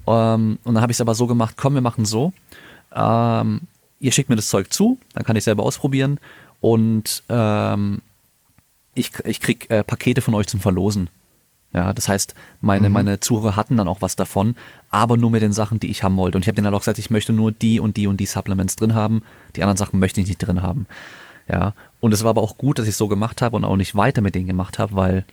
[0.06, 2.34] Ähm, und dann habe ich es aber so gemacht, komm, wir machen so.
[2.94, 3.62] Ähm,
[4.00, 6.20] ihr schickt mir das Zeug zu, dann kann ich selber ausprobieren
[6.60, 8.02] und ähm,
[8.94, 11.10] ich, ich krieg äh, Pakete von euch zum Verlosen.
[11.74, 12.94] Ja, das heißt, meine, mhm.
[12.94, 14.56] meine Zuhörer hatten dann auch was davon,
[14.92, 16.38] aber nur mit den Sachen, die ich haben wollte.
[16.38, 18.28] Und ich habe denen dann auch gesagt, ich möchte nur die und die und die
[18.28, 19.24] Supplements drin haben.
[19.56, 20.86] Die anderen Sachen möchte ich nicht drin haben.
[21.49, 23.76] Ja, und es war aber auch gut, dass ich es so gemacht habe und auch
[23.76, 25.26] nicht weiter mit denen gemacht habe, weil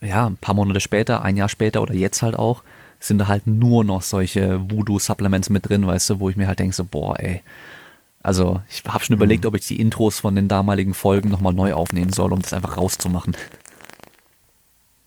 [0.00, 2.62] ja, ein paar Monate später, ein Jahr später oder jetzt halt auch,
[3.00, 6.58] sind da halt nur noch solche Voodoo-Supplements mit drin, weißt du, wo ich mir halt
[6.58, 7.42] denke, so, boah, ey.
[8.22, 9.48] Also, ich habe schon überlegt, mhm.
[9.48, 12.76] ob ich die Intros von den damaligen Folgen nochmal neu aufnehmen soll, um das einfach
[12.76, 13.36] rauszumachen.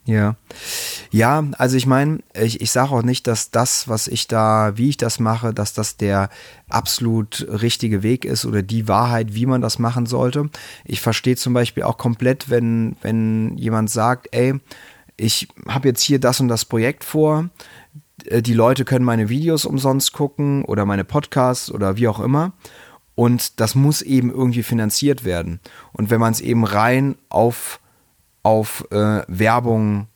[0.06, 0.36] Ja.
[1.12, 4.90] Ja, also ich meine, ich, ich sage auch nicht, dass das, was ich da, wie
[4.90, 6.30] ich das mache, dass das der
[6.70, 10.50] absolut richtige Weg ist oder die Wahrheit, wie man das machen sollte.
[10.86, 14.56] Ich verstehe zum Beispiel auch komplett, wenn, wenn jemand sagt, ey,
[15.18, 17.50] ich habe jetzt hier das und das Projekt vor,
[18.26, 22.54] äh, die Leute können meine Videos umsonst gucken oder meine Podcasts oder wie auch immer.
[23.14, 25.60] Und das muss eben irgendwie finanziert werden.
[25.92, 27.81] Und wenn man es eben rein auf
[28.44, 30.08] auf äh, Werbung,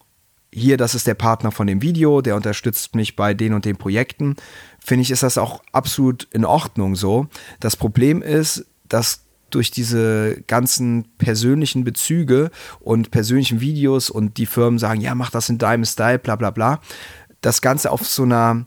[0.51, 3.75] hier, das ist der Partner von dem Video, der unterstützt mich bei den und den
[3.75, 4.35] Projekten,
[4.79, 7.27] finde ich, ist das auch absolut in Ordnung so.
[7.59, 14.79] Das Problem ist, dass durch diese ganzen persönlichen Bezüge und persönlichen Videos und die Firmen
[14.79, 16.81] sagen, ja, mach das in deinem Style, bla bla bla,
[17.41, 18.65] das Ganze auf so einer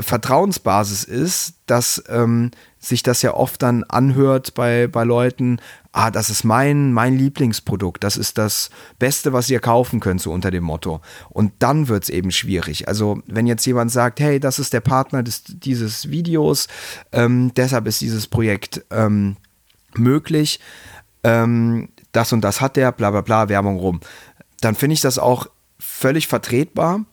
[0.00, 5.60] Vertrauensbasis ist, dass ähm, sich das ja oft dann anhört bei, bei Leuten,
[5.96, 8.68] ah, das ist mein, mein Lieblingsprodukt, das ist das
[8.98, 11.00] Beste, was ihr kaufen könnt, so unter dem Motto.
[11.30, 12.86] Und dann wird es eben schwierig.
[12.86, 16.68] Also wenn jetzt jemand sagt, hey, das ist der Partner des, dieses Videos,
[17.12, 19.36] ähm, deshalb ist dieses Projekt ähm,
[19.94, 20.60] möglich,
[21.24, 24.00] ähm, das und das hat der, bla bla bla, Werbung rum,
[24.60, 25.46] dann finde ich das auch
[25.78, 27.06] völlig vertretbar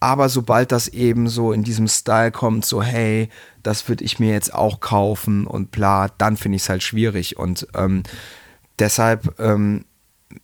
[0.00, 3.28] aber sobald das eben so in diesem Style kommt, so hey,
[3.62, 7.36] das würde ich mir jetzt auch kaufen und bla, dann finde ich es halt schwierig.
[7.36, 8.04] Und ähm,
[8.78, 9.84] deshalb ähm,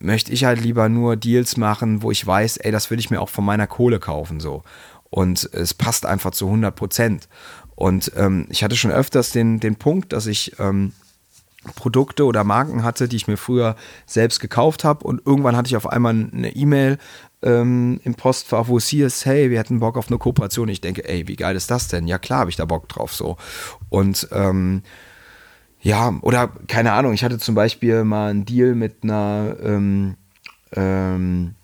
[0.00, 3.20] möchte ich halt lieber nur Deals machen, wo ich weiß, ey, das würde ich mir
[3.20, 4.62] auch von meiner Kohle kaufen so.
[5.10, 7.28] Und es passt einfach zu 100 Prozent.
[7.76, 10.92] Und ähm, ich hatte schon öfters den, den Punkt, dass ich ähm,
[11.76, 13.76] Produkte oder Marken hatte, die ich mir früher
[14.06, 15.04] selbst gekauft habe.
[15.04, 16.98] Und irgendwann hatte ich auf einmal eine E-Mail
[17.44, 20.68] ähm, im Postfach, wo es hier ist, hey, wir hätten Bock auf eine Kooperation.
[20.68, 22.08] Ich denke, ey, wie geil ist das denn?
[22.08, 23.36] Ja, klar habe ich da Bock drauf so.
[23.90, 24.82] Und ähm,
[25.80, 30.16] ja, oder keine Ahnung, ich hatte zum Beispiel mal einen Deal mit einer ähm,
[30.74, 31.54] ähm,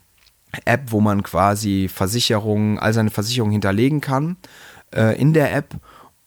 [0.65, 4.37] App, wo man quasi Versicherungen, all seine Versicherungen hinterlegen kann
[4.93, 5.75] äh, in der App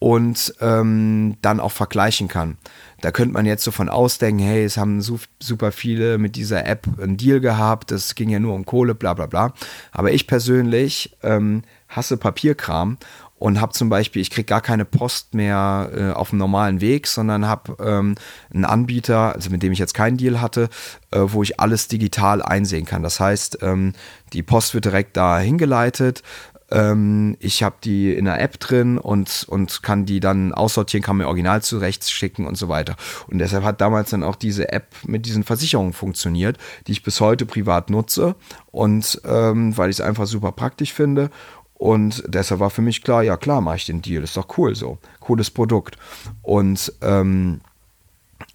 [0.00, 2.58] und ähm, dann auch vergleichen kann.
[3.04, 6.88] Da könnte man jetzt so von ausdenken, hey, es haben super viele mit dieser App
[6.98, 9.52] einen Deal gehabt, das ging ja nur um Kohle, bla bla bla.
[9.92, 12.96] Aber ich persönlich ähm, hasse Papierkram
[13.34, 17.06] und habe zum Beispiel, ich kriege gar keine Post mehr äh, auf dem normalen Weg,
[17.06, 18.14] sondern habe ähm,
[18.54, 20.70] einen Anbieter, also mit dem ich jetzt keinen Deal hatte,
[21.10, 23.02] äh, wo ich alles digital einsehen kann.
[23.02, 23.92] Das heißt, ähm,
[24.32, 26.22] die Post wird direkt da hingeleitet,
[26.70, 31.16] ähm, ich habe die in der App drin und, und kann die dann aussortieren, kann
[31.16, 32.96] mir original zurecht schicken und so weiter.
[33.28, 37.20] Und deshalb hat damals dann auch diese App mit diesen Versicherungen funktioniert, die ich bis
[37.20, 38.34] heute privat nutze
[38.70, 41.30] und ähm, weil ich es einfach super praktisch finde.
[41.74, 44.74] Und deshalb war für mich klar, ja klar, mache ich den Deal, ist doch cool
[44.74, 45.98] so, cooles Produkt.
[46.42, 47.60] Und ähm,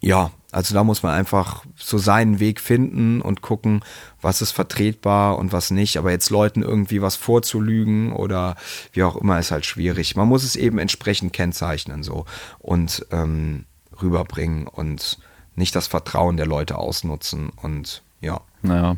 [0.01, 3.81] ja, also da muss man einfach so seinen Weg finden und gucken,
[4.21, 5.97] was ist vertretbar und was nicht.
[5.97, 8.55] Aber jetzt Leuten irgendwie was vorzulügen oder
[8.93, 10.15] wie auch immer ist halt schwierig.
[10.15, 12.25] Man muss es eben entsprechend kennzeichnen so
[12.57, 13.65] und ähm,
[14.01, 15.19] rüberbringen und
[15.55, 18.41] nicht das Vertrauen der Leute ausnutzen und ja.
[18.63, 18.97] Naja.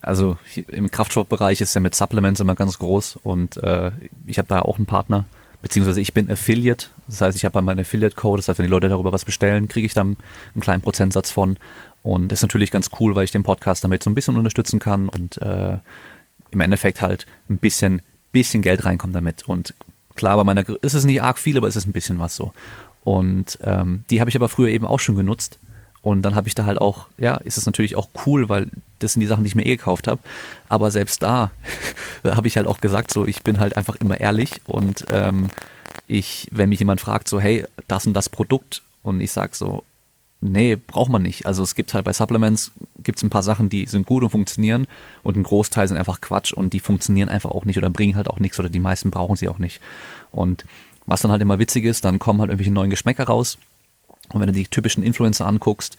[0.00, 0.36] Also
[0.68, 3.92] im Kraftsportbereich ist ja mit Supplements immer ganz groß und äh,
[4.26, 5.24] ich habe da auch einen Partner,
[5.64, 8.90] beziehungsweise ich bin Affiliate, das heißt, ich habe meinen Affiliate-Code, das heißt, wenn die Leute
[8.90, 10.18] darüber was bestellen, kriege ich dann
[10.54, 11.56] einen kleinen Prozentsatz von.
[12.02, 14.78] Und das ist natürlich ganz cool, weil ich den Podcast damit so ein bisschen unterstützen
[14.78, 15.78] kann und äh,
[16.50, 19.48] im Endeffekt halt ein bisschen, bisschen Geld reinkommt damit.
[19.48, 19.72] Und
[20.14, 22.52] klar, bei meiner ist es nicht arg viel, aber es ist ein bisschen was so.
[23.02, 25.58] Und ähm, die habe ich aber früher eben auch schon genutzt.
[26.04, 28.68] Und dann habe ich da halt auch, ja, ist es natürlich auch cool, weil
[28.98, 30.20] das sind die Sachen, die ich mir eh gekauft habe.
[30.68, 31.50] Aber selbst da,
[32.22, 35.48] da habe ich halt auch gesagt, so, ich bin halt einfach immer ehrlich und ähm,
[36.06, 39.82] ich, wenn mich jemand fragt, so, hey, das und das Produkt, und ich sag so,
[40.42, 41.46] nee, braucht man nicht.
[41.46, 42.72] Also es gibt halt bei Supplements
[43.02, 44.86] gibt es ein paar Sachen, die sind gut und funktionieren
[45.22, 48.28] und ein Großteil sind einfach Quatsch und die funktionieren einfach auch nicht oder bringen halt
[48.28, 49.80] auch nichts oder die meisten brauchen sie auch nicht.
[50.32, 50.66] Und
[51.06, 53.56] was dann halt immer witzig ist, dann kommen halt irgendwelche neuen Geschmäcker raus
[54.32, 55.96] und wenn du die typischen Influencer anguckst,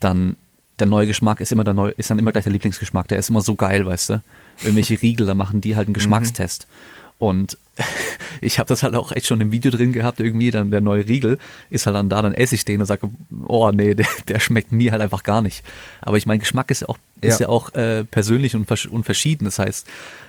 [0.00, 0.36] dann
[0.78, 3.08] der neue Geschmack ist immer der neue, ist dann immer gleich der Lieblingsgeschmack.
[3.08, 4.22] Der ist immer so geil, weißt du?
[4.62, 5.94] Irgendwelche Riegel, da machen die halt einen mhm.
[5.94, 6.66] Geschmackstest.
[6.66, 7.26] Mhm.
[7.26, 7.58] Und
[8.40, 11.06] ich habe das halt auch echt schon im Video drin gehabt, irgendwie, dann der neue
[11.06, 11.38] Riegel
[11.68, 13.10] ist halt dann da, dann esse ich den und sage,
[13.46, 15.62] oh nee, der, der schmeckt mir halt einfach gar nicht.
[16.00, 19.04] Aber ich mein Geschmack ist ja auch, ist ja, ja auch äh, persönlich und, und
[19.04, 19.44] verschieden.
[19.44, 19.86] Das heißt,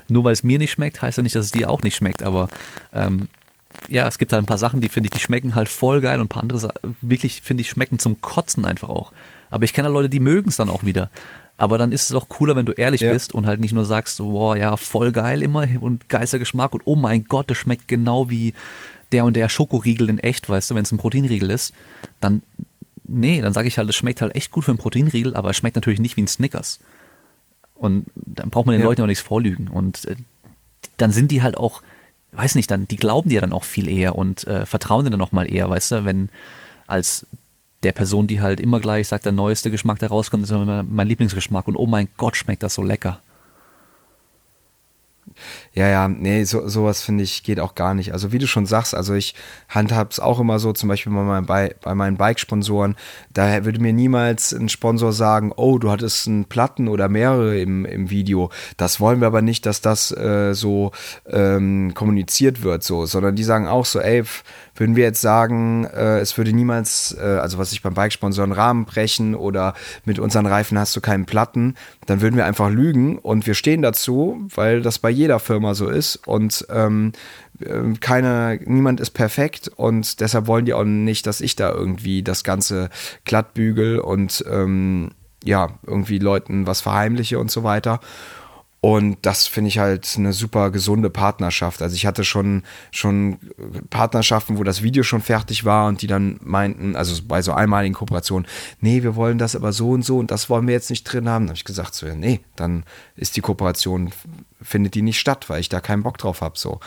[0.09, 2.23] nur weil es mir nicht schmeckt, heißt ja nicht, dass es dir auch nicht schmeckt.
[2.23, 2.49] Aber
[2.93, 3.29] ähm,
[3.87, 6.19] ja, es gibt halt ein paar Sachen, die finde ich, die schmecken halt voll geil
[6.19, 9.11] und ein paar andere wirklich, finde ich, schmecken zum Kotzen einfach auch.
[9.49, 11.09] Aber ich kenne halt Leute, die mögen es dann auch wieder.
[11.57, 13.11] Aber dann ist es auch cooler, wenn du ehrlich ja.
[13.11, 16.81] bist und halt nicht nur sagst, boah, ja, voll geil immer und geister Geschmack und
[16.85, 18.53] oh mein Gott, das schmeckt genau wie
[19.11, 21.73] der und der Schokoriegel in echt, weißt du, wenn es ein Proteinriegel ist,
[22.19, 22.41] dann,
[23.07, 25.57] nee, dann sage ich halt, es schmeckt halt echt gut für einen Proteinriegel, aber es
[25.57, 26.79] schmeckt natürlich nicht wie ein Snickers.
[27.75, 28.87] Und dann braucht man den ja.
[28.87, 29.67] Leuten auch nichts vorlügen.
[29.67, 30.15] Und äh,
[30.97, 31.81] dann sind die halt auch,
[32.31, 35.21] weiß nicht, dann, die glauben dir dann auch viel eher und äh, vertrauen dir dann
[35.21, 36.29] auch mal eher, weißt du, wenn
[36.87, 37.27] als
[37.83, 41.07] der Person, die halt immer gleich sagt, der neueste Geschmack, der rauskommt, ist immer mein
[41.07, 43.21] Lieblingsgeschmack und oh mein Gott, schmeckt das so lecker.
[45.73, 48.11] Ja, ja, nee, so, sowas finde ich geht auch gar nicht.
[48.11, 49.35] Also wie du schon sagst, also ich
[49.69, 52.97] handhab's auch immer so, zum Beispiel bei, meinen, bei, bei meinen Bike-Sponsoren,
[53.33, 57.85] da würde mir niemals ein Sponsor sagen, oh, du hattest einen Platten oder mehrere im,
[57.85, 58.49] im Video.
[58.75, 60.91] Das wollen wir aber nicht, dass das äh, so
[61.25, 64.25] ähm, kommuniziert wird, so, sondern die sagen auch so, ey,
[64.75, 68.51] würden wir jetzt sagen, äh, es würde niemals, äh, also was ich beim Bike-Sponsor einen
[68.51, 69.73] Rahmen brechen oder
[70.03, 71.75] mit unseren Reifen hast du keinen Platten,
[72.07, 75.87] dann würden wir einfach lügen und wir stehen dazu, weil das bei jeder Firma so
[75.87, 77.13] ist und ähm,
[77.59, 82.23] äh, keiner, niemand ist perfekt und deshalb wollen die auch nicht, dass ich da irgendwie
[82.23, 82.89] das Ganze
[83.25, 85.11] glatt bügel und ähm,
[85.43, 87.99] ja, irgendwie Leuten was verheimliche und so weiter.
[88.83, 91.83] Und das finde ich halt eine super gesunde Partnerschaft.
[91.83, 93.37] Also ich hatte schon, schon
[93.91, 97.93] Partnerschaften, wo das Video schon fertig war und die dann meinten, also bei so einmaligen
[97.93, 98.47] Kooperationen,
[98.79, 101.29] nee, wir wollen das aber so und so und das wollen wir jetzt nicht drin
[101.29, 101.43] haben.
[101.45, 102.83] Dann habe ich gesagt, so, nee, dann
[103.15, 104.09] ist die Kooperation,
[104.59, 106.57] findet die nicht statt, weil ich da keinen Bock drauf habe.
[106.57, 106.79] So.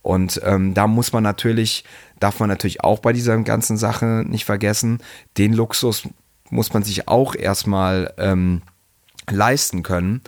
[0.00, 1.84] Und ähm, da muss man natürlich,
[2.18, 5.00] darf man natürlich auch bei dieser ganzen Sache nicht vergessen,
[5.36, 6.08] den Luxus
[6.48, 8.62] muss man sich auch erstmal ähm,
[9.30, 10.22] leisten können.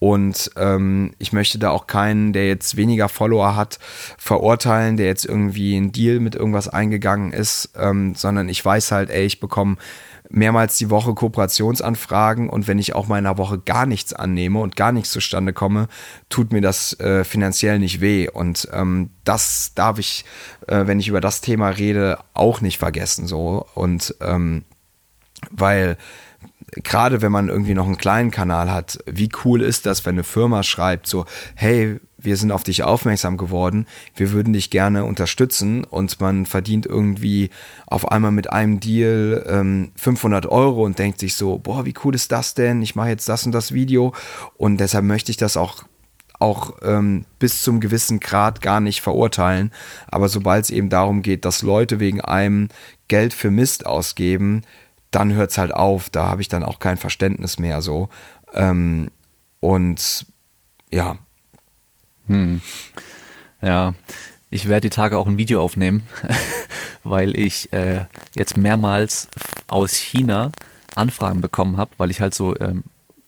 [0.00, 3.78] Und ähm, ich möchte da auch keinen, der jetzt weniger Follower hat,
[4.16, 9.10] verurteilen, der jetzt irgendwie einen Deal mit irgendwas eingegangen ist, ähm, sondern ich weiß halt,
[9.10, 9.76] ey, ich bekomme
[10.30, 14.60] mehrmals die Woche Kooperationsanfragen und wenn ich auch mal in einer Woche gar nichts annehme
[14.60, 15.88] und gar nichts zustande komme,
[16.30, 18.28] tut mir das äh, finanziell nicht weh.
[18.28, 20.24] Und ähm, das darf ich,
[20.66, 23.26] äh, wenn ich über das Thema rede, auch nicht vergessen.
[23.26, 23.66] So.
[23.74, 24.64] Und ähm,
[25.50, 25.98] weil
[26.72, 30.24] gerade wenn man irgendwie noch einen kleinen Kanal hat, wie cool ist das, wenn eine
[30.24, 35.84] Firma schreibt, so, hey, wir sind auf dich aufmerksam geworden, wir würden dich gerne unterstützen
[35.84, 37.50] und man verdient irgendwie
[37.86, 42.14] auf einmal mit einem Deal ähm, 500 Euro und denkt sich so, boah, wie cool
[42.14, 42.82] ist das denn?
[42.82, 44.12] Ich mache jetzt das und das Video
[44.56, 45.84] und deshalb möchte ich das auch
[46.38, 49.72] auch ähm, bis zum gewissen Grad gar nicht verurteilen.
[50.08, 52.68] Aber sobald es eben darum geht, dass Leute wegen einem
[53.08, 54.62] Geld für Mist ausgeben,
[55.10, 56.10] dann hört es halt auf.
[56.10, 58.08] Da habe ich dann auch kein Verständnis mehr so.
[58.54, 59.10] Ähm,
[59.60, 60.26] und
[60.90, 61.18] ja.
[62.26, 62.60] Hm.
[63.62, 63.94] Ja,
[64.50, 66.02] ich werde die Tage auch ein Video aufnehmen,
[67.04, 69.28] weil ich äh, jetzt mehrmals
[69.68, 70.50] aus China
[70.94, 72.84] Anfragen bekommen habe, weil ich halt so ähm,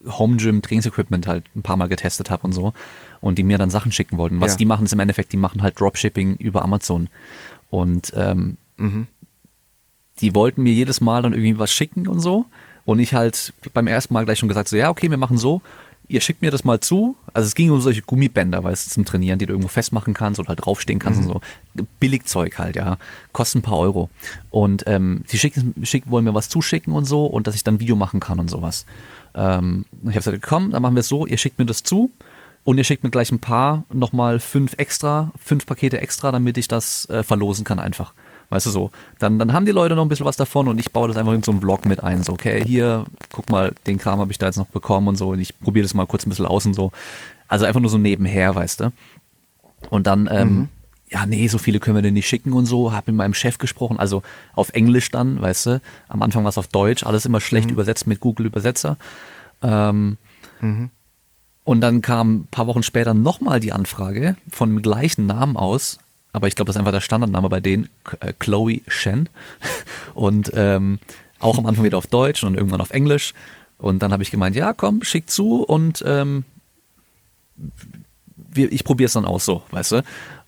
[0.06, 2.72] Home Gym Trainingsequipment halt ein paar Mal getestet habe und so
[3.20, 4.40] und die mir dann Sachen schicken wollten.
[4.40, 4.58] Was ja.
[4.58, 7.08] die machen ist im Endeffekt, die machen halt Dropshipping über Amazon
[7.70, 9.06] und ähm, mhm
[10.20, 12.46] die wollten mir jedes Mal dann irgendwie was schicken und so.
[12.84, 15.62] Und ich halt beim ersten Mal gleich schon gesagt, so, ja, okay, wir machen so,
[16.08, 17.16] ihr schickt mir das mal zu.
[17.32, 20.40] Also es ging um solche Gummibänder, weißt du, zum Trainieren, die du irgendwo festmachen kannst
[20.40, 21.30] oder halt draufstehen kannst mhm.
[21.30, 21.42] und
[21.76, 21.84] so.
[22.00, 22.98] Billigzeug halt, ja.
[23.32, 24.10] Kosten ein paar Euro.
[24.50, 27.80] Und ähm, sie schicken, schicken, wollen mir was zuschicken und so und dass ich dann
[27.80, 28.84] Video machen kann und sowas.
[29.34, 32.10] Ähm, ich habe gesagt, komm, dann machen wir es so, ihr schickt mir das zu
[32.64, 36.68] und ihr schickt mir gleich ein paar, nochmal fünf extra, fünf Pakete extra, damit ich
[36.68, 38.12] das äh, verlosen kann einfach.
[38.52, 40.92] Weißt du so, dann, dann haben die Leute noch ein bisschen was davon und ich
[40.92, 42.22] baue das einfach in so einen Blog mit ein.
[42.22, 45.30] So, okay, hier, guck mal, den Kram habe ich da jetzt noch bekommen und so
[45.30, 46.92] und ich probiere das mal kurz ein bisschen aus und so.
[47.48, 48.92] Also einfach nur so nebenher, weißt du.
[49.88, 50.68] Und dann, ähm, mhm.
[51.08, 53.56] ja, nee, so viele können wir denn nicht schicken und so, habe mit meinem Chef
[53.56, 54.22] gesprochen, also
[54.54, 57.72] auf Englisch dann, weißt du, am Anfang war es auf Deutsch, alles immer schlecht mhm.
[57.72, 58.98] übersetzt mit Google Übersetzer.
[59.62, 60.18] Ähm,
[60.60, 60.90] mhm.
[61.64, 65.98] Und dann kam ein paar Wochen später nochmal die Anfrage von dem gleichen Namen aus,
[66.32, 67.88] aber ich glaube, das ist einfach der Standardname bei denen,
[68.20, 69.28] äh, Chloe Shen.
[70.14, 70.98] Und ähm,
[71.42, 73.34] auch am Anfang wieder auf Deutsch und irgendwann auf Englisch.
[73.78, 76.44] Und dann habe ich gemeint, ja, komm, schick zu und ähm,
[78.36, 80.02] wir, ich probiere es dann aus so, weißt du.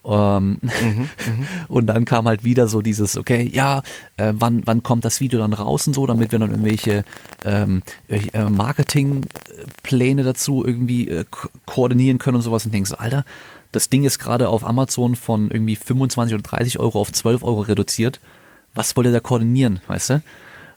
[0.05, 0.71] Ähm, mhm,
[1.01, 3.83] mhm, und dann kam halt wieder so dieses, okay, ja,
[4.19, 7.05] äh, wann, wann kommt das Video dann raus und so, damit wir dann irgendwelche
[7.45, 13.25] ähm, äh, Marketingpläne dazu irgendwie äh, ko koordinieren können und sowas und denkst so, Alter,
[13.75, 17.61] das Ding ist gerade auf Amazon von irgendwie 25 oder 30 Euro auf 12 Euro
[17.61, 18.21] reduziert.
[18.75, 20.23] Was wollt ihr da koordinieren, weißt du?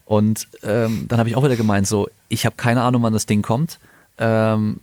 [0.05, 3.25] Und ähm, dann habe ich auch wieder gemeint, so, ich habe keine Ahnung, wann das
[3.25, 3.79] Ding kommt.
[4.17, 4.79] Ähm,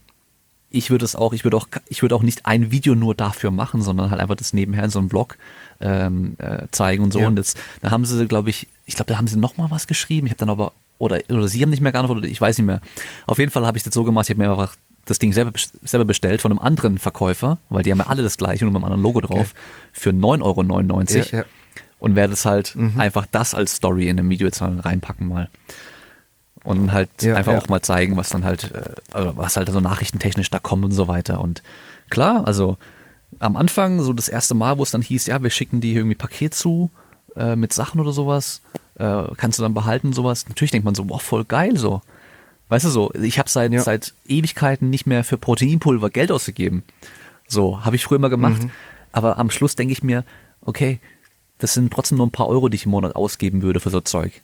[0.71, 3.51] ich würde es auch, ich würde auch, ich würde auch nicht ein Video nur dafür
[3.51, 5.39] machen, sondern halt einfach das nebenher in so einem Blog
[5.81, 7.21] ähm, äh, zeigen und so.
[7.21, 7.29] Ja.
[7.29, 9.87] Und jetzt, da haben sie, glaube ich, ich glaube, da haben sie noch mal was
[9.87, 10.27] geschrieben.
[10.27, 12.81] Ich habe dann aber oder oder sie haben nicht mehr geantwortet, ich weiß nicht mehr.
[13.27, 15.53] Auf jeden Fall habe ich das so gemacht, ich habe mir einfach das Ding selber,
[15.83, 18.79] selber bestellt von einem anderen Verkäufer, weil die haben ja alle das gleiche, nur mit
[18.79, 19.93] einem anderen Logo drauf, okay.
[19.93, 21.03] für 9,99 Euro.
[21.11, 21.45] Ja, ja.
[21.99, 23.01] Und werde es halt mhm.
[23.01, 25.49] einfach das als Story in einem Video jetzt reinpacken mal
[26.65, 28.73] und halt ja, einfach auch mal zeigen, was dann halt,
[29.13, 31.41] also was halt so nachrichtentechnisch da kommt und so weiter.
[31.41, 31.63] Und
[32.11, 32.79] klar, also
[33.39, 36.15] am Anfang, so das erste Mal, wo es dann hieß, ja, wir schicken dir irgendwie
[36.15, 36.91] Paket zu
[37.37, 38.63] äh, mit Sachen oder sowas,
[38.99, 40.49] äh, kannst du dann behalten und sowas.
[40.49, 42.01] Natürlich denkt man so, boah, voll geil so.
[42.69, 43.83] Weißt du so, ich habe seit, ja.
[43.83, 46.83] seit Ewigkeiten nicht mehr für Proteinpulver Geld ausgegeben.
[47.47, 48.63] So, habe ich früher mal gemacht.
[48.63, 48.71] Mhm.
[49.13, 50.25] Aber am Schluss denke ich mir,
[50.63, 50.99] okay,
[51.59, 54.01] das sind trotzdem nur ein paar Euro, die ich im Monat ausgeben würde für so
[54.01, 54.43] Zeug.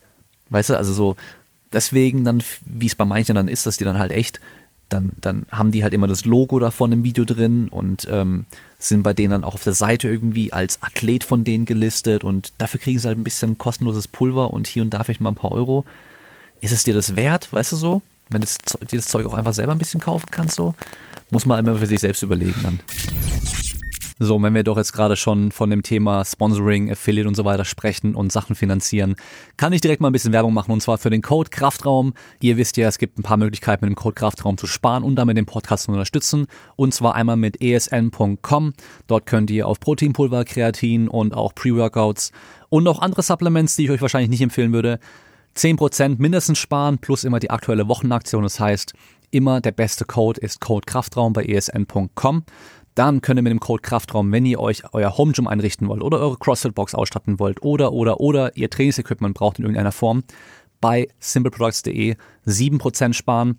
[0.51, 1.17] Weißt du, also so,
[1.73, 4.41] deswegen dann, wie es bei manchen dann ist, dass die dann halt echt,
[4.89, 8.47] dann, dann haben die halt immer das Logo davon im Video drin und ähm,
[8.79, 12.53] sind bei denen dann auch auf der Seite irgendwie als Athlet von denen gelistet und
[12.59, 15.37] dafür kriegen sie halt ein bisschen kostenloses Pulver und hier und da vielleicht mal ein
[15.37, 15.85] paar Euro.
[16.61, 18.03] Ist es dir das wert, weißt du so?
[18.28, 18.47] Wenn du
[18.87, 20.74] dir das Zeug auch einfach selber ein bisschen kaufen kannst, so,
[21.31, 22.81] muss man immer für sich selbst überlegen dann.
[24.23, 27.65] So, wenn wir doch jetzt gerade schon von dem Thema Sponsoring, Affiliate und so weiter
[27.65, 29.16] sprechen und Sachen finanzieren,
[29.57, 32.12] kann ich direkt mal ein bisschen Werbung machen und zwar für den Code Kraftraum.
[32.43, 35.16] Ihr wisst ja, es gibt ein paar Möglichkeiten mit dem Code Kraftraum zu sparen und
[35.16, 36.49] damit den Podcast zu unterstützen.
[36.77, 38.74] Und zwar einmal mit esn.com.
[39.07, 42.32] Dort könnt ihr auf Proteinpulver, Kreatin und auch Pre-Workouts
[42.69, 45.01] und auch andere Supplements, die ich euch wahrscheinlich nicht empfehlen würde,
[45.56, 48.43] 10% mindestens sparen plus immer die aktuelle Wochenaktion.
[48.43, 48.93] Das heißt,
[49.31, 52.44] immer der beste Code ist Code Kraftraum bei esn.com.
[52.94, 56.02] Dann könnt ihr mit dem Code Kraftraum, wenn ihr euch euer Home Gym einrichten wollt
[56.02, 60.24] oder eure CrossFit-Box ausstatten wollt oder, oder, oder ihr Trainingsequipment braucht in irgendeiner Form,
[60.81, 62.16] bei simpleproducts.de
[62.47, 63.59] 7% sparen.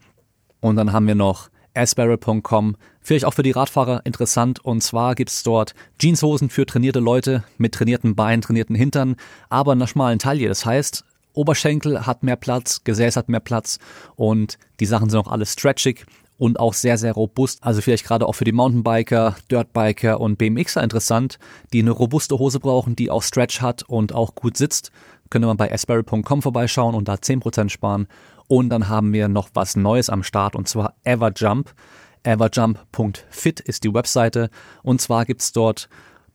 [0.59, 4.59] Und dann haben wir noch asbarrel.com, vielleicht auch für die Radfahrer interessant.
[4.59, 9.15] Und zwar gibt's dort Jeanshosen für trainierte Leute mit trainierten Beinen, trainierten Hintern,
[9.49, 10.49] aber einer schmalen Taille.
[10.49, 13.79] Das heißt, Oberschenkel hat mehr Platz, Gesäß hat mehr Platz
[14.15, 16.05] und die Sachen sind auch alle stretchig
[16.41, 17.63] und auch sehr, sehr robust.
[17.63, 21.37] Also vielleicht gerade auch für die Mountainbiker, Dirtbiker und BMXer interessant,
[21.71, 24.91] die eine robuste Hose brauchen, die auch Stretch hat und auch gut sitzt.
[25.29, 28.07] Könnte man bei asperry.com vorbeischauen und da 10% sparen.
[28.47, 31.75] Und dann haben wir noch was Neues am Start und zwar Everjump.
[32.23, 34.49] Everjump.fit ist die Webseite
[34.81, 35.89] und zwar gibt's dort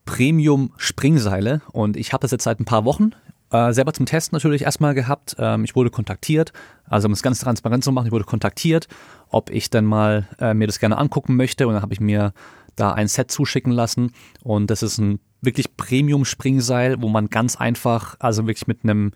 [0.05, 3.11] Premium Springseile und ich habe das jetzt seit ein paar Wochen
[3.51, 5.37] äh, selber zum Test natürlich erstmal gehabt.
[5.39, 6.53] Ähm, ich wurde kontaktiert,
[6.85, 8.89] also um es ganz transparent zu machen, ich wurde kontaktiert,
[9.29, 12.33] ob ich dann mal äh, mir das gerne angucken möchte und dann habe ich mir
[12.77, 14.13] da ein Set zuschicken lassen
[14.43, 19.13] und das ist ein wirklich Premium-Springseil, wo man ganz einfach, also wirklich mit einem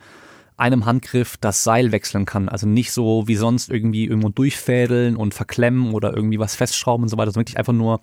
[0.61, 2.51] einem Handgriff das Seil wechseln kann.
[2.51, 7.09] Also nicht so wie sonst irgendwie irgendwo durchfädeln und verklemmen oder irgendwie was festschrauben und
[7.09, 8.01] so weiter, sondern wirklich einfach nur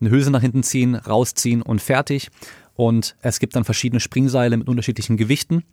[0.00, 2.30] eine Hülse nach hinten ziehen, rausziehen und fertig.
[2.74, 5.64] Und es gibt dann verschiedene Springseile mit unterschiedlichen Gewichten.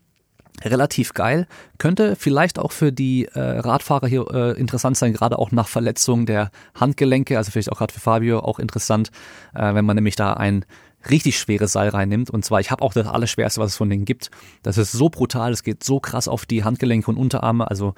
[0.63, 1.47] Relativ geil.
[1.77, 6.25] Könnte vielleicht auch für die äh, Radfahrer hier äh, interessant sein, gerade auch nach Verletzung
[6.25, 9.11] der Handgelenke, also vielleicht auch gerade für Fabio auch interessant,
[9.53, 10.65] äh, wenn man nämlich da ein
[11.09, 12.29] richtig schweres Seil reinnimmt.
[12.29, 14.31] Und zwar, ich habe auch das Allerschwerste, was es von denen gibt.
[14.63, 17.93] Das ist so brutal, es geht so krass auf die Handgelenke und Unterarme, also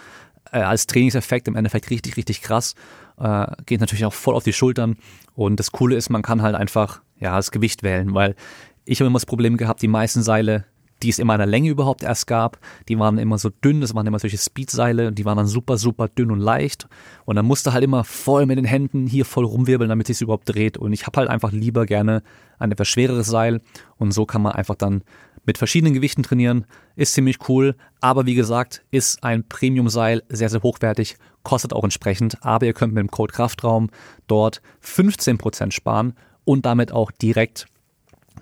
[0.52, 2.76] äh, als Trainingseffekt im Endeffekt richtig, richtig krass.
[3.20, 4.98] Äh, geht natürlich auch voll auf die Schultern.
[5.34, 8.36] Und das Coole ist, man kann halt einfach ja das Gewicht wählen, weil
[8.86, 10.66] ich habe immer das Problem gehabt, die meisten Seile,
[11.04, 14.06] die es in meiner Länge überhaupt erst gab, die waren immer so dünn, das waren
[14.06, 16.88] immer solche Speedseile und die waren dann super, super dünn und leicht.
[17.26, 20.50] Und dann musste halt immer voll mit den Händen hier voll rumwirbeln, damit es überhaupt
[20.54, 20.78] dreht.
[20.78, 22.22] Und ich habe halt einfach lieber gerne
[22.60, 23.62] ein etwas schwereres Seil
[23.98, 25.04] und so kann man einfach dann
[25.46, 26.66] mit verschiedenen Gewichten trainieren.
[26.96, 32.44] Ist ziemlich cool, aber wie gesagt, ist ein Premium-Seil, sehr, sehr hochwertig, kostet auch entsprechend,
[32.44, 33.90] aber ihr könnt mit dem Code Kraftraum
[34.28, 36.14] dort 15% sparen
[36.44, 37.66] und damit auch direkt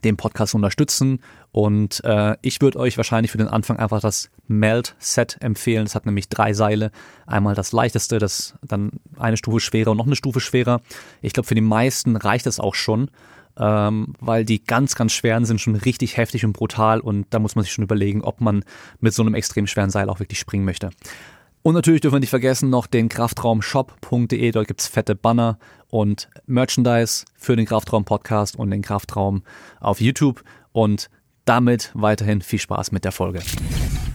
[0.04, 1.22] den Podcast unterstützen.
[1.52, 5.86] Und äh, ich würde euch wahrscheinlich für den Anfang einfach das Melt-Set empfehlen.
[5.86, 6.92] Das hat nämlich drei Seile.
[7.26, 10.82] Einmal das leichteste, das dann eine Stufe schwerer und noch eine Stufe schwerer.
[11.22, 13.10] Ich glaube, für die meisten reicht es auch schon,
[13.58, 17.00] ähm, weil die ganz, ganz schweren sind schon richtig heftig und brutal.
[17.00, 18.64] Und da muss man sich schon überlegen, ob man
[19.00, 20.92] mit so einem extrem schweren Seil auch wirklich springen möchte.
[21.62, 24.52] Und natürlich dürfen wir nicht vergessen noch den Kraftraumshop.de.
[24.52, 25.60] Dort gibt's fette Banner
[25.90, 29.44] und Merchandise für den Kraftraum Podcast und den Kraftraum
[29.80, 30.44] auf YouTube.
[30.72, 31.10] Und
[31.46, 33.42] damit weiterhin viel Spaß mit der Folge.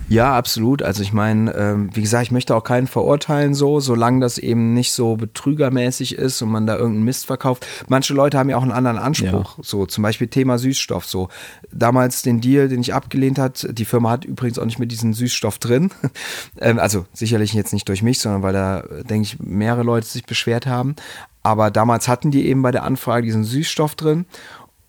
[0.08, 0.82] Ja, absolut.
[0.82, 4.74] Also ich meine, ähm, wie gesagt, ich möchte auch keinen verurteilen so, solange das eben
[4.74, 7.66] nicht so betrügermäßig ist und man da irgendeinen Mist verkauft.
[7.88, 9.64] Manche Leute haben ja auch einen anderen Anspruch, ja.
[9.64, 11.06] so zum Beispiel Thema Süßstoff.
[11.06, 11.28] So
[11.72, 15.14] damals den Deal, den ich abgelehnt hat, die Firma hat übrigens auch nicht mehr diesen
[15.14, 15.90] Süßstoff drin.
[16.60, 20.24] ähm, also sicherlich jetzt nicht durch mich, sondern weil da denke ich mehrere Leute sich
[20.24, 20.96] beschwert haben.
[21.42, 24.26] Aber damals hatten die eben bei der Anfrage diesen Süßstoff drin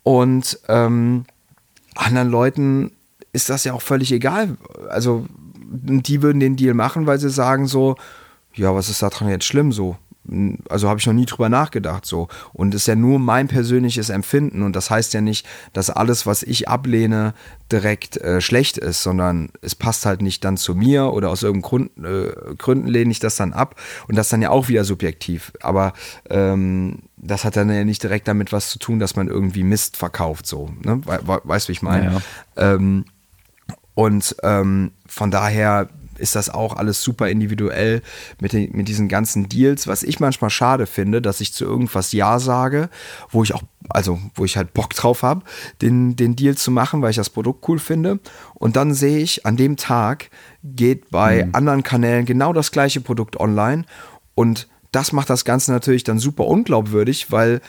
[0.02, 1.24] und ähm,
[1.94, 2.92] anderen Leuten
[3.36, 4.56] ist das ja auch völlig egal.
[4.88, 5.26] Also
[5.68, 7.96] die würden den Deal machen, weil sie sagen so,
[8.54, 9.96] ja, was ist daran jetzt schlimm so?
[10.68, 12.26] Also habe ich noch nie drüber nachgedacht so.
[12.52, 16.26] Und es ist ja nur mein persönliches Empfinden und das heißt ja nicht, dass alles,
[16.26, 17.34] was ich ablehne,
[17.70, 21.68] direkt äh, schlecht ist, sondern es passt halt nicht dann zu mir oder aus irgendeinem
[21.68, 23.76] Grund, äh, Gründen lehne ich das dann ab
[24.08, 25.52] und das dann ja auch wieder subjektiv.
[25.60, 25.92] Aber
[26.28, 29.96] ähm, das hat dann ja nicht direkt damit was zu tun, dass man irgendwie Mist
[29.96, 30.70] verkauft so.
[30.82, 31.02] Ne?
[31.04, 32.06] We weißt du, wie ich meine?
[32.06, 32.12] Ja,
[32.56, 32.74] ja.
[32.74, 33.04] ähm,
[33.96, 38.02] und ähm, von daher ist das auch alles super individuell
[38.40, 39.86] mit, den, mit diesen ganzen Deals.
[39.86, 42.90] Was ich manchmal schade finde, dass ich zu irgendwas Ja sage,
[43.30, 45.42] wo ich auch, also wo ich halt Bock drauf habe,
[45.80, 48.20] den, den Deal zu machen, weil ich das Produkt cool finde.
[48.54, 50.28] Und dann sehe ich, an dem Tag
[50.62, 51.54] geht bei mhm.
[51.54, 53.86] anderen Kanälen genau das gleiche Produkt online.
[54.34, 57.62] Und das macht das Ganze natürlich dann super unglaubwürdig, weil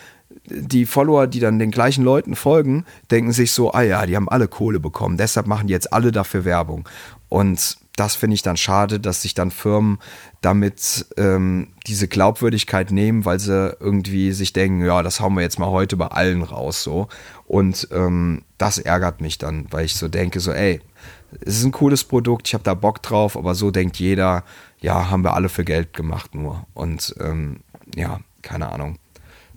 [0.49, 4.29] die Follower, die dann den gleichen Leuten folgen, denken sich so, ah ja, die haben
[4.29, 6.87] alle Kohle bekommen, deshalb machen jetzt alle dafür Werbung.
[7.29, 9.97] Und das finde ich dann schade, dass sich dann Firmen
[10.41, 15.57] damit ähm, diese Glaubwürdigkeit nehmen, weil sie irgendwie sich denken, ja, das hauen wir jetzt
[15.57, 17.07] mal heute bei allen raus so.
[17.47, 20.79] Und ähm, das ärgert mich dann, weil ich so denke, so, ey,
[21.41, 24.43] es ist ein cooles Produkt, ich habe da Bock drauf, aber so denkt jeder,
[24.79, 26.67] ja, haben wir alle für Geld gemacht nur.
[26.75, 27.61] Und ähm,
[27.95, 28.99] ja, keine Ahnung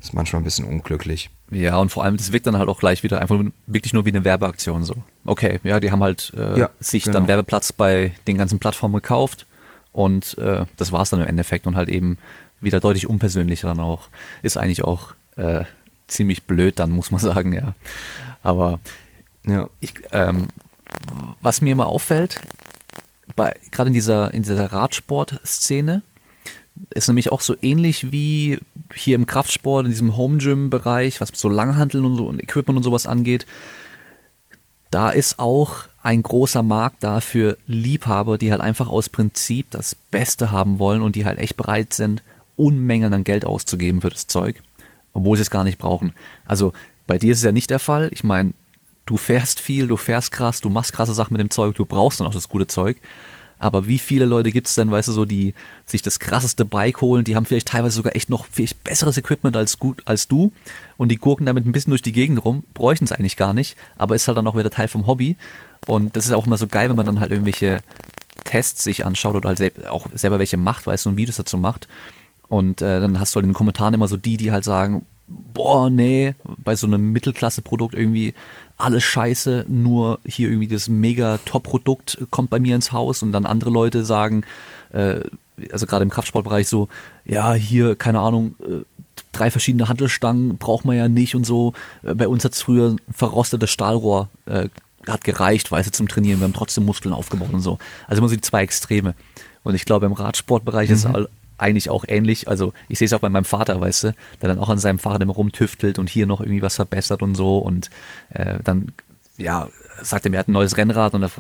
[0.01, 1.31] ist manchmal ein bisschen unglücklich.
[1.51, 4.11] Ja, und vor allem, das wirkt dann halt auch gleich wieder einfach wirklich nur wie
[4.11, 4.95] eine Werbeaktion so.
[5.25, 7.19] Okay, ja, die haben halt äh, ja, sich genau.
[7.19, 9.47] dann Werbeplatz bei den ganzen Plattformen gekauft
[9.93, 12.19] und äh, das war es dann im Endeffekt und halt eben
[12.61, 14.09] wieder deutlich unpersönlicher dann auch.
[14.43, 15.65] Ist eigentlich auch äh,
[16.07, 17.75] ziemlich blöd dann, muss man sagen, ja.
[18.43, 18.81] Aber
[19.47, 19.69] ja.
[19.81, 20.49] Ich, ähm,
[21.41, 22.41] was mir immer auffällt,
[23.37, 26.03] bei, gerade in dieser, in dieser Radsport-Szene,
[26.91, 28.59] ist nämlich auch so ähnlich wie
[28.95, 32.77] hier im Kraftsport, in diesem Home Gym Bereich, was so Langhanteln und so und Equipment
[32.77, 33.47] und sowas angeht.
[34.91, 39.95] Da ist auch ein großer Markt da für Liebhaber, die halt einfach aus Prinzip das
[39.95, 42.23] Beste haben wollen und die halt echt bereit sind,
[42.57, 44.63] Unmengen an Geld auszugeben für das Zeug,
[45.13, 46.13] obwohl sie es gar nicht brauchen.
[46.45, 46.73] Also
[47.07, 48.11] bei dir ist es ja nicht der Fall.
[48.13, 48.53] Ich meine,
[49.07, 52.21] du fährst viel, du fährst krass, du machst krasse Sachen mit dem Zeug, du brauchst
[52.21, 52.99] dann auch das gute Zeug.
[53.61, 55.55] Aber wie viele Leute gibt es denn, weißt du, so, die
[55.85, 59.55] sich das krasseste Bike holen, die haben vielleicht teilweise sogar echt noch viel besseres Equipment
[59.55, 60.51] als gut als du
[60.97, 63.77] und die gurken damit ein bisschen durch die Gegend rum, bräuchten es eigentlich gar nicht,
[63.99, 65.37] aber ist halt dann auch wieder Teil vom Hobby.
[65.87, 67.81] Und das ist auch immer so geil, wenn man dann halt irgendwelche
[68.45, 71.87] Tests sich anschaut oder halt auch selber welche macht, weißt du, und Videos dazu macht.
[72.49, 75.05] Und äh, dann hast du halt in den Kommentaren immer so die, die halt sagen,
[75.29, 78.35] boah, nee, bei so einem Mittelklasse-Produkt irgendwie
[78.81, 83.47] alles scheiße, nur hier irgendwie das mega Top-Produkt kommt bei mir ins Haus und dann
[83.47, 84.45] andere Leute sagen,
[84.93, 85.21] äh,
[85.73, 86.89] also gerade im Kraftsportbereich so,
[87.25, 88.85] ja, hier, keine Ahnung, äh,
[89.33, 91.75] drei verschiedene Handelstangen braucht man ja nicht und so.
[92.03, 94.69] Äh, bei uns hat es früher ein verrostetes Stahlrohr äh,
[95.07, 96.41] hat gereicht, weißt du, zum Trainieren.
[96.41, 97.79] Wir haben trotzdem Muskeln aufgebaut und so.
[98.07, 99.15] Also immer so die zwei Extreme.
[99.63, 100.95] Und ich glaube, im Radsportbereich mhm.
[100.95, 101.09] ist
[101.61, 102.49] eigentlich auch ähnlich.
[102.49, 104.99] Also ich sehe es auch bei meinem Vater, weißt du, der dann auch an seinem
[104.99, 107.59] Fahrrad immer rumtüftelt und hier noch irgendwie was verbessert und so.
[107.59, 107.91] Und
[108.31, 108.93] äh, dann,
[109.37, 109.69] ja,
[110.03, 111.31] sagte er mir, er hat ein neues Rennrad und er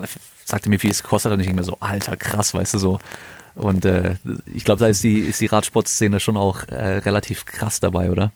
[0.44, 1.32] sagte mir, wie es kostet.
[1.32, 2.98] Und ich denke mir so, alter, krass, weißt du, so.
[3.55, 4.16] Und äh,
[4.52, 8.32] ich glaube, da ist die, ist die Radsportszene schon auch äh, relativ krass dabei, oder?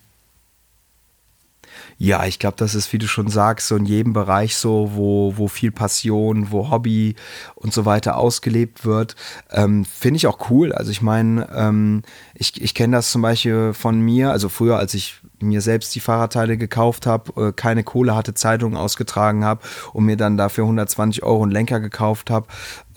[1.96, 5.34] Ja, ich glaube, das ist, wie du schon sagst, so in jedem Bereich so, wo,
[5.36, 7.14] wo viel Passion, wo Hobby
[7.54, 9.14] und so weiter ausgelebt wird.
[9.50, 10.72] Ähm, Finde ich auch cool.
[10.72, 12.02] Also ich meine, ähm,
[12.34, 16.00] ich, ich kenne das zum Beispiel von mir, also früher, als ich mir selbst die
[16.00, 19.60] Fahrradteile gekauft habe, äh, keine Kohle hatte, Zeitungen ausgetragen habe
[19.92, 22.46] und mir dann dafür 120 Euro einen Lenker gekauft habe,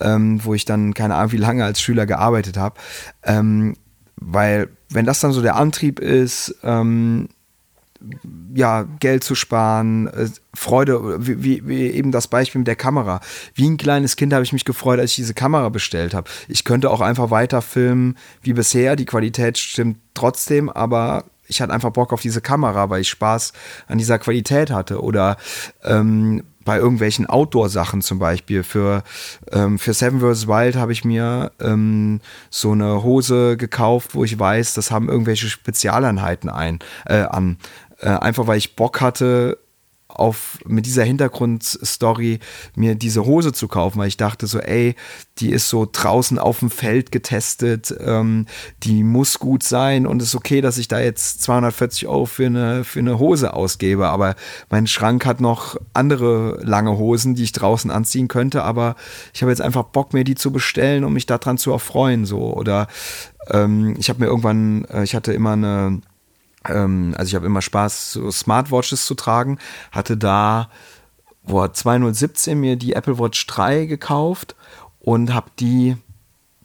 [0.00, 2.76] ähm, wo ich dann keine Ahnung wie lange als Schüler gearbeitet habe.
[3.22, 3.76] Ähm,
[4.16, 7.28] weil wenn das dann so der Antrieb ist, ähm,
[8.54, 13.20] ja, Geld zu sparen, äh, Freude, wie, wie, eben das Beispiel mit der Kamera.
[13.54, 16.30] Wie ein kleines Kind habe ich mich gefreut, als ich diese Kamera bestellt habe.
[16.48, 21.72] Ich könnte auch einfach weiter filmen wie bisher, die Qualität stimmt trotzdem, aber ich hatte
[21.72, 23.52] einfach Bock auf diese Kamera, weil ich Spaß
[23.86, 25.02] an dieser Qualität hatte.
[25.02, 25.38] Oder
[25.82, 28.62] ähm, bei irgendwelchen Outdoor-Sachen zum Beispiel.
[28.62, 29.02] Für,
[29.52, 30.46] ähm, für Seven vs.
[30.46, 32.20] Wild habe ich mir ähm,
[32.50, 37.56] so eine Hose gekauft, wo ich weiß, das haben irgendwelche Spezialeinheiten ein, äh, an.
[38.00, 39.58] Äh, einfach weil ich Bock hatte,
[40.08, 42.40] auf mit dieser Hintergrundstory
[42.74, 44.96] mir diese Hose zu kaufen, weil ich dachte so, ey,
[45.38, 48.46] die ist so draußen auf dem Feld getestet, ähm,
[48.82, 52.46] die muss gut sein und es ist okay, dass ich da jetzt 240 Euro für
[52.46, 54.34] eine, für eine Hose ausgebe, aber
[54.70, 58.96] mein Schrank hat noch andere lange Hosen, die ich draußen anziehen könnte, aber
[59.34, 62.54] ich habe jetzt einfach Bock, mir die zu bestellen, um mich daran zu erfreuen, so.
[62.54, 62.88] Oder
[63.50, 66.00] ähm, ich habe mir irgendwann, äh, ich hatte immer eine
[66.66, 69.58] ähm, also ich habe immer Spaß, so Smartwatches zu tragen,
[69.92, 70.70] hatte da
[71.44, 74.54] boah, 2017 mir die Apple Watch 3 gekauft
[75.00, 75.96] und habe die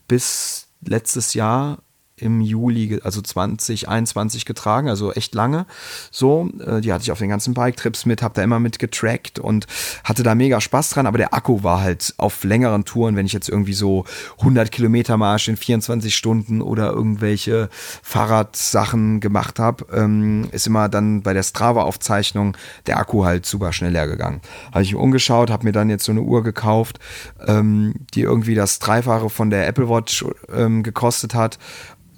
[0.07, 1.79] bis letztes Jahr
[2.15, 5.65] im Juli, also 2021 getragen, also echt lange.
[6.11, 9.39] So, äh, die hatte ich auf den ganzen Bike-Trips mit, habe da immer mit getrackt
[9.39, 9.65] und
[10.03, 13.33] hatte da mega Spaß dran, aber der Akku war halt auf längeren Touren, wenn ich
[13.33, 14.05] jetzt irgendwie so
[14.39, 17.69] 100 Kilometer Marsch in 24 Stunden oder irgendwelche
[18.03, 23.91] Fahrradsachen gemacht habe, ähm, ist immer dann bei der Strava-Aufzeichnung der Akku halt super schnell
[23.91, 24.41] leer gegangen.
[24.71, 26.99] Habe ich umgeschaut, habe mir dann jetzt so eine Uhr gekauft,
[27.47, 30.23] ähm, die irgendwie das Dreifache von der Apple Watch
[30.53, 31.57] ähm, gekostet hat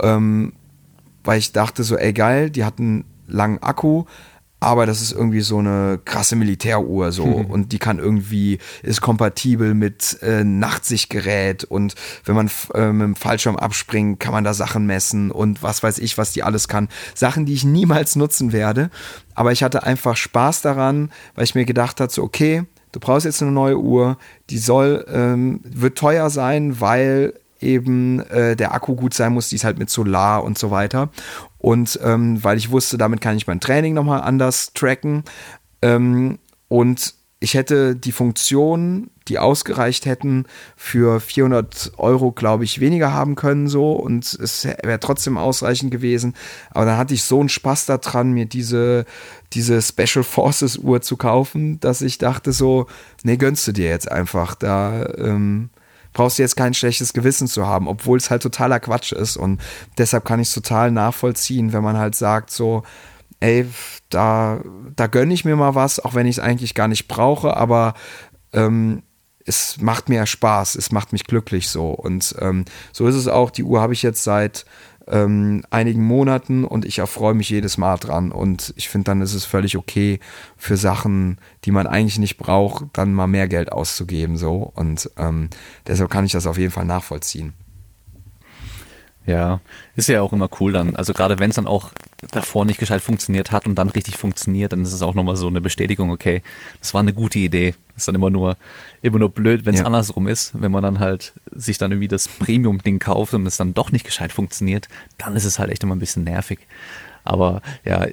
[0.02, 0.54] ähm,
[1.24, 4.06] weil ich dachte so, ey geil, die hatten langen Akku,
[4.60, 7.46] aber das ist irgendwie so eine krasse Militäruhr so mhm.
[7.46, 11.94] und die kann irgendwie ist kompatibel mit äh, Nachtsichtgerät und
[12.24, 16.00] wenn man äh, mit dem Fallschirm abspringt, kann man da Sachen messen und was weiß
[16.00, 16.88] ich, was die alles kann.
[17.14, 18.90] Sachen, die ich niemals nutzen werde,
[19.36, 23.26] aber ich hatte einfach Spaß daran, weil ich mir gedacht hatte, so, okay, du brauchst
[23.26, 24.18] jetzt eine neue Uhr,
[24.50, 29.56] die soll ähm, wird teuer sein, weil eben äh, der Akku gut sein muss, die
[29.56, 31.10] ist halt mit Solar und so weiter.
[31.58, 35.24] Und ähm, weil ich wusste, damit kann ich mein Training nochmal anders tracken.
[35.82, 40.46] Ähm, und ich hätte die Funktionen, die ausgereicht hätten,
[40.76, 46.34] für 400 Euro, glaube ich, weniger haben können so und es wäre trotzdem ausreichend gewesen.
[46.72, 49.06] Aber dann hatte ich so einen Spaß daran, mir diese,
[49.54, 52.88] diese Special Forces Uhr zu kaufen, dass ich dachte so,
[53.24, 54.56] nee, gönnst du dir jetzt einfach.
[54.56, 55.70] Da ähm,
[56.16, 59.36] brauchst du jetzt kein schlechtes Gewissen zu haben, obwohl es halt totaler Quatsch ist.
[59.36, 59.62] Und
[59.98, 62.84] deshalb kann ich es total nachvollziehen, wenn man halt sagt, so,
[63.42, 63.68] ey,
[64.10, 64.62] da,
[64.96, 67.96] da gönne ich mir mal was, auch wenn ich es eigentlich gar nicht brauche, aber
[68.54, 69.04] ähm,
[69.46, 71.90] es macht mir Spaß, es macht mich glücklich so.
[71.90, 72.64] Und ähm,
[72.94, 73.52] so ist es auch.
[73.52, 74.66] Die Uhr habe ich jetzt seit
[75.08, 78.32] ähm, einigen Monaten und ich erfreue mich jedes Mal dran.
[78.32, 80.20] Und ich finde, dann ist es völlig okay,
[80.58, 84.38] für Sachen, die man eigentlich nicht braucht, dann mal mehr Geld auszugeben.
[84.38, 84.72] So.
[84.76, 85.50] Und ähm,
[85.88, 87.54] deshalb kann ich das auf jeden Fall nachvollziehen.
[89.28, 89.60] Ja,
[89.96, 90.96] ist ja auch immer cool dann.
[90.96, 91.92] Also gerade wenn es dann auch
[92.32, 95.48] davor nicht gescheit funktioniert hat und dann richtig funktioniert, dann ist es auch nochmal so
[95.48, 96.44] eine Bestätigung, okay,
[96.80, 97.74] das war eine gute Idee.
[97.98, 98.56] Ist dann immer nur,
[99.02, 99.86] immer nur blöd, wenn es ja.
[99.88, 100.52] andersrum ist.
[100.54, 104.06] Wenn man dann halt sich dann irgendwie das Premium-Ding kauft und es dann doch nicht
[104.06, 106.60] gescheit funktioniert, dann ist es halt echt immer ein bisschen nervig.
[107.24, 108.06] Aber ja,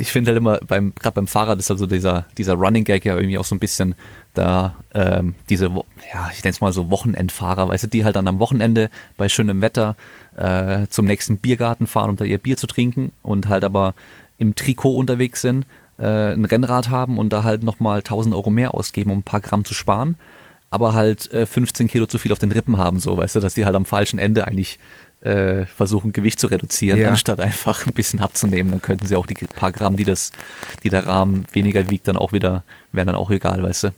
[0.00, 3.16] ich finde halt immer beim, gerade beim Fahrrad ist also dieser, dieser Running Gag ja
[3.16, 3.94] irgendwie auch so ein bisschen
[4.34, 8.28] da, ähm, diese, ja, ich nenne es mal so Wochenendfahrer, weißt du, die halt dann
[8.28, 9.96] am Wochenende bei schönem Wetter
[10.36, 13.94] äh, zum nächsten Biergarten fahren, um da ihr Bier zu trinken und halt aber
[14.38, 15.66] im Trikot unterwegs sind,
[15.98, 19.40] äh, ein Rennrad haben und da halt nochmal 1000 Euro mehr ausgeben, um ein paar
[19.40, 20.16] Gramm zu sparen,
[20.70, 23.54] aber halt äh, 15 Kilo zu viel auf den Rippen haben, so, weißt du, dass
[23.54, 24.78] die halt am falschen Ende eigentlich
[25.20, 27.10] äh, versuchen, Gewicht zu reduzieren, ja.
[27.10, 28.70] anstatt einfach ein bisschen abzunehmen.
[28.70, 30.32] Dann könnten sie auch die paar Gramm, die das,
[30.82, 33.88] die der Rahmen weniger wiegt, dann auch wieder, wären dann auch egal, weißt du.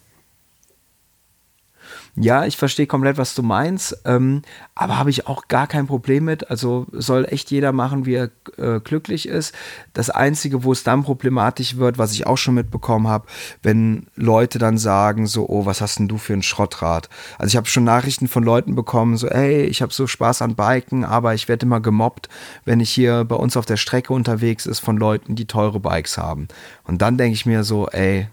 [2.14, 4.43] Ja, ich verstehe komplett, was du meinst, ähm,
[4.74, 6.51] aber habe ich auch gar kein Problem mit.
[6.51, 9.55] Also soll echt jeder machen, wie er äh, glücklich ist.
[9.94, 13.28] Das Einzige, wo es dann problematisch wird, was ich auch schon mitbekommen habe,
[13.62, 17.09] wenn Leute dann sagen, so, oh, was hast denn du für ein Schrottrad?
[17.39, 20.55] Also ich habe schon Nachrichten von Leuten bekommen, so, ey, ich habe so Spaß an
[20.55, 22.28] Biken, aber ich werde immer gemobbt,
[22.66, 26.18] wenn ich hier bei uns auf der Strecke unterwegs ist von Leuten, die teure Bikes
[26.18, 26.48] haben.
[26.84, 28.28] Und dann denke ich mir so, ey,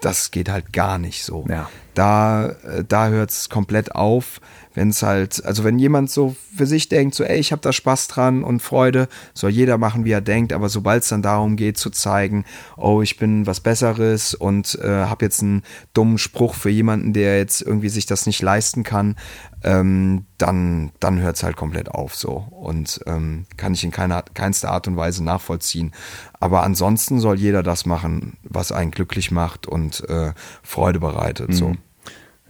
[0.00, 1.44] das geht halt gar nicht so.
[1.48, 4.40] Ja da, äh, da hört es komplett auf.
[4.74, 7.72] Wenn es halt, also wenn jemand so für sich denkt, so, ey, ich habe da
[7.72, 11.56] Spaß dran und Freude, soll jeder machen, wie er denkt, aber sobald es dann darum
[11.56, 12.44] geht zu zeigen,
[12.76, 15.62] oh, ich bin was Besseres und äh, habe jetzt einen
[15.94, 19.16] dummen Spruch für jemanden, der jetzt irgendwie sich das nicht leisten kann,
[19.62, 24.22] ähm, dann, dann hört es halt komplett auf so und ähm, kann ich in keiner,
[24.34, 25.92] keinster Art und Weise nachvollziehen.
[26.38, 30.32] Aber ansonsten soll jeder das machen, was einen glücklich macht und äh,
[30.62, 31.48] Freude bereitet.
[31.48, 31.54] Mhm.
[31.54, 31.74] So.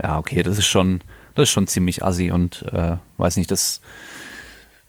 [0.03, 1.01] Ja, okay, das ist schon,
[1.35, 3.81] das ist schon ziemlich assi und äh, weiß nicht, das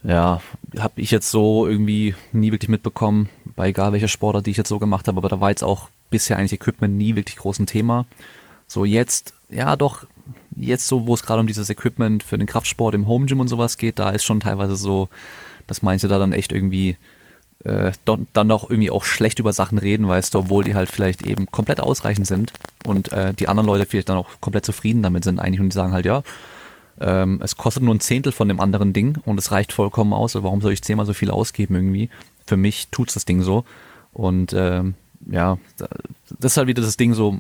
[0.04, 0.42] ja,
[0.78, 4.70] habe ich jetzt so irgendwie nie wirklich mitbekommen, bei egal welcher Sportart, die ich jetzt
[4.70, 7.66] so gemacht habe, aber da war jetzt auch bisher eigentlich Equipment nie wirklich groß ein
[7.66, 8.06] Thema.
[8.68, 10.06] So jetzt, ja doch,
[10.56, 13.48] jetzt so, wo es gerade um dieses Equipment für den Kraftsport im Home Gym und
[13.48, 15.10] sowas geht, da ist schon teilweise so,
[15.68, 16.98] dass manche da dann echt irgendwie
[17.66, 17.92] äh,
[18.34, 21.48] dann auch irgendwie auch schlecht über Sachen reden, weißt du, obwohl die halt vielleicht eben
[21.48, 22.54] komplett ausreichend sind
[22.86, 25.76] und äh, die anderen Leute vielleicht dann auch komplett zufrieden damit sind eigentlich und die
[25.76, 26.22] sagen halt, ja,
[27.00, 30.36] ähm, es kostet nur ein Zehntel von dem anderen Ding und es reicht vollkommen aus,
[30.36, 32.10] warum soll ich zehnmal so viel ausgeben irgendwie?
[32.46, 33.66] Für mich tut's das Ding so
[34.14, 34.94] und ähm,
[35.28, 35.58] ja,
[36.40, 37.38] das ist halt wieder das Ding so,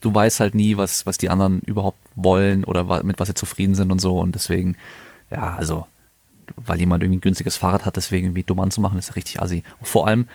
[0.00, 3.76] du weißt halt nie, was, was die anderen überhaupt wollen oder mit was sie zufrieden
[3.76, 4.76] sind und so und deswegen,
[5.30, 5.86] ja, also
[6.56, 9.62] weil jemand irgendwie ein günstiges Fahrrad hat, deswegen irgendwie dumm anzumachen, ist ja richtig assi.
[9.80, 10.26] Und vor allem,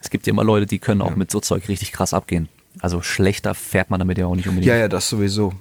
[0.00, 1.16] es gibt ja immer Leute, die können auch ja.
[1.16, 2.48] mit so Zeug richtig krass abgehen.
[2.80, 4.68] Also schlechter fährt man damit ja auch nicht unbedingt.
[4.68, 5.52] Ja, ja, das sowieso.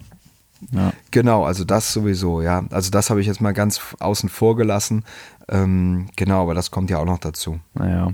[0.72, 0.92] Ja.
[1.12, 2.66] Genau, also das sowieso, ja.
[2.72, 5.04] Also das habe ich jetzt mal ganz außen vor gelassen.
[5.48, 7.60] Ähm, genau, aber das kommt ja auch noch dazu.
[7.74, 8.14] Naja.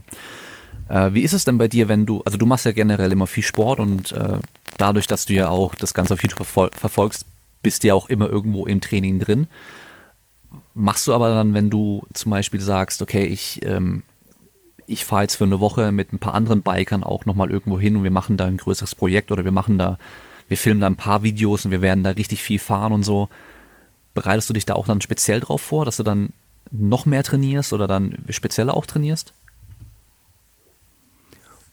[0.90, 3.28] Äh, wie ist es denn bei dir, wenn du, also du machst ja generell immer
[3.28, 4.40] viel Sport und äh,
[4.78, 7.26] dadurch, dass du ja auch das Ganze auf YouTube verfolgst,
[7.62, 9.48] bist du ja auch immer irgendwo im Training drin
[10.74, 14.04] machst du aber dann, wenn du zum Beispiel sagst, okay, ich, ähm,
[14.88, 17.96] ich fahre jetzt für eine Woche mit ein paar anderen Bikern auch nochmal irgendwo hin
[17.96, 19.98] und wir machen da ein größeres Projekt oder wir machen da,
[20.48, 23.30] wir filmen da ein paar Videos und wir werden da richtig viel fahren und so.
[24.14, 26.34] Bereitest du dich da auch dann speziell drauf vor, dass du dann
[26.72, 29.34] noch mehr trainierst oder dann speziell auch trainierst?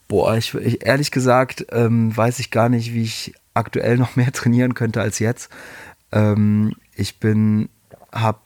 [0.09, 4.33] Boah, ich, ich ehrlich gesagt ähm, weiß ich gar nicht, wie ich aktuell noch mehr
[4.33, 5.51] trainieren könnte als jetzt.
[6.13, 7.69] Ähm, ich bin
[8.13, 8.41] habe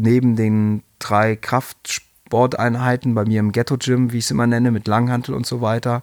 [0.00, 5.34] neben den drei Kraftsporteinheiten bei mir im Ghetto-Gym, wie ich es immer nenne, mit Langhantel
[5.34, 6.02] und so weiter,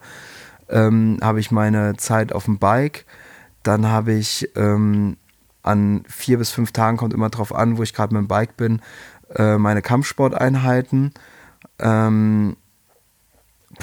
[0.69, 3.06] ähm, habe ich meine Zeit auf dem Bike.
[3.64, 5.18] Dann habe ich ähm,
[5.64, 8.57] an vier bis fünf Tagen, kommt immer drauf an, wo ich gerade mit dem Bike
[8.57, 8.82] bin,
[9.36, 11.14] äh, meine Kampfsporteinheiten.
[11.80, 12.56] Ähm,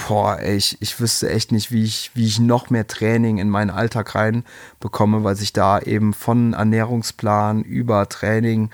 [0.08, 3.70] boah, ich, ich wüsste echt nicht, wie ich, wie ich noch mehr Training in meinen
[3.70, 8.70] Alltag reinbekomme, weil sich da eben von Ernährungsplan über Training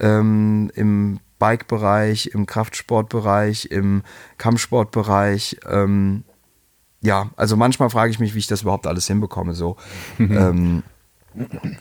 [0.00, 4.02] ähm, im Bike-Bereich, im Kraftsportbereich, im
[4.38, 6.24] Kampfsportbereich, ähm,
[7.02, 9.76] ja, also manchmal frage ich mich, wie ich das überhaupt alles hinbekomme, so.
[10.18, 10.82] ähm,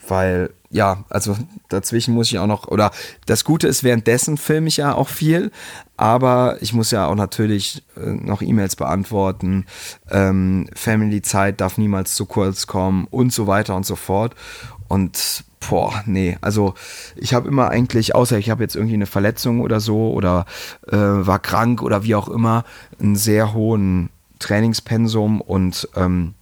[0.08, 1.38] weil, ja, also
[1.70, 2.92] dazwischen muss ich auch noch, oder
[3.26, 5.52] das Gute ist, währenddessen filme ich ja auch viel,
[5.96, 9.66] aber ich muss ja auch natürlich äh, noch E-Mails beantworten,
[10.12, 14.36] ähm, Family-Zeit darf niemals zu kurz kommen und so weiter und so fort.
[14.88, 16.74] Und boah, nee, also
[17.16, 20.46] ich habe immer eigentlich, außer ich habe jetzt irgendwie eine Verletzung oder so oder
[20.88, 22.64] äh, war krank oder wie auch immer,
[23.00, 24.10] einen sehr hohen
[24.40, 26.34] Trainingspensum und ähm,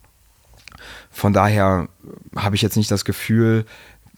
[1.11, 1.87] von daher
[2.35, 3.65] habe ich jetzt nicht das Gefühl,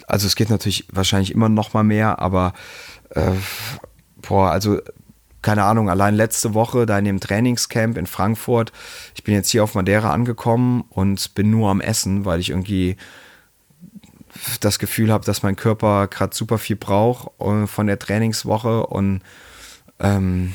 [0.07, 2.53] also es geht natürlich wahrscheinlich immer noch mal mehr, aber
[3.09, 3.31] äh,
[4.21, 4.79] boah, also
[5.41, 8.71] keine Ahnung, allein letzte Woche da in dem Trainingscamp in Frankfurt,
[9.13, 12.97] ich bin jetzt hier auf Madeira angekommen und bin nur am Essen, weil ich irgendwie
[14.59, 19.21] das Gefühl habe, dass mein Körper gerade super viel braucht äh, von der Trainingswoche und
[19.99, 20.53] ähm,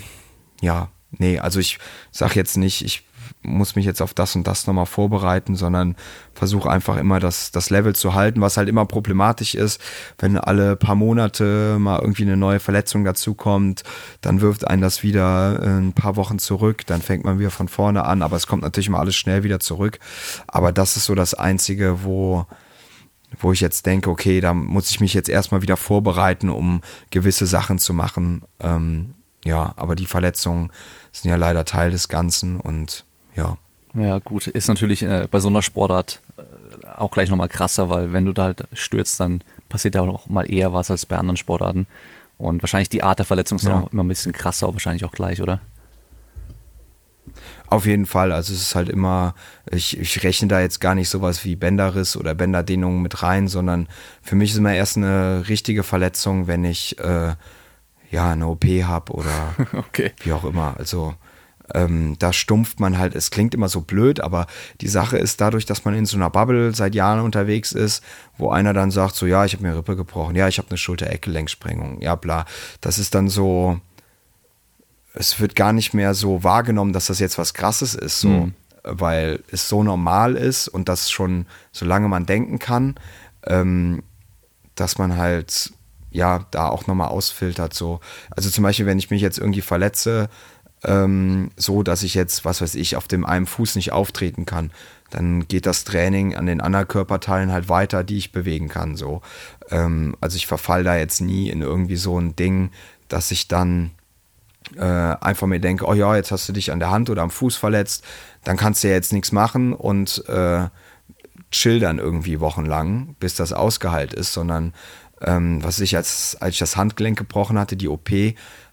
[0.60, 1.78] ja, nee, also ich
[2.10, 3.04] sage jetzt nicht, ich
[3.42, 5.96] muss mich jetzt auf das und das nochmal vorbereiten, sondern
[6.34, 9.80] versuche einfach immer das, das Level zu halten, was halt immer problematisch ist,
[10.18, 13.82] wenn alle paar Monate mal irgendwie eine neue Verletzung dazukommt,
[14.20, 17.68] dann wirft einen das wieder äh, ein paar Wochen zurück, dann fängt man wieder von
[17.68, 19.98] vorne an, aber es kommt natürlich immer alles schnell wieder zurück.
[20.46, 22.46] Aber das ist so das Einzige, wo,
[23.42, 27.46] wo ich jetzt denke, okay, da muss ich mich jetzt erstmal wieder vorbereiten, um gewisse
[27.46, 28.42] Sachen zu machen.
[28.60, 29.14] Ähm,
[29.44, 30.70] ja, aber die Verletzungen
[31.12, 33.04] sind ja leider Teil des Ganzen und
[33.34, 33.56] ja.
[33.94, 38.12] Ja, gut, ist natürlich äh, bei so einer Sportart äh, auch gleich nochmal krasser, weil
[38.12, 41.36] wenn du da halt stürzt, dann passiert ja auch mal eher was als bei anderen
[41.36, 41.86] Sportarten.
[42.38, 43.80] Und wahrscheinlich die Art der Verletzung ist ja.
[43.80, 45.60] auch immer ein bisschen krasser, wahrscheinlich auch gleich, oder?
[47.70, 48.32] Auf jeden Fall.
[48.32, 49.34] Also es ist halt immer,
[49.70, 53.88] ich, ich rechne da jetzt gar nicht sowas wie Bänderriss oder Bänderdehnung mit rein, sondern
[54.22, 57.34] für mich ist immer erst eine richtige Verletzung, wenn ich äh,
[58.10, 60.10] ja eine OP habe oder okay.
[60.24, 60.74] wie auch immer.
[60.78, 61.14] Also
[61.72, 64.48] ähm, da stumpft man halt, es klingt immer so blöd, aber
[64.80, 68.02] die Sache ist dadurch, dass man in so einer Bubble seit Jahren unterwegs ist,
[68.36, 70.78] wo einer dann sagt, so ja, ich habe mir Rippe gebrochen, ja, ich habe eine
[70.78, 72.46] Schulter-Eckgelenksprengung, ja, bla.
[72.80, 73.80] Das ist dann so,
[75.14, 78.54] es wird gar nicht mehr so wahrgenommen, dass das jetzt was Krasses ist, so, mhm.
[78.84, 82.94] weil es so normal ist und das schon, solange man denken kann,
[83.46, 84.02] ähm,
[84.74, 85.72] dass man halt
[86.10, 87.74] ja da auch nochmal ausfiltert.
[87.74, 88.00] So.
[88.30, 90.28] Also zum Beispiel, wenn ich mich jetzt irgendwie verletze,
[90.82, 94.70] ähm, so dass ich jetzt, was weiß ich, auf dem einen Fuß nicht auftreten kann,
[95.10, 98.96] dann geht das Training an den anderen Körperteilen halt weiter, die ich bewegen kann.
[98.96, 99.22] So.
[99.70, 102.70] Ähm, also ich verfall da jetzt nie in irgendwie so ein Ding,
[103.08, 103.90] dass ich dann
[104.76, 107.30] äh, einfach mir denke, oh ja, jetzt hast du dich an der Hand oder am
[107.30, 108.04] Fuß verletzt,
[108.44, 110.68] dann kannst du ja jetzt nichts machen und äh,
[111.50, 114.72] chill dann irgendwie wochenlang, bis das ausgeheilt ist, sondern
[115.20, 118.10] ähm, was ich als, als ich das Handgelenk gebrochen hatte, die OP,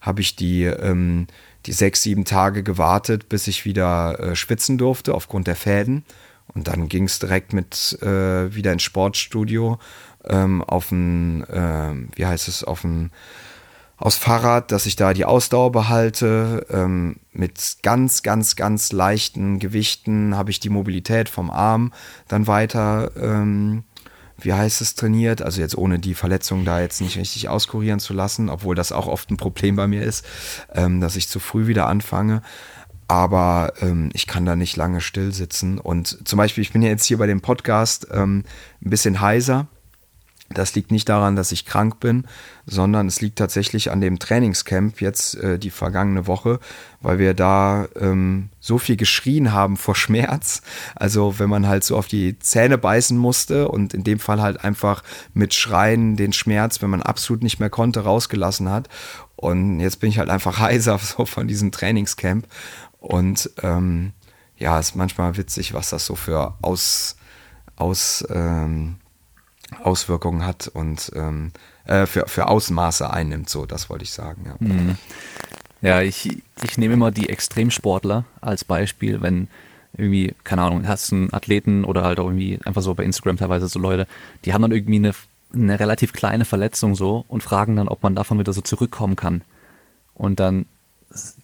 [0.01, 1.27] habe ich die, ähm,
[1.65, 6.05] die sechs, sieben Tage gewartet, bis ich wieder äh, schwitzen durfte aufgrund der Fäden.
[6.53, 9.79] Und dann ging es direkt mit äh, wieder ins Sportstudio
[10.25, 13.11] ähm, auf ein, äh, wie heißt es, auf ein
[13.97, 16.65] aus Fahrrad, dass ich da die Ausdauer behalte.
[16.69, 21.91] Ähm, mit ganz, ganz, ganz leichten Gewichten habe ich die Mobilität vom Arm
[22.27, 23.83] dann weiter ähm,
[24.39, 25.41] wie heißt es, trainiert.
[25.41, 29.07] Also jetzt ohne die Verletzung da jetzt nicht richtig auskurieren zu lassen, obwohl das auch
[29.07, 30.25] oft ein Problem bei mir ist,
[30.73, 32.41] ähm, dass ich zu früh wieder anfange.
[33.07, 35.79] Aber ähm, ich kann da nicht lange still sitzen.
[35.79, 38.43] Und zum Beispiel, ich bin ja jetzt hier bei dem Podcast ähm,
[38.83, 39.67] ein bisschen heiser.
[40.49, 42.25] Das liegt nicht daran, dass ich krank bin,
[42.65, 46.59] sondern es liegt tatsächlich an dem Trainingscamp jetzt äh, die vergangene Woche,
[47.01, 50.61] weil wir da ähm, so viel geschrien haben vor Schmerz.
[50.95, 54.63] Also wenn man halt so auf die Zähne beißen musste und in dem Fall halt
[54.63, 55.03] einfach
[55.33, 58.87] mit Schreien den Schmerz, wenn man absolut nicht mehr konnte, rausgelassen hat.
[59.35, 62.47] Und jetzt bin ich halt einfach heiser so von diesem Trainingscamp.
[62.99, 64.13] Und ähm,
[64.57, 67.17] ja, ist manchmal witzig, was das so für aus,
[67.75, 68.95] aus ähm,
[69.83, 71.51] Auswirkungen hat und ähm,
[71.85, 74.55] äh, für, für Ausmaße einnimmt, so, das wollte ich sagen, ja.
[74.59, 74.97] Mhm.
[75.81, 79.47] Ja, ich, ich nehme immer die Extremsportler als Beispiel, wenn
[79.95, 83.67] irgendwie, keine Ahnung, hast einen Athleten oder halt auch irgendwie einfach so bei Instagram teilweise
[83.67, 84.07] so Leute,
[84.45, 85.11] die haben dann irgendwie eine,
[85.53, 89.43] eine relativ kleine Verletzung so und fragen dann, ob man davon wieder so zurückkommen kann.
[90.13, 90.65] Und dann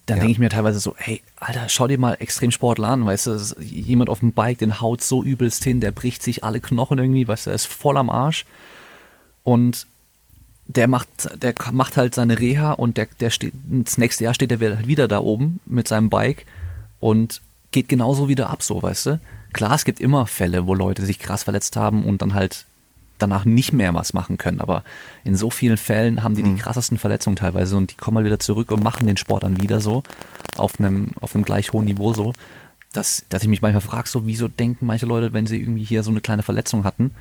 [0.06, 0.22] dann ja.
[0.22, 4.10] denke ich mir teilweise so, hey, Alter, schau dir mal Extremsportler an, weißt du, jemand
[4.10, 7.46] auf dem Bike, den haut so übelst hin, der bricht sich alle Knochen irgendwie, weißt
[7.46, 8.44] du, er ist voll am Arsch
[9.42, 9.86] und
[10.66, 11.08] der macht,
[11.42, 14.86] der macht halt seine Reha und der, der steht, das nächste Jahr steht er halt
[14.86, 16.46] wieder da oben mit seinem Bike
[17.00, 19.20] und geht genauso wieder ab, so, weißt du.
[19.52, 22.64] Klar, es gibt immer Fälle, wo Leute sich krass verletzt haben und dann halt
[23.18, 24.60] danach nicht mehr was machen können.
[24.60, 24.84] Aber
[25.24, 26.58] in so vielen Fällen haben die die mhm.
[26.58, 29.80] krassesten Verletzungen teilweise und die kommen mal wieder zurück und machen den Sport dann wieder
[29.80, 30.02] so
[30.56, 32.32] auf einem, auf einem gleich hohen Niveau so,
[32.92, 36.02] dass, dass ich mich manchmal frage, so wieso denken manche Leute, wenn sie irgendwie hier
[36.02, 37.12] so eine kleine Verletzung hatten,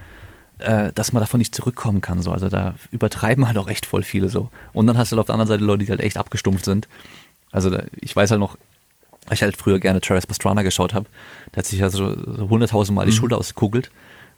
[0.59, 2.21] äh, dass man davon nicht zurückkommen kann.
[2.21, 2.31] So.
[2.31, 4.49] Also da übertreiben halt auch echt voll viele so.
[4.73, 6.87] Und dann hast du halt auf der anderen Seite Leute, die halt echt abgestumpft sind.
[7.51, 8.57] Also da, ich weiß halt noch,
[9.31, 11.05] ich halt früher gerne Travis Pastrana geschaut habe,
[11.53, 13.11] der hat sich also so hunderttausendmal mhm.
[13.11, 13.89] die Schulter ausgekugelt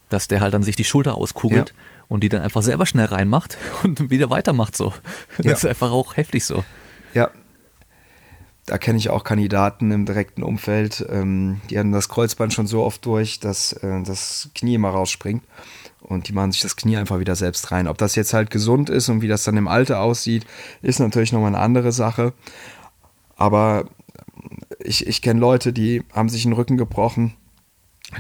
[0.10, 1.76] dass der halt dann sich die Schulter auskugelt ja.
[2.07, 4.94] und die dann einfach selber schnell reinmacht und wieder weitermacht so.
[5.38, 5.52] Das ja.
[5.53, 6.64] ist einfach auch heftig so.
[7.14, 7.32] Ja.
[8.65, 12.84] Da kenne ich auch Kandidaten im direkten Umfeld, ähm, die haben das Kreuzband schon so
[12.84, 15.44] oft durch, dass äh, das Knie immer rausspringt.
[15.99, 17.88] Und die machen sich das Knie einfach wieder selbst rein.
[17.88, 20.45] Ob das jetzt halt gesund ist und wie das dann im Alter aussieht,
[20.82, 22.34] ist natürlich nochmal eine andere Sache.
[23.36, 23.86] Aber
[24.80, 27.36] ich, ich kenne Leute, die haben sich den Rücken gebrochen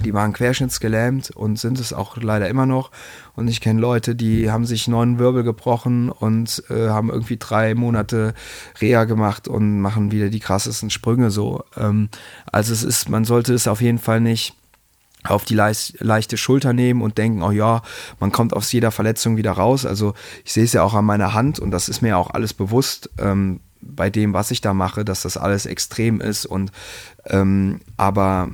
[0.03, 2.91] die waren querschnittsgelähmt und sind es auch leider immer noch.
[3.35, 7.75] Und ich kenne Leute, die haben sich neun Wirbel gebrochen und äh, haben irgendwie drei
[7.75, 8.33] Monate
[8.81, 11.63] Reha gemacht und machen wieder die krassesten Sprünge so.
[11.77, 12.09] Ähm,
[12.51, 14.55] also es ist, man sollte es auf jeden Fall nicht
[15.23, 17.81] auf die leicht, leichte Schulter nehmen und denken, oh ja,
[18.19, 19.85] man kommt aus jeder Verletzung wieder raus.
[19.85, 20.13] Also
[20.43, 23.09] ich sehe es ja auch an meiner Hand und das ist mir auch alles bewusst
[23.19, 26.71] ähm, bei dem, was ich da mache, dass das alles extrem ist und
[27.25, 28.49] ähm, aber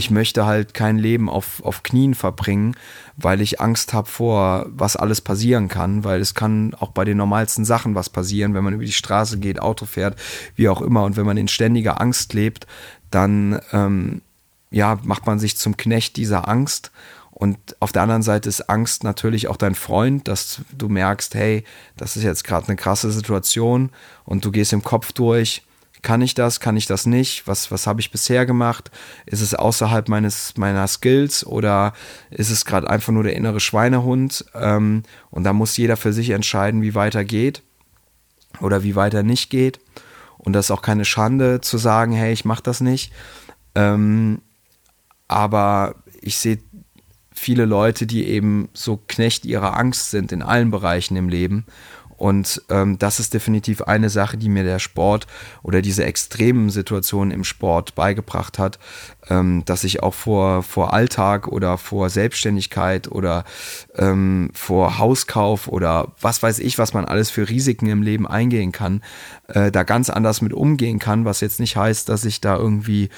[0.00, 2.74] ich möchte halt kein Leben auf, auf Knien verbringen,
[3.18, 7.18] weil ich Angst habe vor, was alles passieren kann, weil es kann auch bei den
[7.18, 10.18] normalsten Sachen was passieren, wenn man über die Straße geht, Auto fährt,
[10.56, 11.04] wie auch immer.
[11.04, 12.66] Und wenn man in ständiger Angst lebt,
[13.10, 14.22] dann ähm,
[14.70, 16.92] ja, macht man sich zum Knecht dieser Angst.
[17.30, 21.64] Und auf der anderen Seite ist Angst natürlich auch dein Freund, dass du merkst, hey,
[21.98, 23.90] das ist jetzt gerade eine krasse Situation
[24.24, 25.62] und du gehst im Kopf durch
[26.02, 26.60] kann ich das?
[26.60, 27.46] Kann ich das nicht?
[27.46, 28.90] Was, was habe ich bisher gemacht?
[29.26, 31.92] Ist es außerhalb meines, meiner Skills oder
[32.30, 34.44] ist es gerade einfach nur der innere Schweinehund?
[34.54, 37.62] Ähm, und da muss jeder für sich entscheiden, wie weiter geht
[38.60, 39.80] oder wie weiter nicht geht.
[40.38, 43.12] Und das ist auch keine Schande zu sagen, hey, ich mache das nicht.
[43.74, 44.40] Ähm,
[45.28, 46.58] aber ich sehe
[47.32, 51.66] viele Leute, die eben so Knecht ihrer Angst sind in allen Bereichen im Leben
[52.20, 55.26] und ähm, das ist definitiv eine Sache, die mir der Sport
[55.62, 58.78] oder diese extremen Situationen im Sport beigebracht hat,
[59.30, 63.44] ähm, dass ich auch vor, vor Alltag oder vor Selbstständigkeit oder
[63.96, 68.70] ähm, vor Hauskauf oder was weiß ich, was man alles für Risiken im Leben eingehen
[68.70, 69.02] kann,
[69.48, 73.08] äh, da ganz anders mit umgehen kann, was jetzt nicht heißt, dass ich da irgendwie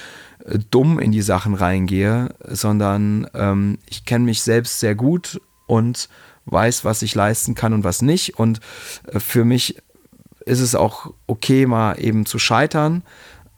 [0.45, 6.07] äh, dumm in die Sachen reingehe, sondern ähm, ich kenne mich selbst sehr gut und
[6.45, 8.37] weiß, was ich leisten kann und was nicht.
[8.37, 8.59] Und
[9.11, 9.77] äh, für mich
[10.45, 13.03] ist es auch okay, mal eben zu scheitern.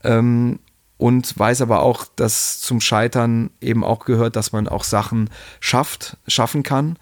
[0.03, 0.59] Ähm,
[0.97, 5.29] und weiß aber auch, dass zum Scheitern eben auch gehört, dass man auch Sachen
[5.59, 6.97] schafft, schaffen kann.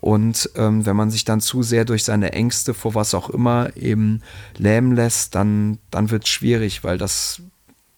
[0.00, 3.76] Und ähm, wenn man sich dann zu sehr durch seine Ängste vor was auch immer
[3.76, 4.22] eben
[4.56, 7.42] lähmen lässt, dann, dann wird es schwierig, weil das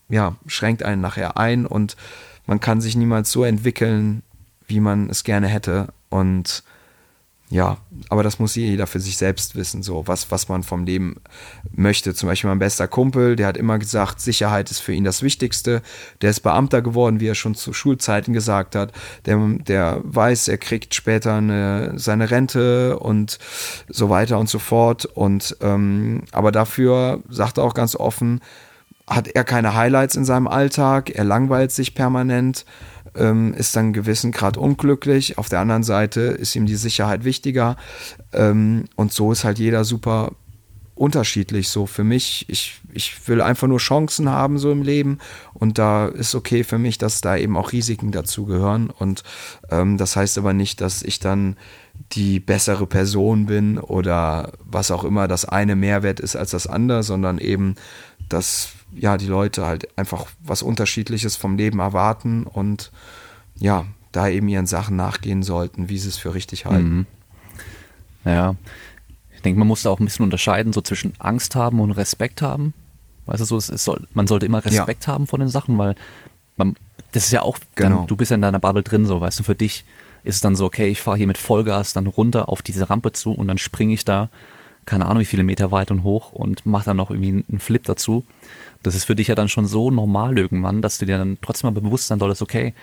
[0.08, 1.96] ja, schränkt einen nachher ein und
[2.46, 4.22] man kann sich niemals so entwickeln,
[4.66, 5.88] wie man es gerne hätte.
[6.10, 6.64] Und
[7.52, 7.76] ja,
[8.08, 11.16] aber das muss jeder für sich selbst wissen, so was, was man vom Leben
[11.70, 12.14] möchte.
[12.14, 15.82] Zum Beispiel mein bester Kumpel, der hat immer gesagt, Sicherheit ist für ihn das Wichtigste.
[16.22, 18.92] Der ist Beamter geworden, wie er schon zu Schulzeiten gesagt hat.
[19.26, 23.38] Der, der weiß, er kriegt später eine, seine Rente und
[23.86, 25.04] so weiter und so fort.
[25.04, 28.40] Und ähm, aber dafür sagt er auch ganz offen,
[29.06, 32.64] hat er keine Highlights in seinem Alltag, er langweilt sich permanent
[33.16, 35.38] ähm, ist dann gewissen Grad unglücklich.
[35.38, 37.76] Auf der anderen Seite ist ihm die Sicherheit wichtiger.
[38.32, 40.32] Ähm, und so ist halt jeder super
[40.94, 42.44] unterschiedlich so für mich.
[42.48, 45.18] Ich, ich will einfach nur Chancen haben so im Leben
[45.54, 49.22] und da ist okay für mich, dass da eben auch Risiken dazu gehören und
[49.70, 51.56] ähm, das heißt aber nicht, dass ich dann
[52.12, 57.02] die bessere Person bin oder was auch immer das eine Mehrwert ist als das andere,
[57.02, 57.74] sondern eben,
[58.28, 62.92] dass ja, die Leute halt einfach was Unterschiedliches vom Leben erwarten und
[63.56, 66.96] ja, da eben ihren Sachen nachgehen sollten, wie sie es für richtig halten.
[66.98, 67.06] Mhm.
[68.24, 68.54] Ja,
[69.34, 72.42] ich denke, man muss da auch ein bisschen unterscheiden, so zwischen Angst haben und Respekt
[72.42, 72.74] haben.
[73.26, 75.12] Weißt du, so, es, soll, man sollte immer Respekt ja.
[75.12, 75.94] haben vor den Sachen, weil
[76.56, 76.76] man,
[77.12, 77.98] das ist ja auch, genau.
[77.98, 79.84] dann, du bist ja in deiner Bubble drin, so, weißt du, für dich
[80.24, 83.12] ist es dann so, okay, ich fahre hier mit Vollgas dann runter auf diese Rampe
[83.12, 84.28] zu und dann springe ich da,
[84.86, 87.82] keine Ahnung, wie viele Meter weit und hoch und mache dann noch irgendwie einen Flip
[87.82, 88.24] dazu
[88.82, 91.72] das ist für dich ja dann schon so normal irgendwann, dass du dir dann trotzdem
[91.72, 92.74] mal bewusst sein solltest, okay,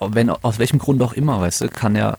[0.00, 2.16] wenn aus welchem Grund auch immer, weißt du, kann ja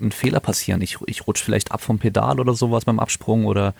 [0.00, 0.80] ein Fehler passieren.
[0.80, 3.74] Ich, ich rutsche vielleicht ab vom Pedal oder sowas beim Absprung oder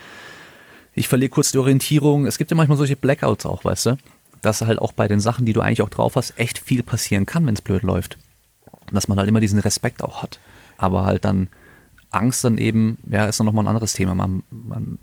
[0.94, 2.26] ich verliere kurz die Orientierung.
[2.26, 3.96] Es gibt ja manchmal solche Blackouts auch, weißt du,
[4.42, 7.26] dass halt auch bei den Sachen, die du eigentlich auch drauf hast, echt viel passieren
[7.26, 8.18] kann, wenn es blöd läuft.
[8.90, 10.40] Dass man halt immer diesen Respekt auch hat.
[10.76, 11.48] Aber halt dann
[12.10, 14.14] Angst dann eben, ja, ist dann nochmal ein anderes Thema.
[14.14, 14.98] Man, man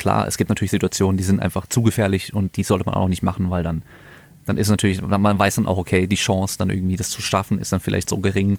[0.00, 3.08] klar, es gibt natürlich Situationen, die sind einfach zu gefährlich und die sollte man auch
[3.08, 3.82] nicht machen, weil dann,
[4.46, 7.58] dann ist natürlich, man weiß dann auch, okay, die Chance dann irgendwie das zu schaffen
[7.58, 8.58] ist dann vielleicht so gering,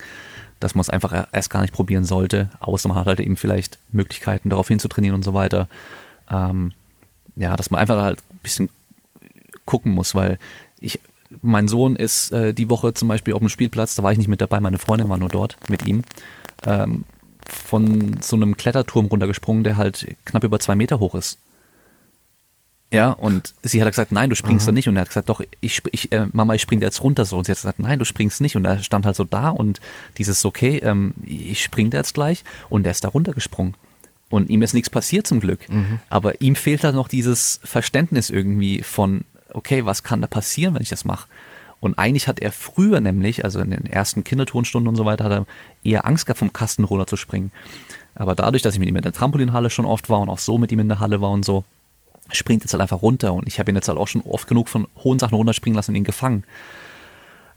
[0.59, 3.80] dass man es einfach erst gar nicht probieren sollte, außer man hat halt eben vielleicht
[3.91, 5.68] Möglichkeiten darauf hinzutrainieren und so weiter.
[6.30, 6.73] Ähm,
[7.35, 8.69] ja, dass man einfach halt ein bisschen
[9.65, 10.38] gucken muss, weil
[10.80, 10.99] ich,
[11.41, 14.27] mein Sohn ist äh, die Woche zum Beispiel auf dem Spielplatz, da war ich nicht
[14.27, 16.03] mit dabei, meine Freundin war nur dort mit ihm.
[16.68, 17.03] Ähm,
[17.52, 21.38] von so einem Kletterturm runtergesprungen, der halt knapp über zwei Meter hoch ist.
[22.94, 24.90] Ja, und sie hat gesagt, nein, du springst da nicht.
[24.90, 27.38] Und er hat gesagt, doch, ich, ich äh, Mama, ich spring da jetzt runter so.
[27.38, 28.57] Und sie hat gesagt, nein, du springst nicht.
[28.57, 29.80] Und er stand halt so da und
[30.18, 32.44] dieses, okay, ähm, ich spring da jetzt gleich.
[32.69, 33.76] Und er ist da runtergesprungen.
[34.30, 35.69] Und ihm ist nichts passiert zum Glück.
[35.69, 35.99] Mhm.
[36.10, 39.23] Aber ihm fehlt halt noch dieses Verständnis irgendwie von,
[39.53, 41.28] okay, was kann da passieren, wenn ich das mache?
[41.82, 45.32] Und eigentlich hat er früher nämlich, also in den ersten Kindertonstunden und so weiter, hat
[45.32, 45.45] er
[45.84, 47.52] eher Angst gehabt, vom Kasten runter zu springen.
[48.16, 50.58] Aber dadurch, dass ich mit ihm in der Trampolinhalle schon oft war und auch so
[50.58, 51.64] mit ihm in der Halle war und so,
[52.32, 53.34] springt jetzt halt einfach runter.
[53.34, 55.91] Und ich habe ihn jetzt halt auch schon oft genug von hohen Sachen runterspringen lassen
[55.91, 56.44] und ihn gefangen.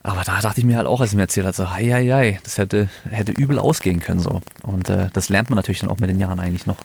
[0.03, 2.07] Aber da dachte ich mir halt auch, als er mir erzählt hat, so, hei, hei,
[2.07, 4.43] hei, das hätte, hätte übel ausgehen können, so.
[4.63, 6.77] Und äh, das lernt man natürlich dann auch mit den Jahren eigentlich noch.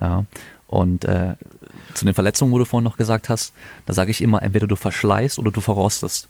[0.00, 0.24] Ja.
[0.66, 1.34] Und äh,
[1.94, 3.52] zu den Verletzungen, wo du vorhin noch gesagt hast,
[3.86, 6.28] da sage ich immer, entweder du verschleißt oder du verrostest.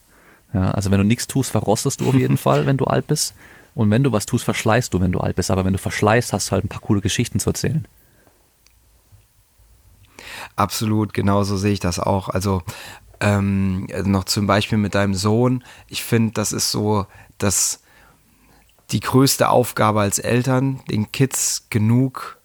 [0.52, 3.34] Ja, also wenn du nichts tust, verrostest du auf jeden Fall, wenn du alt bist.
[3.74, 5.50] Und wenn du was tust, verschleißt du, wenn du alt bist.
[5.50, 7.86] Aber wenn du verschleißt, hast du halt ein paar coole Geschichten zu erzählen.
[10.56, 12.28] Absolut, genau so sehe ich das auch.
[12.28, 12.62] Also
[13.20, 15.64] ähm, noch zum Beispiel mit deinem Sohn.
[15.88, 17.06] Ich finde, das ist so,
[17.38, 17.80] dass
[18.90, 22.38] die größte Aufgabe als Eltern, den Kids genug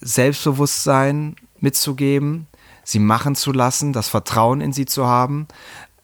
[0.00, 2.48] Selbstbewusstsein mitzugeben,
[2.84, 5.46] sie machen zu lassen, das Vertrauen in sie zu haben,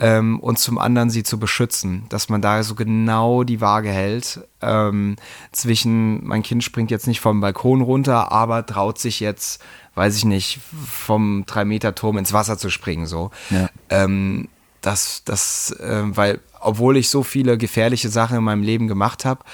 [0.00, 4.40] ähm, und zum anderen sie zu beschützen, dass man da so genau die Waage hält
[4.62, 5.16] ähm,
[5.52, 9.60] zwischen, mein Kind springt jetzt nicht vom Balkon runter, aber traut sich jetzt,
[9.94, 13.30] weiß ich nicht, vom 3-Meter-Turm ins Wasser zu springen, so.
[13.50, 13.68] Ja.
[13.90, 14.48] Ähm,
[14.80, 19.44] das, das, äh, weil, obwohl ich so viele gefährliche Sachen in meinem Leben gemacht habe,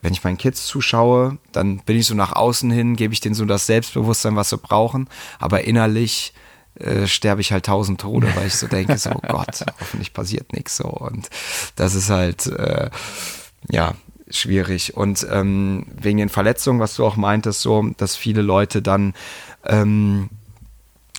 [0.00, 3.36] wenn ich meinen Kids zuschaue, dann bin ich so nach außen hin, gebe ich denen
[3.36, 5.08] so das Selbstbewusstsein, was sie brauchen,
[5.38, 6.34] aber innerlich
[6.78, 10.52] äh, sterbe ich halt tausend Tode, weil ich so denke, so oh Gott, hoffentlich passiert
[10.52, 10.88] nichts so.
[10.88, 11.28] Und
[11.76, 12.90] das ist halt, äh,
[13.70, 13.94] ja,
[14.30, 14.96] schwierig.
[14.96, 19.14] Und ähm, wegen den Verletzungen, was du auch meintest, so, dass viele Leute dann
[19.64, 20.30] ähm,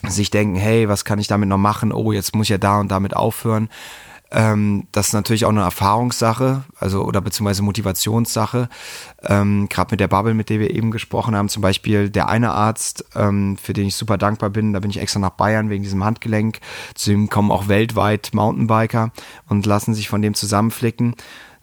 [0.08, 1.92] sich denken, hey, was kann ich damit noch machen?
[1.92, 3.70] Oh, jetzt muss ich ja da und damit aufhören.
[4.36, 8.68] Ähm, das ist natürlich auch eine Erfahrungssache, also oder beziehungsweise Motivationssache.
[9.22, 12.52] Ähm, Gerade mit der Bubble, mit der wir eben gesprochen haben, zum Beispiel der eine
[12.52, 15.84] Arzt, ähm, für den ich super dankbar bin, da bin ich extra nach Bayern wegen
[15.84, 16.60] diesem Handgelenk.
[16.96, 19.12] Zu ihm kommen auch weltweit Mountainbiker
[19.48, 21.16] und lassen sich von dem zusammenflicken.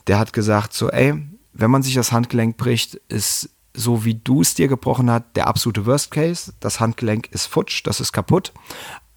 [0.07, 1.15] Der hat gesagt, so, ey,
[1.53, 5.49] wenn man sich das Handgelenk bricht, ist so wie du es dir gebrochen hast, der
[5.49, 6.53] absolute Worst Case.
[6.61, 8.53] Das Handgelenk ist futsch, das ist kaputt.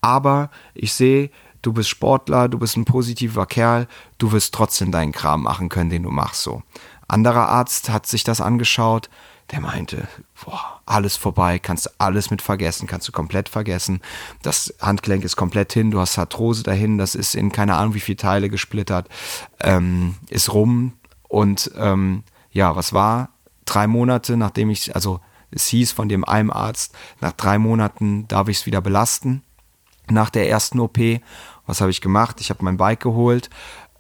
[0.02, 1.30] Aber ich sehe,
[1.64, 3.88] du bist Sportler, du bist ein positiver Kerl,
[4.20, 6.62] du wirst trotzdem deinen Kram machen können, den du machst so.
[7.08, 9.10] Anderer Arzt hat sich das angeschaut,
[9.52, 10.08] der meinte,
[10.46, 14.02] boah, alles vorbei, kannst du alles mit vergessen, kannst du komplett vergessen.
[14.44, 18.00] Das Handgelenk ist komplett hin, du hast Arthrose dahin, das ist in keine Ahnung wie
[18.00, 19.10] viele Teile gesplittert,
[19.60, 20.94] ähm, ist rum
[21.28, 23.34] und ähm, ja, was war?
[23.66, 25.20] drei Monate, nachdem ich, also
[25.52, 29.44] es hieß von dem einem Arzt, nach drei Monaten darf ich es wieder belasten.
[30.10, 30.98] Nach der ersten OP,
[31.66, 32.42] was habe ich gemacht?
[32.42, 33.50] Ich habe mein Bike geholt,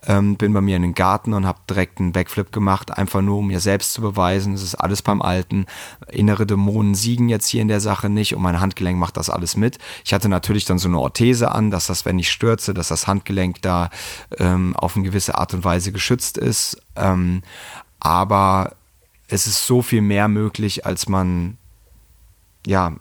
[0.06, 3.38] ähm, bin bei mir in den Garten und habe direkt einen Backflip gemacht, einfach nur
[3.38, 5.66] um mir selbst zu beweisen, es ist alles beim Alten.
[6.10, 9.56] Innere Dämonen siegen jetzt hier in der Sache nicht und mein Handgelenk macht das alles
[9.56, 9.78] mit.
[10.04, 13.08] Ich hatte natürlich dann so eine Orthese an, dass das, wenn ich stürze, dass das
[13.08, 13.90] Handgelenk da
[14.38, 16.82] ähm, auf eine gewisse Art und Weise geschützt ist.
[16.96, 17.42] Ähm,
[18.00, 18.76] aber
[19.28, 21.58] es ist so viel mehr möglich, als man
[22.66, 22.94] ja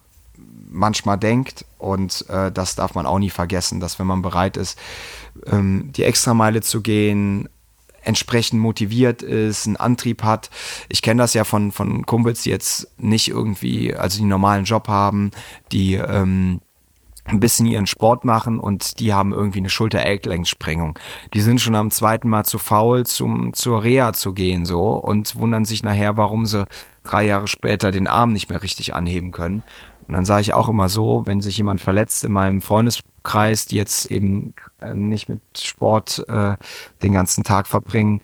[0.72, 1.64] manchmal denkt.
[1.78, 4.78] Und äh, das darf man auch nie vergessen, dass wenn man bereit ist,
[5.46, 7.48] ähm, die Extrameile zu gehen,
[8.04, 10.50] entsprechend motiviert ist, einen Antrieb hat.
[10.88, 14.88] Ich kenne das ja von, von Kumpels, die jetzt nicht irgendwie, also die normalen Job
[14.88, 15.30] haben,
[15.70, 16.60] die ähm,
[17.24, 20.98] ein bisschen ihren Sport machen und die haben irgendwie eine Schulter-Ecklenksprengung.
[21.34, 25.36] Die sind schon am zweiten Mal zu faul, zum, zur Reha zu gehen, so, und
[25.36, 26.66] wundern sich nachher, warum sie
[27.04, 29.62] drei Jahre später den Arm nicht mehr richtig anheben können.
[30.12, 33.76] Und dann sage ich auch immer so, wenn sich jemand verletzt in meinem Freundeskreis, die
[33.76, 34.52] jetzt eben
[34.82, 36.56] äh, nicht mit Sport äh,
[37.02, 38.20] den ganzen Tag verbringen,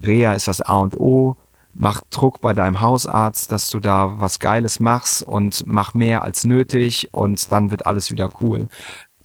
[0.00, 1.36] Reha ist das A und O,
[1.72, 6.44] mach Druck bei deinem Hausarzt, dass du da was Geiles machst und mach mehr als
[6.44, 8.68] nötig und dann wird alles wieder cool.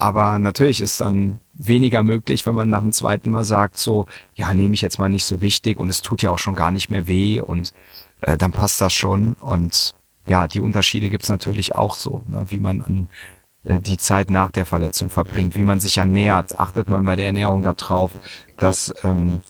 [0.00, 4.52] Aber natürlich ist dann weniger möglich, wenn man nach dem zweiten Mal sagt, so, ja,
[4.52, 6.90] nehme ich jetzt mal nicht so wichtig und es tut ja auch schon gar nicht
[6.90, 7.72] mehr weh und
[8.22, 9.34] äh, dann passt das schon.
[9.34, 9.94] Und
[10.30, 13.08] ja, die Unterschiede gibt's natürlich auch so, ne, wie man an
[13.64, 17.26] äh, die Zeit nach der Verletzung verbringt, wie man sich ernährt, achtet man bei der
[17.26, 18.12] Ernährung darauf,
[18.56, 19.40] dass ähm,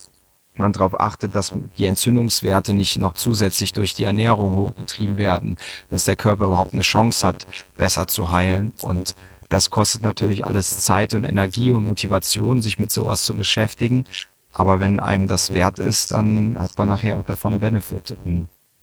[0.55, 5.57] man darauf achtet, dass die Entzündungswerte nicht noch zusätzlich durch die Ernährung hochgetrieben werden,
[5.91, 7.47] dass der Körper überhaupt eine Chance hat,
[7.77, 8.73] besser zu heilen.
[8.81, 9.15] Und
[9.51, 14.07] das kostet natürlich alles Zeit und Energie und Motivation, sich mit sowas zu beschäftigen.
[14.55, 18.17] Aber wenn einem das wert ist, dann hat man nachher auch davon Benefit.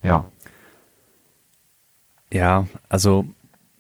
[0.04, 0.26] Ja.
[2.32, 3.26] Ja, also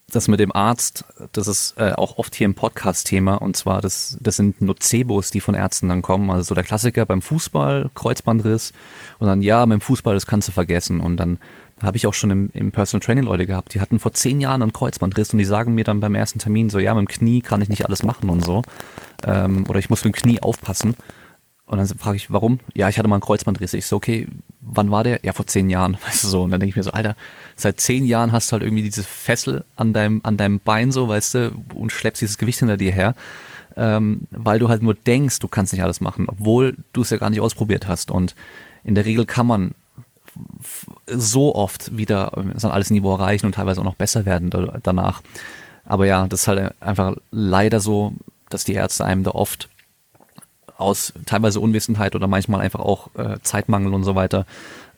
[0.09, 1.03] das mit dem Arzt,
[1.33, 5.41] das ist äh, auch oft hier im Podcast-Thema und zwar das, das sind Nocebos, die
[5.41, 6.29] von Ärzten dann kommen.
[6.29, 8.71] Also so der Klassiker beim Fußball, Kreuzbandriss
[9.19, 11.01] und dann ja, beim Fußball, das kannst du vergessen.
[11.01, 11.39] Und dann
[11.81, 14.61] habe ich auch schon im, im Personal Training Leute gehabt, die hatten vor zehn Jahren
[14.61, 17.41] einen Kreuzbandriss und die sagen mir dann beim ersten Termin so, ja, mit dem Knie
[17.41, 18.61] kann ich nicht alles machen und so.
[19.25, 20.95] Ähm, oder ich muss mit dem Knie aufpassen.
[21.67, 22.59] Und dann frage ich, warum?
[22.73, 23.73] Ja, ich hatte mal einen Kreuzbandriss.
[23.73, 24.27] Ich so, okay,
[24.61, 25.19] wann war der?
[25.23, 25.97] Ja, vor zehn Jahren.
[26.07, 26.43] Weißt du so.
[26.43, 27.15] Und dann denke ich mir so, Alter,
[27.55, 31.09] seit zehn Jahren hast du halt irgendwie diese Fessel an deinem, an deinem Bein so,
[31.09, 33.15] weißt du, und schleppst dieses Gewicht hinter dir her,
[33.75, 37.17] ähm, weil du halt nur denkst, du kannst nicht alles machen, obwohl du es ja
[37.17, 38.11] gar nicht ausprobiert hast.
[38.11, 38.33] Und
[38.83, 39.71] in der Regel kann man
[41.07, 44.51] so oft wieder sein alles Niveau erreichen und teilweise auch noch besser werden
[44.83, 45.21] danach.
[45.83, 48.13] Aber ja, das ist halt einfach leider so,
[48.49, 49.67] dass die Ärzte einem da oft
[50.77, 54.45] aus teilweise Unwissenheit oder manchmal einfach auch äh, Zeitmangel und so weiter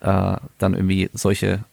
[0.01, 1.63] äh, dann irgendwie solche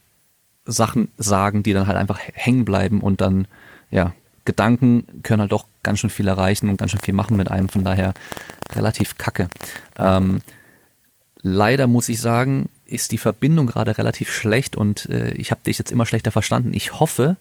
[0.65, 3.47] Sachen sagen, die dann halt einfach hängen bleiben und dann,
[3.91, 4.13] ja,
[4.45, 7.69] Gedanken können halt doch ganz schön viel erreichen und ganz schön viel machen mit einem,
[7.69, 8.15] von daher
[8.75, 9.49] relativ kacke.
[9.99, 10.41] Ähm,
[11.43, 15.79] leider muss ich sagen, ist die Verbindung gerade relativ schlecht und äh, ich habe dich
[15.79, 16.73] jetzt immer schlechter verstanden.
[16.75, 17.37] Ich hoffe,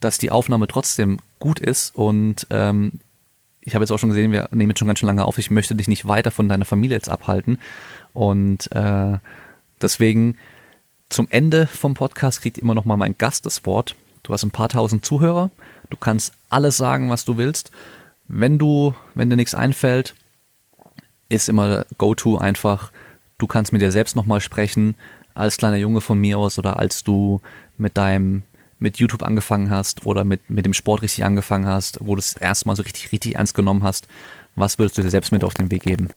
[0.00, 3.00] dass die Aufnahme trotzdem gut ist und ähm,
[3.64, 5.38] ich habe jetzt auch schon gesehen, wir nehmen jetzt schon ganz schön lange auf.
[5.38, 7.58] Ich möchte dich nicht weiter von deiner Familie jetzt abhalten
[8.12, 9.18] und äh,
[9.80, 10.36] deswegen
[11.08, 13.96] zum Ende vom Podcast kriegt immer noch mal mein Gast das Wort.
[14.22, 15.50] Du hast ein paar tausend Zuhörer.
[15.90, 17.70] Du kannst alles sagen, was du willst.
[18.26, 20.14] Wenn du, wenn dir nichts einfällt,
[21.28, 22.90] ist immer Go-To einfach,
[23.38, 24.94] du kannst mit dir selbst nochmal sprechen,
[25.34, 27.40] als kleiner Junge von mir aus oder als du
[27.76, 28.42] mit deinem
[28.78, 32.34] mit YouTube angefangen hast oder mit, mit dem Sport richtig angefangen hast, wo du es
[32.34, 34.08] erstmal so richtig, richtig ernst genommen hast,
[34.56, 36.10] was würdest du dir selbst mit auf den Weg geben?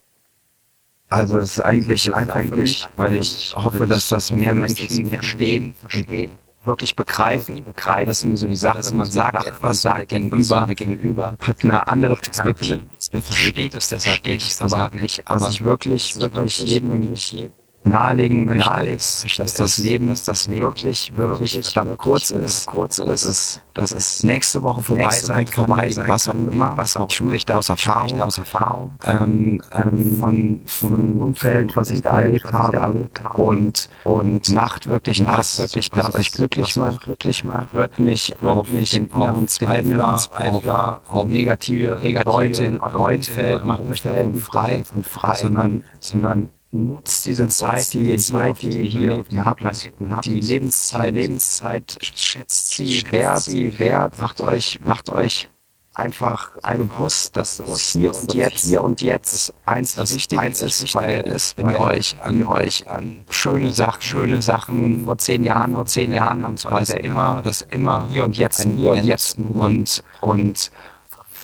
[1.09, 2.11] Also es ist eigentlich
[2.51, 6.31] nicht, weil ich hoffe, dass das mehr Menschen verstehen, verstehen,
[6.65, 8.07] wirklich begreifen, begreifen.
[8.07, 12.17] Das sind so die Sachen, dass man sagt, etwas sagt gegenüber, gegenüber, hat eine andere
[12.17, 12.81] Perspektive.
[13.21, 17.53] Versteht es deshalb nicht, aber nicht, aber ich wirklich, wirklich jedem, jedem
[17.89, 18.97] nahelegen möchte,
[19.37, 24.23] dass das Leben, dass das wirklich, wirklich verdammt kurz ist, kurz ist, es, dass es
[24.23, 28.91] nächste Woche vorbei sein kann, was auch immer, was auch spricht aus Erfahrung, aus Erfahrung,
[29.05, 35.59] ähm, ähm, von, von Umfeld, was ich da erlebt habe, und, und macht wirklich das,
[35.59, 41.01] wirklich was euch glücklich macht, glücklich macht, hört mich, hört mich in euren Zweifler, Zweifler,
[41.09, 44.09] auch negative Leute in eurem Umfeld, macht euch da
[44.39, 49.43] frei und frei, sondern, sondern nutzt diese Zeit, die Zeit, die ihr hier auf dem
[49.55, 55.49] Planeten habt, die Lebenszeit, Lebenszeit, schätzt sie wert, sie wert, macht euch, macht euch
[55.97, 60.93] einfach ein bewusst, dass das hier und jetzt, hier und jetzt eins das Wichtigste ist,
[60.93, 65.85] weil es ihr euch an euch an schöne Sachen, schöne Sachen vor zehn Jahren, vor
[65.85, 70.03] zehn Jahren und so weiter immer, das immer hier und jetzt, hier und jetzt und,
[70.21, 70.71] und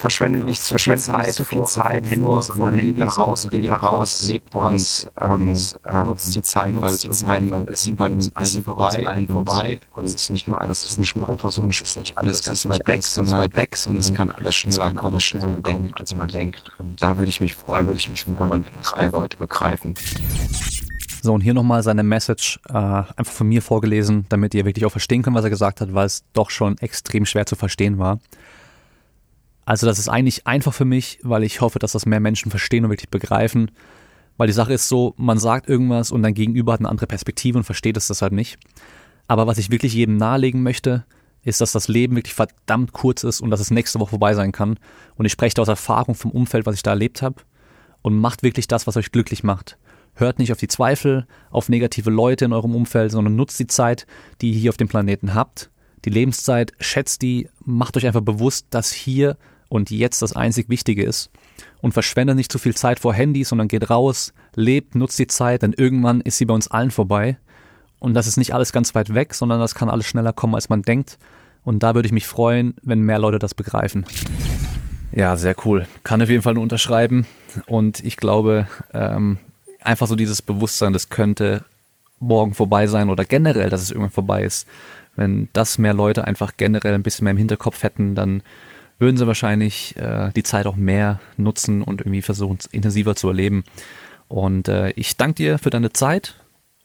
[0.04, 4.54] verschwende nicht zu viel Zeit, zu viel Zeit nur, sondern lieber raus, lieber raus, lebt
[4.54, 9.28] und, und äh, nutzt die Zeit, weil die Zeit, es ist man allen vorbei, allen
[9.30, 11.96] vorbei und es ist nicht nur alles, es ist nicht nur einfach so, es ist
[11.96, 15.48] nicht alles ganz weit weg, sondern weit weg, sondern es kann alles schneller kommen, schneller
[15.48, 16.70] denken, als man denkt.
[16.80, 19.96] Und da würde ich mich freuen, würde ich mich freuen, wenn drei Leute begreifen.
[21.22, 24.92] So, und hier nochmal seine Message äh, einfach von mir vorgelesen, damit ihr wirklich auch
[24.92, 28.20] verstehen könnt, was er gesagt hat, weil es doch schon extrem schwer zu verstehen war.
[29.66, 32.84] Also das ist eigentlich einfach für mich, weil ich hoffe, dass das mehr Menschen verstehen
[32.86, 33.72] und wirklich begreifen.
[34.38, 37.58] Weil die Sache ist so, man sagt irgendwas und dein Gegenüber hat eine andere Perspektive
[37.58, 38.58] und versteht es deshalb nicht.
[39.28, 41.06] Aber was ich wirklich jedem nahelegen möchte,
[41.44, 44.52] ist, dass das Leben wirklich verdammt kurz ist und dass es nächste Woche vorbei sein
[44.52, 44.80] kann.
[45.16, 47.36] Und ich spreche da aus Erfahrung vom Umfeld, was ich da erlebt habe.
[48.02, 49.78] Und macht wirklich das, was euch glücklich macht.
[50.16, 54.06] Hört nicht auf die Zweifel, auf negative Leute in eurem Umfeld, sondern nutzt die Zeit,
[54.42, 55.72] die ihr hier auf dem Planeten habt.
[56.06, 59.38] Die Lebenszeit, schätzt die, macht euch einfach bewusst, dass hier
[59.74, 61.32] und jetzt das einzig Wichtige ist.
[61.82, 65.64] Und verschwendet nicht zu viel Zeit vor Handys, sondern geht raus, lebt, nutzt die Zeit,
[65.64, 67.38] denn irgendwann ist sie bei uns allen vorbei.
[67.98, 70.70] Und das ist nicht alles ganz weit weg, sondern das kann alles schneller kommen, als
[70.70, 71.18] man denkt.
[71.64, 74.06] Und da würde ich mich freuen, wenn mehr Leute das begreifen.
[75.12, 75.88] Ja, sehr cool.
[76.04, 77.26] Kann auf jeden Fall nur unterschreiben.
[77.66, 79.40] Und ich glaube, ähm,
[79.82, 81.66] einfach so dieses Bewusstsein, das könnte
[82.20, 84.68] morgen vorbei sein oder generell, dass es irgendwann vorbei ist.
[85.16, 88.44] Wenn das mehr Leute einfach generell ein bisschen mehr im Hinterkopf hätten, dann
[89.04, 93.28] würden sie wahrscheinlich äh, die Zeit auch mehr nutzen und irgendwie versuchen, es intensiver zu
[93.28, 93.64] erleben.
[94.28, 96.36] Und äh, ich danke dir für deine Zeit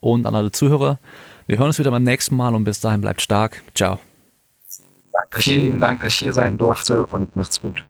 [0.01, 0.99] und an alle Zuhörer.
[1.47, 3.63] Wir hören uns wieder beim nächsten Mal und bis dahin bleibt stark.
[3.73, 3.99] Ciao.
[5.11, 7.83] Danke, vielen Dank, dass ich hier sein durfte und macht's gut.